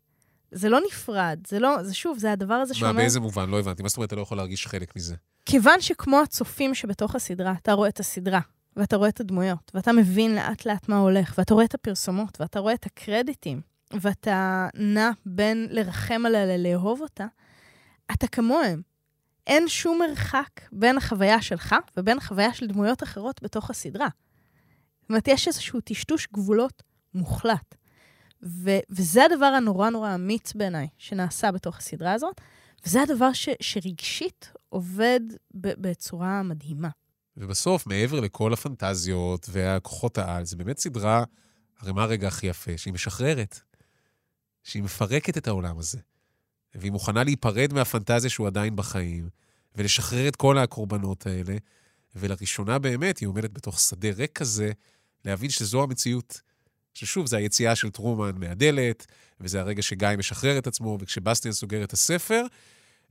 זה 0.51 0.69
לא 0.69 0.79
נפרד, 0.87 1.39
זה 1.47 1.59
לא, 1.59 1.83
זה 1.83 1.93
שוב, 1.93 2.17
זה 2.17 2.31
הדבר 2.31 2.53
הזה 2.53 2.73
מה, 2.73 2.79
שאומר... 2.79 2.93
באיזה 2.93 3.19
מובן? 3.19 3.49
לא 3.49 3.59
הבנתי. 3.59 3.83
מה 3.83 3.89
זאת 3.89 3.97
אומרת 3.97 4.07
אתה 4.07 4.15
לא 4.15 4.21
יכול 4.21 4.37
להרגיש 4.37 4.67
חלק 4.67 4.95
מזה? 4.95 5.15
כיוון 5.45 5.81
שכמו 5.81 6.19
הצופים 6.21 6.75
שבתוך 6.75 7.15
הסדרה, 7.15 7.53
אתה 7.61 7.73
רואה 7.73 7.89
את 7.89 7.99
הסדרה, 7.99 8.39
ואתה 8.75 8.95
רואה 8.95 9.09
את 9.09 9.19
הדמויות, 9.19 9.71
ואתה 9.73 9.91
מבין 9.91 10.35
לאט 10.35 10.65
לאט 10.65 10.89
מה 10.89 10.97
הולך, 10.97 11.35
ואתה 11.37 11.53
רואה 11.53 11.65
את 11.65 11.73
הפרסומות, 11.73 12.41
ואתה 12.41 12.59
רואה 12.59 12.73
את 12.73 12.85
הקרדיטים, 12.85 13.61
ואתה 13.93 14.67
נע 14.75 15.11
בין 15.25 15.67
לרחם 15.71 16.23
עליה 16.25 16.45
ללאהוב 16.45 17.01
אותה, 17.01 17.25
אתה 18.11 18.27
כמוהם. 18.27 18.81
אין 19.47 19.67
שום 19.67 19.99
מרחק 19.99 20.49
בין 20.71 20.97
החוויה 20.97 21.41
שלך 21.41 21.75
ובין 21.97 22.17
החוויה 22.17 22.53
של 22.53 22.67
דמויות 22.67 23.03
אחרות 23.03 23.43
בתוך 23.43 23.69
הסדרה. 23.69 24.07
זאת 25.01 25.09
אומרת, 25.09 25.27
יש 25.27 25.47
איזשהו 25.47 25.79
טשטוש 25.81 26.27
גבולות 26.33 26.83
מוחלט. 27.13 27.75
ו- 28.43 28.79
וזה 28.89 29.25
הדבר 29.25 29.45
הנורא 29.45 29.89
נורא 29.89 30.15
אמיץ 30.15 30.53
בעיניי 30.53 30.87
שנעשה 30.97 31.51
בתוך 31.51 31.77
הסדרה 31.77 32.13
הזאת, 32.13 32.41
וזה 32.85 33.01
הדבר 33.01 33.33
ש- 33.33 33.49
שרגשית 33.61 34.51
עובד 34.69 35.19
ב- 35.53 35.89
בצורה 35.89 36.43
מדהימה. 36.43 36.89
ובסוף, 37.37 37.87
מעבר 37.87 38.19
לכל 38.19 38.53
הפנטזיות 38.53 39.49
והכוחות 39.51 40.17
העל, 40.17 40.45
זה 40.45 40.55
באמת 40.55 40.77
סדרה, 40.77 41.23
הרי 41.79 41.91
מה 41.91 42.03
הרגע 42.03 42.27
הכי 42.27 42.47
יפה? 42.47 42.77
שהיא 42.77 42.93
משחררת. 42.93 43.59
שהיא 44.63 44.83
מפרקת 44.83 45.37
את 45.37 45.47
העולם 45.47 45.79
הזה. 45.79 45.99
והיא 46.75 46.91
מוכנה 46.91 47.23
להיפרד 47.23 47.73
מהפנטזיה 47.73 48.29
שהוא 48.29 48.47
עדיין 48.47 48.75
בחיים, 48.75 49.29
ולשחרר 49.75 50.27
את 50.27 50.35
כל 50.35 50.57
הקורבנות 50.57 51.25
האלה, 51.25 51.57
ולראשונה 52.15 52.79
באמת 52.79 53.17
היא 53.17 53.27
עומדת 53.27 53.51
בתוך 53.51 53.79
שדה 53.79 54.09
ריק 54.15 54.31
כזה, 54.31 54.71
להבין 55.25 55.49
שזו 55.49 55.83
המציאות. 55.83 56.41
ששוב, 56.93 57.27
זה 57.27 57.37
היציאה 57.37 57.75
של 57.75 57.89
טרומן 57.89 58.31
מהדלת, 58.37 59.05
וזה 59.41 59.59
הרגע 59.59 59.81
שגיא 59.81 60.09
משחרר 60.17 60.57
את 60.57 60.67
עצמו, 60.67 60.97
וכשבסטיאן 61.01 61.53
סוגר 61.53 61.83
את 61.83 61.93
הספר, 61.93 62.41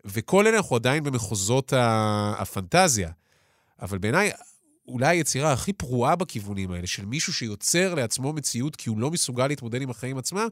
וכל 0.04 0.46
אלה 0.46 0.56
אנחנו 0.56 0.76
עדיין 0.76 1.04
במחוזות 1.04 1.72
הפנטזיה. 2.38 3.10
אבל 3.80 3.98
בעיניי, 3.98 4.30
אולי 4.88 5.06
היצירה 5.06 5.52
הכי 5.52 5.72
פרועה 5.72 6.16
בכיוונים 6.16 6.70
האלה, 6.70 6.86
של 6.86 7.06
מישהו 7.06 7.32
שיוצר 7.32 7.94
לעצמו 7.94 8.32
מציאות 8.32 8.76
כי 8.76 8.88
הוא 8.88 8.98
לא 8.98 9.10
מסוגל 9.10 9.46
להתמודד 9.46 9.82
עם 9.82 9.90
החיים 9.90 10.18
עצמם, 10.18 10.48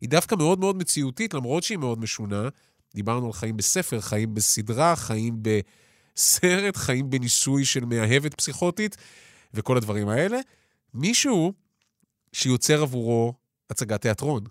היא 0.00 0.08
דווקא 0.08 0.34
מאוד 0.34 0.60
מאוד 0.60 0.76
מציאותית, 0.76 1.34
למרות 1.34 1.62
שהיא 1.62 1.78
מאוד 1.78 2.00
משונה. 2.00 2.48
דיברנו 2.94 3.26
על 3.26 3.32
חיים 3.32 3.56
בספר, 3.56 4.00
חיים 4.00 4.34
בסדרה, 4.34 4.96
חיים 4.96 5.42
בסרט, 5.42 6.76
חיים 6.76 7.10
בניסוי 7.10 7.64
של 7.64 7.84
מאהבת 7.84 8.34
פסיכוטית, 8.34 8.96
וכל 9.54 9.76
הדברים 9.76 10.08
האלה. 10.08 10.38
מישהו 10.94 11.52
שיוצר 12.32 12.82
עבורו 12.82 13.34
הצגת 13.70 14.02
תיאטרון. 14.02 14.44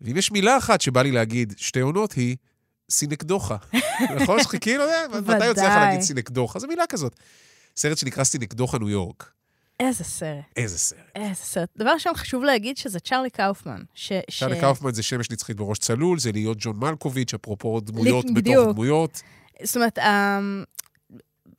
ואם 0.00 0.16
יש 0.16 0.32
מילה 0.32 0.58
אחת 0.58 0.80
שבא 0.80 1.02
לי 1.02 1.10
להגיד 1.10 1.54
שתי 1.56 1.80
עונות, 1.80 2.12
היא 2.12 2.36
סינקדוחה. 2.90 3.56
נכון? 4.16 4.42
שחיכי, 4.42 4.70
יודע, 4.70 5.06
מתי 5.20 5.46
יוצא 5.46 5.62
לך. 5.62 5.74
להגיד 5.76 6.00
סינקדוחה? 6.00 6.58
זו 6.58 6.66
מילה 6.66 6.86
כזאת. 6.86 7.16
סרט 7.80 7.98
שנקרא 7.98 8.24
סינקדוחה 8.24 8.78
ניו 8.78 8.88
יורק. 8.88 9.32
איזה 9.80 10.04
סרט. 10.04 10.44
איזה 10.56 10.78
סרט. 10.78 10.98
איזה 11.14 11.34
סרט. 11.34 11.68
דבר 11.78 11.90
ראשון, 11.90 12.14
חשוב 12.14 12.44
להגיד 12.44 12.76
שזה 12.76 13.00
צ'רלי 13.00 13.30
קאופמן. 13.30 13.82
ש... 13.94 14.12
צ'רלי 14.38 14.56
ש... 14.56 14.60
קאופמן 14.60 14.94
זה 14.94 15.02
שמש 15.02 15.30
נצחית 15.30 15.56
בראש 15.56 15.78
צלול, 15.78 16.18
זה 16.18 16.32
להיות 16.32 16.58
ג'ון 16.60 16.76
מלקוביץ', 16.76 17.34
אפרופו 17.34 17.80
דמויות 17.80 18.24
בתוך 18.24 18.36
בדיוק. 18.36 18.68
דמויות. 18.68 19.22
זאת 19.62 19.76
אומרת, 19.76 19.98
אמ, 19.98 20.64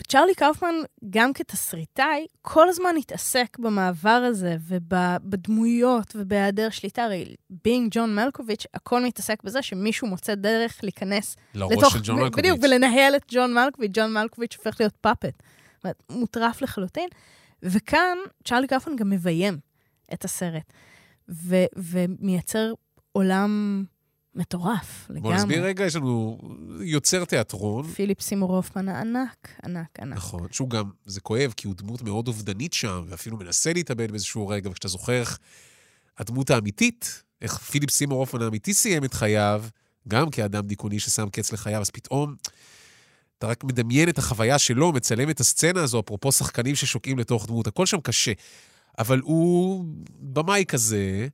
צ'רלי 0.07 0.36
קאופמן, 0.36 0.76
גם 1.09 1.34
כתסריטאי, 1.34 2.26
כל 2.41 2.69
הזמן 2.69 2.95
התעסק 2.99 3.57
במעבר 3.59 4.09
הזה 4.09 4.57
ובדמויות 4.67 6.15
ובהיעדר 6.15 6.69
שליטה. 6.69 7.03
הרי 7.03 7.36
בינג 7.63 7.89
ג'ון 7.91 8.15
מלקוביץ', 8.15 8.65
הכל 8.74 9.03
מתעסק 9.03 9.43
בזה 9.43 9.61
שמישהו 9.61 10.07
מוצא 10.07 10.36
דרך 10.36 10.80
להיכנס 10.84 11.36
לראש 11.55 11.78
לתוך... 11.78 11.93
של 11.93 11.99
ג'ון 12.03 12.15
מלקוביץ'. 12.15 12.45
בדיוק, 12.45 12.59
ולנהל 12.63 13.15
את 13.15 13.24
ג'ון 13.32 13.53
מלקוביץ'. 13.53 13.91
ג'ון 13.93 14.13
מלקוביץ' 14.13 14.55
הופך 14.57 14.80
להיות 14.80 14.93
פאפט. 15.01 15.43
זאת 15.82 15.86
אומרת, 15.86 16.04
מוטרף 16.10 16.62
לחלוטין. 16.62 17.10
וכאן 17.64 18.18
צ'רלי 18.48 18.68
קאופמן 18.68 18.96
גם 18.96 19.10
מביים 19.10 19.58
את 20.14 20.26
הסרט, 20.26 20.74
ו- 21.30 21.66
ומייצר 21.76 22.74
עולם 23.12 23.84
מטורף 24.36 25.06
לגמרי. 25.10 25.22
בוא 25.22 25.34
נסביר 25.34 25.64
רגע, 25.64 25.86
יש 25.86 25.96
לנו 25.96 26.38
יוצר 26.82 27.26
תיאטרון. 27.26 27.88
פיליפ 27.88 28.22
סימור 28.22 28.56
הופמן 28.56 28.90
הענק, 28.90 29.50
ענק, 29.66 30.00
ענק. 30.00 30.18
נכון, 30.18 30.48
שהוא 30.52 30.70
גם, 30.70 30.90
זה 31.06 31.22
כואב, 31.22 31.54
כי 31.58 31.68
הוא 31.68 31.76
דמות 31.76 32.02
מאוד 32.02 32.28
אובדנית 32.28 32.74
שם, 32.74 33.04
ואפילו 33.08 33.38
מנסה 33.38 33.74
להתאבד 33.74 34.12
באיזשהו 34.12 34.48
רגע, 34.48 34.70
וכשאתה 34.70 34.88
זוכר 34.88 35.14
איך 35.14 35.40
הדמות 36.18 36.50
האמיתית, 36.50 37.24
איך 37.42 37.58
פיליפ 37.58 37.90
סימור 37.90 38.20
הופמן 38.20 38.42
האמיתי 38.42 38.74
סיים 38.74 39.04
את 39.04 39.14
חייו, 39.14 39.64
גם 40.08 40.30
כאדם 40.30 40.66
דיכאוני 40.68 41.00
ששם 41.00 41.30
קץ 41.30 41.52
לחייו, 41.54 41.82
אז 41.82 41.90
פתאום 41.90 42.36
אתה 43.42 43.50
רק 43.50 43.64
מדמיין 43.64 44.10
את 44.10 44.18
החוויה 44.18 44.60
שלו, 44.60 44.92
מצלם 44.92 45.30
את 45.30 45.39
הסצנה 45.39 45.84
הזו, 45.84 46.00
אפרופו 46.00 46.32
שחקנים 46.32 46.76
ששוקעים 46.76 47.20
לתוך 47.20 47.48
דמות, 47.48 47.68
הכל 47.68 47.86
שם 47.86 48.02
קשה. 48.02 48.32
אבל 49.00 49.20
הוא 49.20 49.86
במאי 50.20 50.66
כזה, 50.68 51.28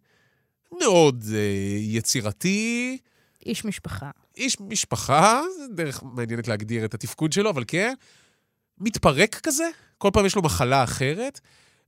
מאוד 0.80 1.24
אה, 1.34 1.78
יצירתי, 1.80 2.98
איש 3.46 3.66
משפחה. 3.66 4.10
איש 4.38 4.58
משפחה, 4.60 5.42
דרך 5.76 6.04
מעניינת 6.04 6.48
להגדיר 6.48 6.86
את 6.86 6.94
התפקוד 6.94 7.34
שלו, 7.34 7.50
אבל 7.50 7.64
כן, 7.68 7.94
מתפרק 8.78 9.36
כזה, 9.44 9.70
כל 9.98 10.10
פעם 10.14 10.26
יש 10.26 10.36
לו 10.36 10.42
מחלה 10.42 10.84
אחרת, 10.84 11.40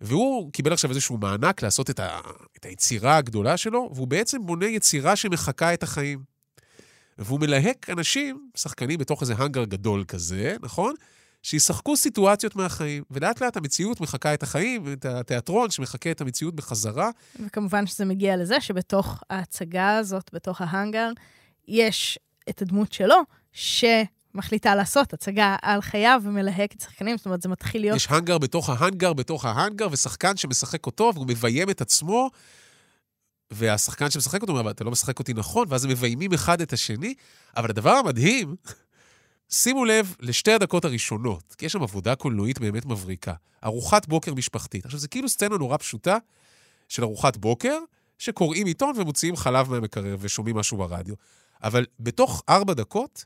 והוא 0.01 0.51
קיבל 0.51 0.73
עכשיו 0.73 0.89
איזשהו 0.89 1.17
מענק 1.17 1.63
לעשות 1.63 1.89
את, 1.89 1.99
ה, 1.99 2.19
את 2.57 2.65
היצירה 2.65 3.17
הגדולה 3.17 3.57
שלו, 3.57 3.89
והוא 3.93 4.07
בעצם 4.07 4.45
בונה 4.45 4.65
יצירה 4.65 5.15
שמחקה 5.15 5.73
את 5.73 5.83
החיים. 5.83 6.28
והוא 7.19 7.39
מלהק 7.39 7.89
אנשים, 7.89 8.49
שחקנים 8.55 8.97
בתוך 8.99 9.21
איזה 9.21 9.33
האנגר 9.37 9.63
גדול 9.63 10.03
כזה, 10.07 10.55
נכון? 10.61 10.93
שישחקו 11.43 11.97
סיטואציות 11.97 12.55
מהחיים. 12.55 13.03
ולאט 13.11 13.41
לאט 13.41 13.57
המציאות 13.57 14.01
מחקה 14.01 14.33
את 14.33 14.43
החיים, 14.43 14.93
את 14.93 15.05
התיאטרון 15.05 15.69
שמחקה 15.69 16.11
את 16.11 16.21
המציאות 16.21 16.55
בחזרה. 16.55 17.09
וכמובן 17.45 17.87
שזה 17.87 18.05
מגיע 18.05 18.37
לזה 18.37 18.61
שבתוך 18.61 19.23
ההצגה 19.29 19.97
הזאת, 19.97 20.29
בתוך 20.33 20.61
ההאנגר, 20.61 21.09
יש 21.67 22.19
את 22.49 22.61
הדמות 22.61 22.93
שלו, 22.93 23.15
שמחליטה 23.53 24.75
לעשות 24.75 25.13
הצגה 25.13 25.55
על 25.61 25.81
חייו 25.81 26.21
ומלהקת 26.23 26.81
שחקנים, 26.81 27.17
זאת 27.17 27.25
אומרת, 27.25 27.41
זה 27.41 27.49
מתחיל 27.49 27.81
להיות... 27.81 27.97
יש 27.97 28.07
האנגר 28.09 28.37
בתוך 28.37 28.69
ההאנגר 28.69 29.13
בתוך 29.13 29.45
ההאנגר, 29.45 29.87
ושחקן 29.91 30.37
שמשחק 30.37 30.85
אותו, 30.85 31.11
והוא 31.13 31.27
מביים 31.27 31.69
את 31.69 31.81
עצמו, 31.81 32.29
והשחקן 33.51 34.09
שמשחק 34.09 34.41
אותו 34.41 34.51
אומר, 34.51 34.61
אבל 34.61 34.71
אתה 34.71 34.83
לא 34.83 34.91
משחק 34.91 35.19
אותי 35.19 35.33
נכון, 35.33 35.67
ואז 35.69 35.85
הם 35.85 35.91
מביימים 35.91 36.33
אחד 36.33 36.61
את 36.61 36.73
השני. 36.73 37.13
אבל 37.57 37.69
הדבר 37.69 37.91
המדהים, 37.91 38.55
שימו 39.49 39.85
לב 39.85 40.15
לשתי 40.19 40.51
הדקות 40.51 40.85
הראשונות, 40.85 41.55
כי 41.57 41.65
יש 41.65 41.71
שם 41.71 41.83
עבודה 41.83 42.15
קולנועית 42.15 42.59
באמת 42.59 42.85
מבריקה. 42.85 43.33
ארוחת 43.63 44.07
בוקר 44.07 44.33
משפחתית. 44.33 44.85
עכשיו, 44.85 44.99
זה 44.99 45.07
כאילו 45.07 45.29
סצנה 45.29 45.57
נורא 45.57 45.77
פשוטה 45.77 46.17
של 46.89 47.03
ארוחת 47.03 47.37
בוקר, 47.37 47.77
שקוראים 48.17 48.67
עיתון 48.67 48.93
ומוציאים 48.97 49.35
חלב 49.35 49.69
מהמקרר 49.69 50.15
ושומעים 50.19 50.55
משהו 50.55 50.77
ברדיו. 50.77 51.15
אבל 51.63 51.85
בתוך 51.99 52.43
ארבע 52.49 52.73
דקות, 52.73 53.25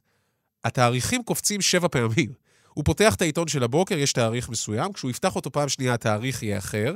התאריכים 0.63 1.23
קופצים 1.23 1.61
שבע 1.61 1.87
פעמים. 1.87 2.33
הוא 2.73 2.85
פותח 2.85 3.15
את 3.15 3.21
העיתון 3.21 3.47
של 3.47 3.63
הבוקר, 3.63 3.97
יש 3.97 4.13
תאריך 4.13 4.49
מסוים, 4.49 4.93
כשהוא 4.93 5.11
יפתח 5.11 5.35
אותו 5.35 5.51
פעם 5.51 5.69
שנייה, 5.69 5.93
התאריך 5.93 6.43
יהיה 6.43 6.57
אחר. 6.57 6.95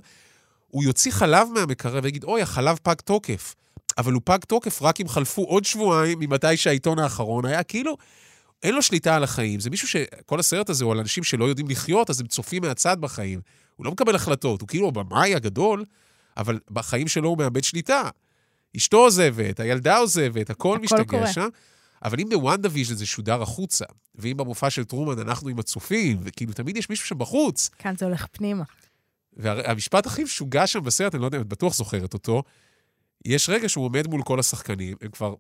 הוא 0.68 0.84
יוציא 0.84 1.12
חלב 1.12 1.48
מהמקרר 1.54 2.00
ויגיד, 2.04 2.24
אוי, 2.24 2.42
החלב 2.42 2.78
פג 2.84 2.96
תוקף. 2.96 3.56
אבל 3.98 4.14
הוא 4.14 4.22
פג 4.26 4.38
תוקף 4.48 4.82
רק 4.82 5.02
אם 5.02 5.08
חלפו 5.08 5.44
עוד 5.44 5.66
שבועיים 5.66 6.20
ממתי 6.20 6.58
שהעיתון 6.58 7.00
האחרון 7.00 7.46
היה, 7.46 7.64
כאילו, 7.64 7.98
אין 8.64 8.76
לו 8.76 8.82
שליטה 8.82 9.16
על 9.16 9.24
החיים. 9.24 9.60
זה 9.60 9.70
מישהו 9.70 9.88
ש... 9.88 9.96
כל 10.26 10.40
הסרט 10.40 10.70
הזה 10.70 10.84
הוא 10.84 10.92
על 10.92 11.00
אנשים 11.00 11.24
שלא 11.24 11.46
יודעים 11.46 11.70
לחיות, 11.70 12.10
אז 12.10 12.22
הם 12.22 12.28
צופים 12.28 12.62
מהצד 12.62 12.98
בחיים. 13.02 13.42
הוא 13.76 13.86
לא 13.86 13.92
מקבל 13.92 14.16
החלטות, 14.16 14.62
הוא 14.62 14.68
כאילו 14.68 14.88
הבמאי 14.88 15.36
הגדול, 15.36 15.84
אבל 16.38 16.60
בחיים 16.72 17.08
שלו 17.08 17.30
הוא 17.30 17.38
מאבד 17.38 17.64
שליטה. 17.64 18.10
אשתו 18.78 18.98
עוזבת, 18.98 19.60
הילדה 19.60 19.98
עוזבת, 19.98 20.50
הכל, 20.50 20.76
הכל 20.76 20.80
משתגע. 20.80 21.34
שם. 21.34 21.48
אבל 22.04 22.20
אם 22.20 22.30
ב 22.30 22.70
WandaVision 22.72 22.96
זה 22.96 23.06
שודר 23.06 23.42
החוצה, 23.42 23.86
ואם 24.16 24.38
במופע 24.38 24.70
של 24.70 24.84
טרומן 24.84 25.20
אנחנו 25.20 25.50
עם 25.50 25.60
הצופים, 25.60 26.18
וכאילו 26.24 26.54
תמיד 26.54 26.78
יש 26.78 26.90
מישהו 26.90 27.08
שם 27.08 27.18
בחוץ, 27.18 27.70
כאן 27.80 27.96
זה 27.98 28.06
הולך 28.06 28.26
פנימה. 28.32 28.64
והמשפט 29.38 30.06
הכי 30.06 30.24
משוגע 30.24 30.68
שם 30.68 30.84
בסרט, 30.84 31.16
אני 31.16 31.22
לא 31.22 31.26
יודע 31.26 31.38
אם 31.38 31.44
את 31.44 31.48
בטוח 31.48 31.74
זוכרת 31.74 32.14
אותו, 32.14 32.44
יש 33.26 33.50
רגע 33.50 33.70
שהוא 33.70 33.86
עומד 33.86 34.08
מול 34.08 34.24
כל 34.24 34.40
השחקנים, 34.40 34.98
הם 35.02 35.12
כבר 35.12 35.34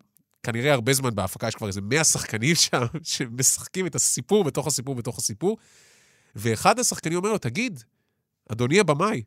כנראה 0.43 0.73
הרבה 0.73 0.93
זמן 0.93 1.15
בהפקה, 1.15 1.47
יש 1.47 1.55
כבר 1.55 1.67
איזה 1.67 1.81
100 1.81 2.03
שחקנים 2.03 2.55
שם 2.55 2.81
שמשחקים 3.03 3.87
את 3.87 3.95
הסיפור 3.95 4.43
בתוך 4.43 4.67
הסיפור 4.67 4.95
בתוך 4.95 5.17
הסיפור, 5.17 5.57
ואחד 6.35 6.79
השחקנים 6.79 7.17
אומר 7.17 7.31
לו, 7.31 7.37
תגיד, 7.37 7.83
אדוני 8.51 8.79
הבמאי, 8.79 9.23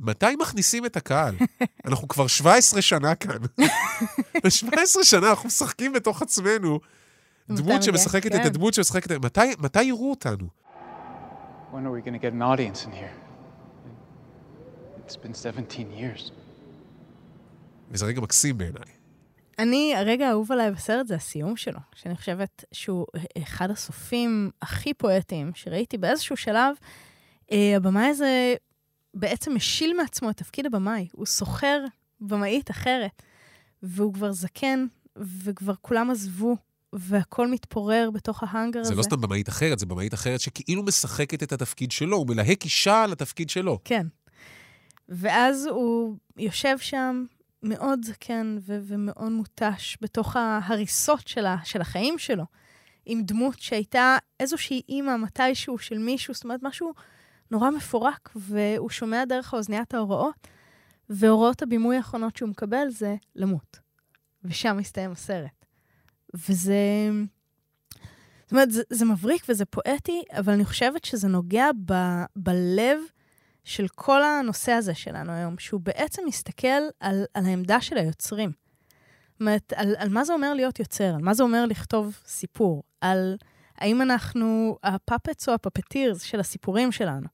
מתי 0.00 0.36
מכניסים 0.40 0.86
את 0.86 0.96
הקהל? 0.96 1.34
אנחנו 1.86 2.08
כבר 2.08 2.26
17 2.26 2.82
שנה 2.82 3.14
כאן. 3.14 3.38
17 4.48 5.04
שנה 5.04 5.30
אנחנו 5.30 5.46
משחקים 5.46 5.92
בתוך 5.92 6.22
עצמנו. 6.22 6.80
דמות? 7.50 7.82
שמשחקת 7.82 8.26
את 8.26 8.32
כן. 8.32 8.46
הדמות 8.46 8.74
שמשחקת... 8.74 9.12
מתי, 9.12 9.40
מתי 9.58 9.82
יראו 9.82 10.10
אותנו? 10.10 10.48
When 11.72 11.74
are 11.74 11.92
we 11.92 12.08
going 12.08 12.14
to 12.14 12.18
get 12.18 12.32
an 12.32 12.42
audience 12.42 12.84
in 12.84 12.92
here? 12.92 13.29
It's 15.10 15.16
been 15.16 15.34
17 15.34 15.90
years. 15.98 16.30
וזה 17.90 18.06
רגע 18.06 18.20
מקסים 18.20 18.58
בעיניי. 18.58 18.82
אני, 19.58 19.94
הרגע 19.96 20.28
האהוב 20.28 20.52
עליי 20.52 20.70
בסרט 20.70 21.06
זה 21.06 21.14
הסיום 21.14 21.56
שלו, 21.56 21.78
שאני 21.94 22.16
חושבת 22.16 22.64
שהוא 22.72 23.06
אחד 23.38 23.70
הסופים 23.70 24.50
הכי 24.62 24.94
פואטיים 24.94 25.50
שראיתי 25.54 25.98
באיזשהו 25.98 26.36
שלב. 26.36 26.76
אה, 27.52 27.76
הבמאי 27.76 28.06
הזה 28.06 28.54
בעצם 29.14 29.54
משיל 29.54 29.96
מעצמו 29.96 30.30
את 30.30 30.36
תפקיד 30.36 30.66
הבמאי, 30.66 31.08
הוא 31.12 31.26
סוחר 31.26 31.84
במאית 32.20 32.70
אחרת, 32.70 33.22
והוא 33.82 34.14
כבר 34.14 34.32
זקן, 34.32 34.86
וכבר 35.16 35.74
כולם 35.80 36.10
עזבו, 36.10 36.56
והכל 36.92 37.48
מתפורר 37.48 38.10
בתוך 38.14 38.42
ההאנגר 38.42 38.80
הזה. 38.80 38.88
זה 38.88 38.94
לא 38.94 39.02
סתם 39.02 39.20
במאית 39.20 39.48
אחרת, 39.48 39.78
זה 39.78 39.86
במאית 39.86 40.14
אחרת 40.14 40.40
שכאילו 40.40 40.82
משחקת 40.82 41.42
את 41.42 41.52
התפקיד 41.52 41.92
שלו, 41.92 42.16
הוא 42.16 42.26
מלהק 42.26 42.64
אישה 42.64 43.04
על 43.04 43.12
התפקיד 43.12 43.50
שלו. 43.50 43.78
כן. 43.84 44.06
ואז 45.10 45.66
הוא 45.66 46.16
יושב 46.36 46.78
שם 46.78 47.24
מאוד 47.62 48.04
זקן 48.04 48.56
ו- 48.60 48.78
ומאוד 48.82 49.32
מותש 49.32 49.96
בתוך 50.00 50.36
ההריסות 50.36 51.28
שלה, 51.28 51.56
של 51.64 51.80
החיים 51.80 52.18
שלו, 52.18 52.44
עם 53.06 53.22
דמות 53.22 53.58
שהייתה 53.58 54.16
איזושהי 54.40 54.82
אימא 54.88 55.16
מתישהו 55.16 55.78
של 55.78 55.98
מישהו, 55.98 56.34
זאת 56.34 56.44
אומרת, 56.44 56.60
משהו 56.62 56.92
נורא 57.50 57.70
מפורק, 57.70 58.30
והוא 58.36 58.90
שומע 58.90 59.24
דרך 59.24 59.54
האוזניית 59.54 59.94
ההוראות, 59.94 60.48
והוראות 61.08 61.62
הבימוי 61.62 61.96
האחרונות 61.96 62.36
שהוא 62.36 62.48
מקבל 62.48 62.88
זה 62.88 63.16
למות. 63.36 63.78
ושם 64.44 64.76
מסתיים 64.76 65.10
הסרט. 65.10 65.64
וזה... 66.34 67.10
זאת 68.42 68.52
אומרת, 68.52 68.70
זה, 68.70 68.82
זה 68.90 69.04
מבריק 69.04 69.42
וזה 69.48 69.64
פואטי, 69.64 70.22
אבל 70.38 70.52
אני 70.52 70.64
חושבת 70.64 71.04
שזה 71.04 71.28
נוגע 71.28 71.66
ב, 71.84 71.94
בלב 72.36 72.98
של 73.64 73.88
כל 73.88 74.22
הנושא 74.22 74.72
הזה 74.72 74.94
שלנו 74.94 75.32
היום, 75.32 75.58
שהוא 75.58 75.80
בעצם 75.80 76.22
מסתכל 76.26 76.82
על, 77.00 77.24
על 77.34 77.46
העמדה 77.46 77.80
של 77.80 77.96
היוצרים. 77.96 78.52
זאת 79.32 79.40
אומרת, 79.40 79.72
על, 79.76 79.94
על 79.98 80.08
מה 80.08 80.24
זה 80.24 80.32
אומר 80.32 80.54
להיות 80.54 80.78
יוצר, 80.78 81.14
על 81.14 81.22
מה 81.22 81.34
זה 81.34 81.42
אומר 81.42 81.66
לכתוב 81.66 82.18
סיפור, 82.26 82.82
על 83.00 83.36
האם 83.78 84.02
אנחנו 84.02 84.78
הפאפטס 84.82 85.48
או 85.48 85.54
הפפטירס 85.54 86.22
של 86.22 86.40
הסיפורים 86.40 86.92
שלנו. 86.92 87.26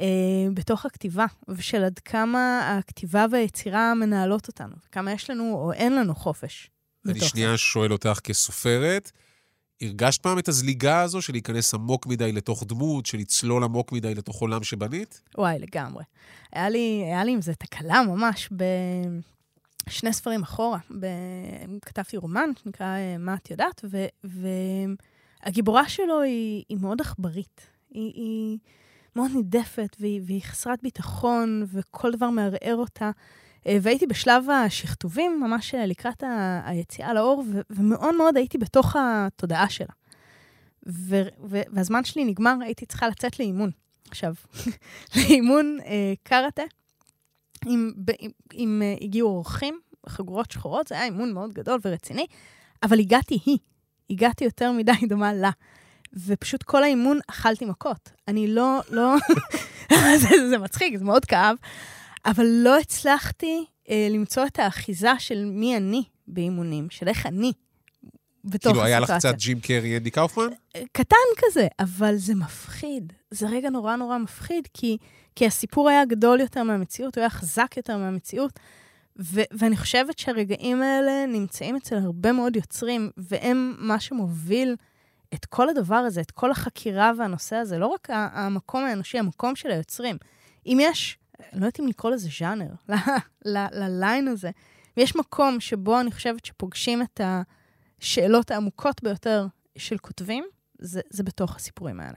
אה, 0.00 0.06
בתוך 0.54 0.86
הכתיבה, 0.86 1.26
ושל 1.48 1.84
עד 1.84 1.98
כמה 1.98 2.60
הכתיבה 2.78 3.26
והיצירה 3.30 3.94
מנהלות 3.94 4.48
אותנו, 4.48 4.74
וכמה 4.86 5.12
יש 5.12 5.30
לנו 5.30 5.54
או 5.54 5.72
אין 5.72 5.96
לנו 5.96 6.14
חופש. 6.14 6.70
אני 7.08 7.20
שנייה 7.20 7.56
שואל 7.56 7.92
אותך 7.92 8.18
כסופרת, 8.24 9.12
הרגשת 9.86 10.22
פעם 10.22 10.38
את 10.38 10.48
הזליגה 10.48 11.00
הזו 11.00 11.22
של 11.22 11.32
להיכנס 11.32 11.74
עמוק 11.74 12.06
מדי 12.06 12.32
לתוך 12.32 12.64
דמות, 12.66 13.06
של 13.06 13.18
לצלול 13.18 13.64
עמוק 13.64 13.92
מדי 13.92 14.14
לתוך 14.14 14.40
עולם 14.40 14.62
שבנית? 14.62 15.20
וואי, 15.38 15.58
לגמרי. 15.58 16.04
היה 16.52 16.68
לי, 16.68 17.02
היה 17.06 17.24
לי 17.24 17.32
עם 17.32 17.42
זה 17.42 17.54
תקלה 17.54 18.02
ממש 18.02 18.48
בשני 19.86 20.12
ספרים 20.12 20.42
אחורה. 20.42 20.78
ב... 21.00 21.06
כתבתי 21.82 22.16
רומן 22.16 22.50
שנקרא 22.62 22.86
אה, 22.86 23.16
"מה 23.18 23.34
את 23.34 23.50
יודעת", 23.50 23.84
ו... 23.90 24.04
והגיבורה 25.44 25.88
שלו 25.88 26.20
היא, 26.20 26.64
היא 26.68 26.78
מאוד 26.80 27.00
עכברית. 27.00 27.60
היא, 27.90 28.12
היא 28.14 28.58
מאוד 29.16 29.30
נידפת, 29.34 29.96
והיא, 30.00 30.20
והיא 30.26 30.42
חסרת 30.42 30.82
ביטחון, 30.82 31.66
וכל 31.72 32.12
דבר 32.12 32.30
מערער 32.30 32.76
אותה. 32.76 33.10
אה, 33.66 33.76
והייתי 33.82 34.06
בשלב 34.06 34.50
השכתובים, 34.50 35.40
ממש 35.40 35.74
אה, 35.74 35.86
לקראת 35.86 36.22
ה- 36.22 36.60
היציאה 36.64 37.14
לאור, 37.14 37.44
ו- 37.52 37.60
ומאוד 37.70 38.14
מאוד 38.16 38.36
הייתי 38.36 38.58
בתוך 38.58 38.96
התודעה 38.98 39.68
שלה. 39.70 39.92
ו- 40.88 41.22
ו- 41.50 41.62
והזמן 41.72 42.04
שלי 42.04 42.24
נגמר, 42.24 42.54
הייתי 42.60 42.86
צריכה 42.86 43.08
לצאת 43.08 43.38
לאימון. 43.40 43.70
עכשיו, 44.10 44.34
לאימון 45.16 45.78
אה, 45.86 46.12
קראטה, 46.22 46.62
אם, 47.66 47.92
ב- 48.04 48.10
אם, 48.54 48.82
אה, 48.84 48.94
הגיעו 49.00 49.28
אורחים, 49.28 49.78
חגורות 50.08 50.50
שחורות, 50.50 50.88
זה 50.88 50.94
היה 50.94 51.04
אימון 51.04 51.32
מאוד 51.32 51.52
גדול 51.52 51.80
ורציני, 51.84 52.26
אבל 52.82 52.98
הגעתי 52.98 53.38
היא, 53.46 53.58
הגעתי 54.10 54.44
יותר 54.44 54.72
מדי 54.72 54.92
דומה 55.08 55.32
לה. 55.34 55.50
ופשוט 56.26 56.62
כל 56.62 56.82
האימון 56.82 57.18
אכלתי 57.30 57.64
מכות. 57.64 58.10
אני 58.28 58.46
לא, 58.54 58.80
לא, 58.90 59.14
זה, 60.20 60.48
זה 60.48 60.58
מצחיק, 60.58 60.96
זה 60.96 61.04
מאוד 61.04 61.24
כאב, 61.24 61.56
אבל 62.26 62.46
לא 62.46 62.78
הצלחתי 62.78 63.64
אה, 63.90 64.08
למצוא 64.10 64.46
את 64.46 64.58
האחיזה 64.58 65.10
של 65.18 65.44
מי 65.44 65.76
אני 65.76 66.02
באימונים, 66.26 66.90
של 66.90 67.08
איך 67.08 67.26
אני 67.26 67.52
בתוך 68.44 68.72
כאילו, 68.72 68.84
היה 68.84 69.00
לך. 69.00 69.10
קצת 69.10 69.34
ג'ים 69.38 69.60
קרי, 69.60 69.96
אנדי 69.96 70.10
קאופמן? 70.10 70.46
קטן 70.92 71.16
כזה, 71.36 71.66
אבל 71.80 72.16
זה 72.16 72.34
מפחיד. 72.34 73.12
זה 73.30 73.46
רגע 73.48 73.70
נורא 73.70 73.96
נורא 73.96 74.18
מפחיד, 74.18 74.68
כי, 74.74 74.98
כי 75.36 75.46
הסיפור 75.46 75.88
היה 75.88 76.04
גדול 76.04 76.40
יותר 76.40 76.62
מהמציאות, 76.62 77.16
הוא 77.16 77.22
היה 77.22 77.30
חזק 77.30 77.76
יותר 77.76 77.96
מהמציאות, 77.96 78.60
ו- 79.18 79.42
ואני 79.52 79.76
חושבת 79.76 80.18
שהרגעים 80.18 80.82
האלה 80.82 81.26
נמצאים 81.26 81.76
אצל 81.76 81.96
הרבה 81.96 82.32
מאוד 82.32 82.56
יוצרים, 82.56 83.10
והם 83.16 83.74
מה 83.78 84.00
שמוביל 84.00 84.76
את 85.34 85.44
כל 85.44 85.68
הדבר 85.68 85.94
הזה, 85.94 86.20
את 86.20 86.30
כל 86.30 86.50
החקירה 86.50 87.12
והנושא 87.18 87.56
הזה, 87.56 87.78
לא 87.78 87.86
רק 87.86 88.08
המקום 88.10 88.84
האנושי, 88.84 89.18
המקום 89.18 89.56
של 89.56 89.70
היוצרים. 89.70 90.16
אם 90.66 90.78
יש, 90.80 91.18
לא 91.52 91.58
יודעת 91.58 91.80
אם 91.80 91.86
לקרוא 91.86 92.12
לזה 92.12 92.28
ז'אנר, 92.38 92.74
לליין 93.80 94.28
הזה, 94.28 94.50
אם 94.98 95.02
יש 95.02 95.16
מקום 95.16 95.60
שבו 95.60 96.00
אני 96.00 96.12
חושבת 96.12 96.44
שפוגשים 96.44 97.02
את 97.02 97.20
השאלות 98.00 98.50
העמוקות 98.50 99.02
ביותר 99.02 99.46
של 99.78 99.98
כותבים, 99.98 100.44
זה, 100.78 101.00
זה 101.10 101.22
בתוך 101.22 101.56
הסיפורים 101.56 102.00
האלה. 102.00 102.16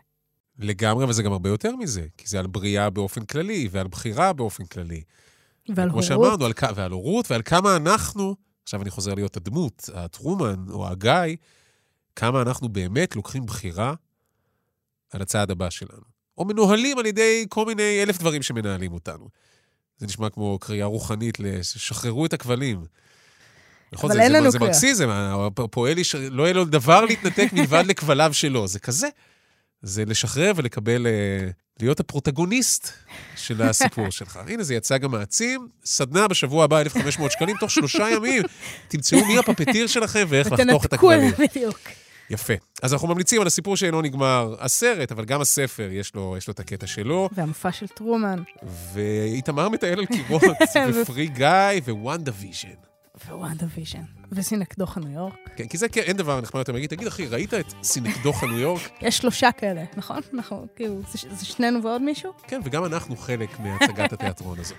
לגמרי, 0.59 1.05
וזה 1.05 1.23
גם 1.23 1.32
הרבה 1.32 1.49
יותר 1.49 1.75
מזה, 1.75 2.07
כי 2.17 2.28
זה 2.28 2.39
על 2.39 2.47
בריאה 2.47 2.89
באופן 2.89 3.25
כללי, 3.25 3.67
ועל 3.71 3.88
בחירה 3.88 4.34
באופן 4.34 4.65
כללי. 4.65 5.03
ועל 5.69 5.89
כמו 5.89 5.99
הורות. 5.99 6.03
שאמרנו, 6.03 6.45
על, 6.45 6.53
ועל 6.75 6.91
הורות, 6.91 7.32
ועל 7.32 7.41
כמה 7.45 7.75
אנחנו, 7.75 8.36
עכשיו 8.63 8.82
אני 8.82 8.89
חוזר 8.89 9.13
להיות 9.13 9.38
הדמות, 9.38 9.89
הטרומן 9.93 10.65
או 10.69 10.88
הגיא, 10.88 11.36
כמה 12.15 12.41
אנחנו 12.41 12.69
באמת 12.69 13.15
לוקחים 13.15 13.45
בחירה 13.45 13.93
על 15.11 15.21
הצעד 15.21 15.51
הבא 15.51 15.69
שלנו. 15.69 16.16
או 16.38 16.46
מנוהלים 16.46 16.98
על 17.00 17.06
ידי 17.06 17.46
כל 17.50 17.66
מיני 17.66 18.04
אלף 18.04 18.18
דברים 18.18 18.42
שמנהלים 18.44 18.94
אותנו. 18.94 19.28
זה 19.98 20.06
נשמע 20.06 20.30
כמו 20.30 20.60
קריאה 20.60 20.86
רוחנית, 20.86 21.38
שחררו 21.62 22.26
את 22.26 22.34
הכבלים. 22.34 22.82
נכון, 23.94 24.12
אבל 24.12 24.18
זה, 24.20 24.24
אין 24.24 24.32
זה, 24.32 24.40
לנו 24.40 24.52
זה. 24.52 24.60
מרקסיזם, 24.60 25.10
הפועל, 25.58 25.98
יש- 25.98 26.16
לא 26.16 26.44
יהיה 26.44 26.54
לו 26.54 26.66
דבר 26.66 27.06
להתנתק 27.06 27.48
מלבד 27.54 27.84
לכבליו 27.90 28.34
שלו. 28.34 28.68
זה 28.68 28.80
כזה. 28.80 29.08
זה 29.82 30.06
לשחרר 30.06 30.52
ולקבל, 30.56 31.08
אה, 31.08 31.50
להיות 31.80 32.00
הפרוטגוניסט 32.00 32.90
של 33.36 33.62
הסיפור 33.62 34.10
שלך. 34.10 34.40
הנה, 34.48 34.64
זה 34.64 34.76
יצא 34.76 34.98
גם 34.98 35.12
מעצים. 35.12 35.68
סדנה 35.86 36.28
בשבוע 36.28 36.64
הבא, 36.64 36.82
1,500 36.82 37.32
שקלים, 37.32 37.56
תוך 37.60 37.72
שלושה 37.72 38.10
ימים. 38.10 38.44
תמצאו 38.88 39.26
מי 39.26 39.38
ה 39.38 39.43
puppeteer 39.43 39.88
שלכם 39.88 40.26
ואיך 40.30 40.48
לחתוך 40.52 40.86
את 40.86 40.94
ותנתקו 40.94 41.12
הכבלים. 41.14 41.34
להם 41.38 41.48
בדיוק. 41.50 41.80
יפה. 42.30 42.53
אז 42.84 42.93
אנחנו 42.93 43.07
ממליצים 43.07 43.41
על 43.41 43.47
הסיפור 43.47 43.78
שאינו 43.78 44.01
נגמר, 44.01 44.55
הסרט, 44.59 45.11
אבל 45.11 45.25
גם 45.25 45.41
הספר, 45.41 45.89
יש 45.91 46.15
לו, 46.15 46.36
יש 46.38 46.47
לו 46.47 46.51
את 46.51 46.59
הקטע 46.59 46.88
שלו. 46.88 47.30
והמופע 47.32 47.71
של 47.71 47.88
טרומן. 47.88 48.43
ואיתמר 48.93 49.69
מטייל 49.69 49.99
על 49.99 50.05
קירות, 50.05 50.41
ו 51.01 51.07
Free 51.07 51.28
Guy, 51.28 51.47
ו 51.88 52.32
WandaVision. 52.39 52.70
ו 53.28 53.66
WandaVision. 53.78 54.03
וסינקדוכה 54.32 54.99
ניו 54.99 55.11
יורק. 55.11 55.34
כן, 55.55 55.67
כי 55.67 55.78
זה 55.78 55.89
כן, 55.89 56.01
אין 56.01 56.17
דבר 56.17 56.41
נחמד 56.41 56.59
יותר 56.59 56.71
להגיד, 56.71 56.89
תגיד, 56.89 57.07
אחי, 57.07 57.28
ראית 57.28 57.53
את 57.53 57.65
סינקדוכה 57.84 58.45
ניו 58.45 58.59
יורק? 58.59 58.82
יש 59.01 59.17
שלושה 59.17 59.51
כאלה, 59.51 59.84
נכון? 59.97 60.19
אנחנו, 60.34 60.67
כאילו, 60.75 61.01
זה, 61.11 61.30
זה 61.36 61.45
שנינו 61.45 61.84
ועוד 61.84 62.01
מישהו? 62.01 62.32
כן, 62.47 62.59
וגם 62.63 62.86
אנחנו 62.86 63.15
חלק 63.17 63.59
מהצגת 63.59 64.13
התיאטרון 64.13 64.59
הזו. 64.59 64.75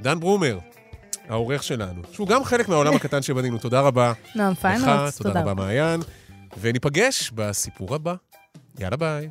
דן 0.00 0.20
ברומר, 0.20 0.58
העורך 1.28 1.62
שלנו, 1.62 2.02
שהוא 2.12 2.28
גם 2.28 2.44
חלק 2.44 2.68
מהעולם 2.68 2.94
הקטן 2.94 3.22
שבנינו, 3.22 3.58
תודה 3.58 3.80
רבה. 3.80 4.12
נועם 4.34 4.52
לך, 4.52 4.58
פיינולס, 4.58 5.16
תודה 5.16 5.30
תודה 5.30 5.40
רבה, 5.40 5.50
רבה. 5.50 5.64
מעיין, 5.64 6.00
וניפגש 6.58 7.30
בסיפור 7.30 7.94
הבא. 7.94 8.14
יאללה 8.78 8.96
ביי. 8.96 9.30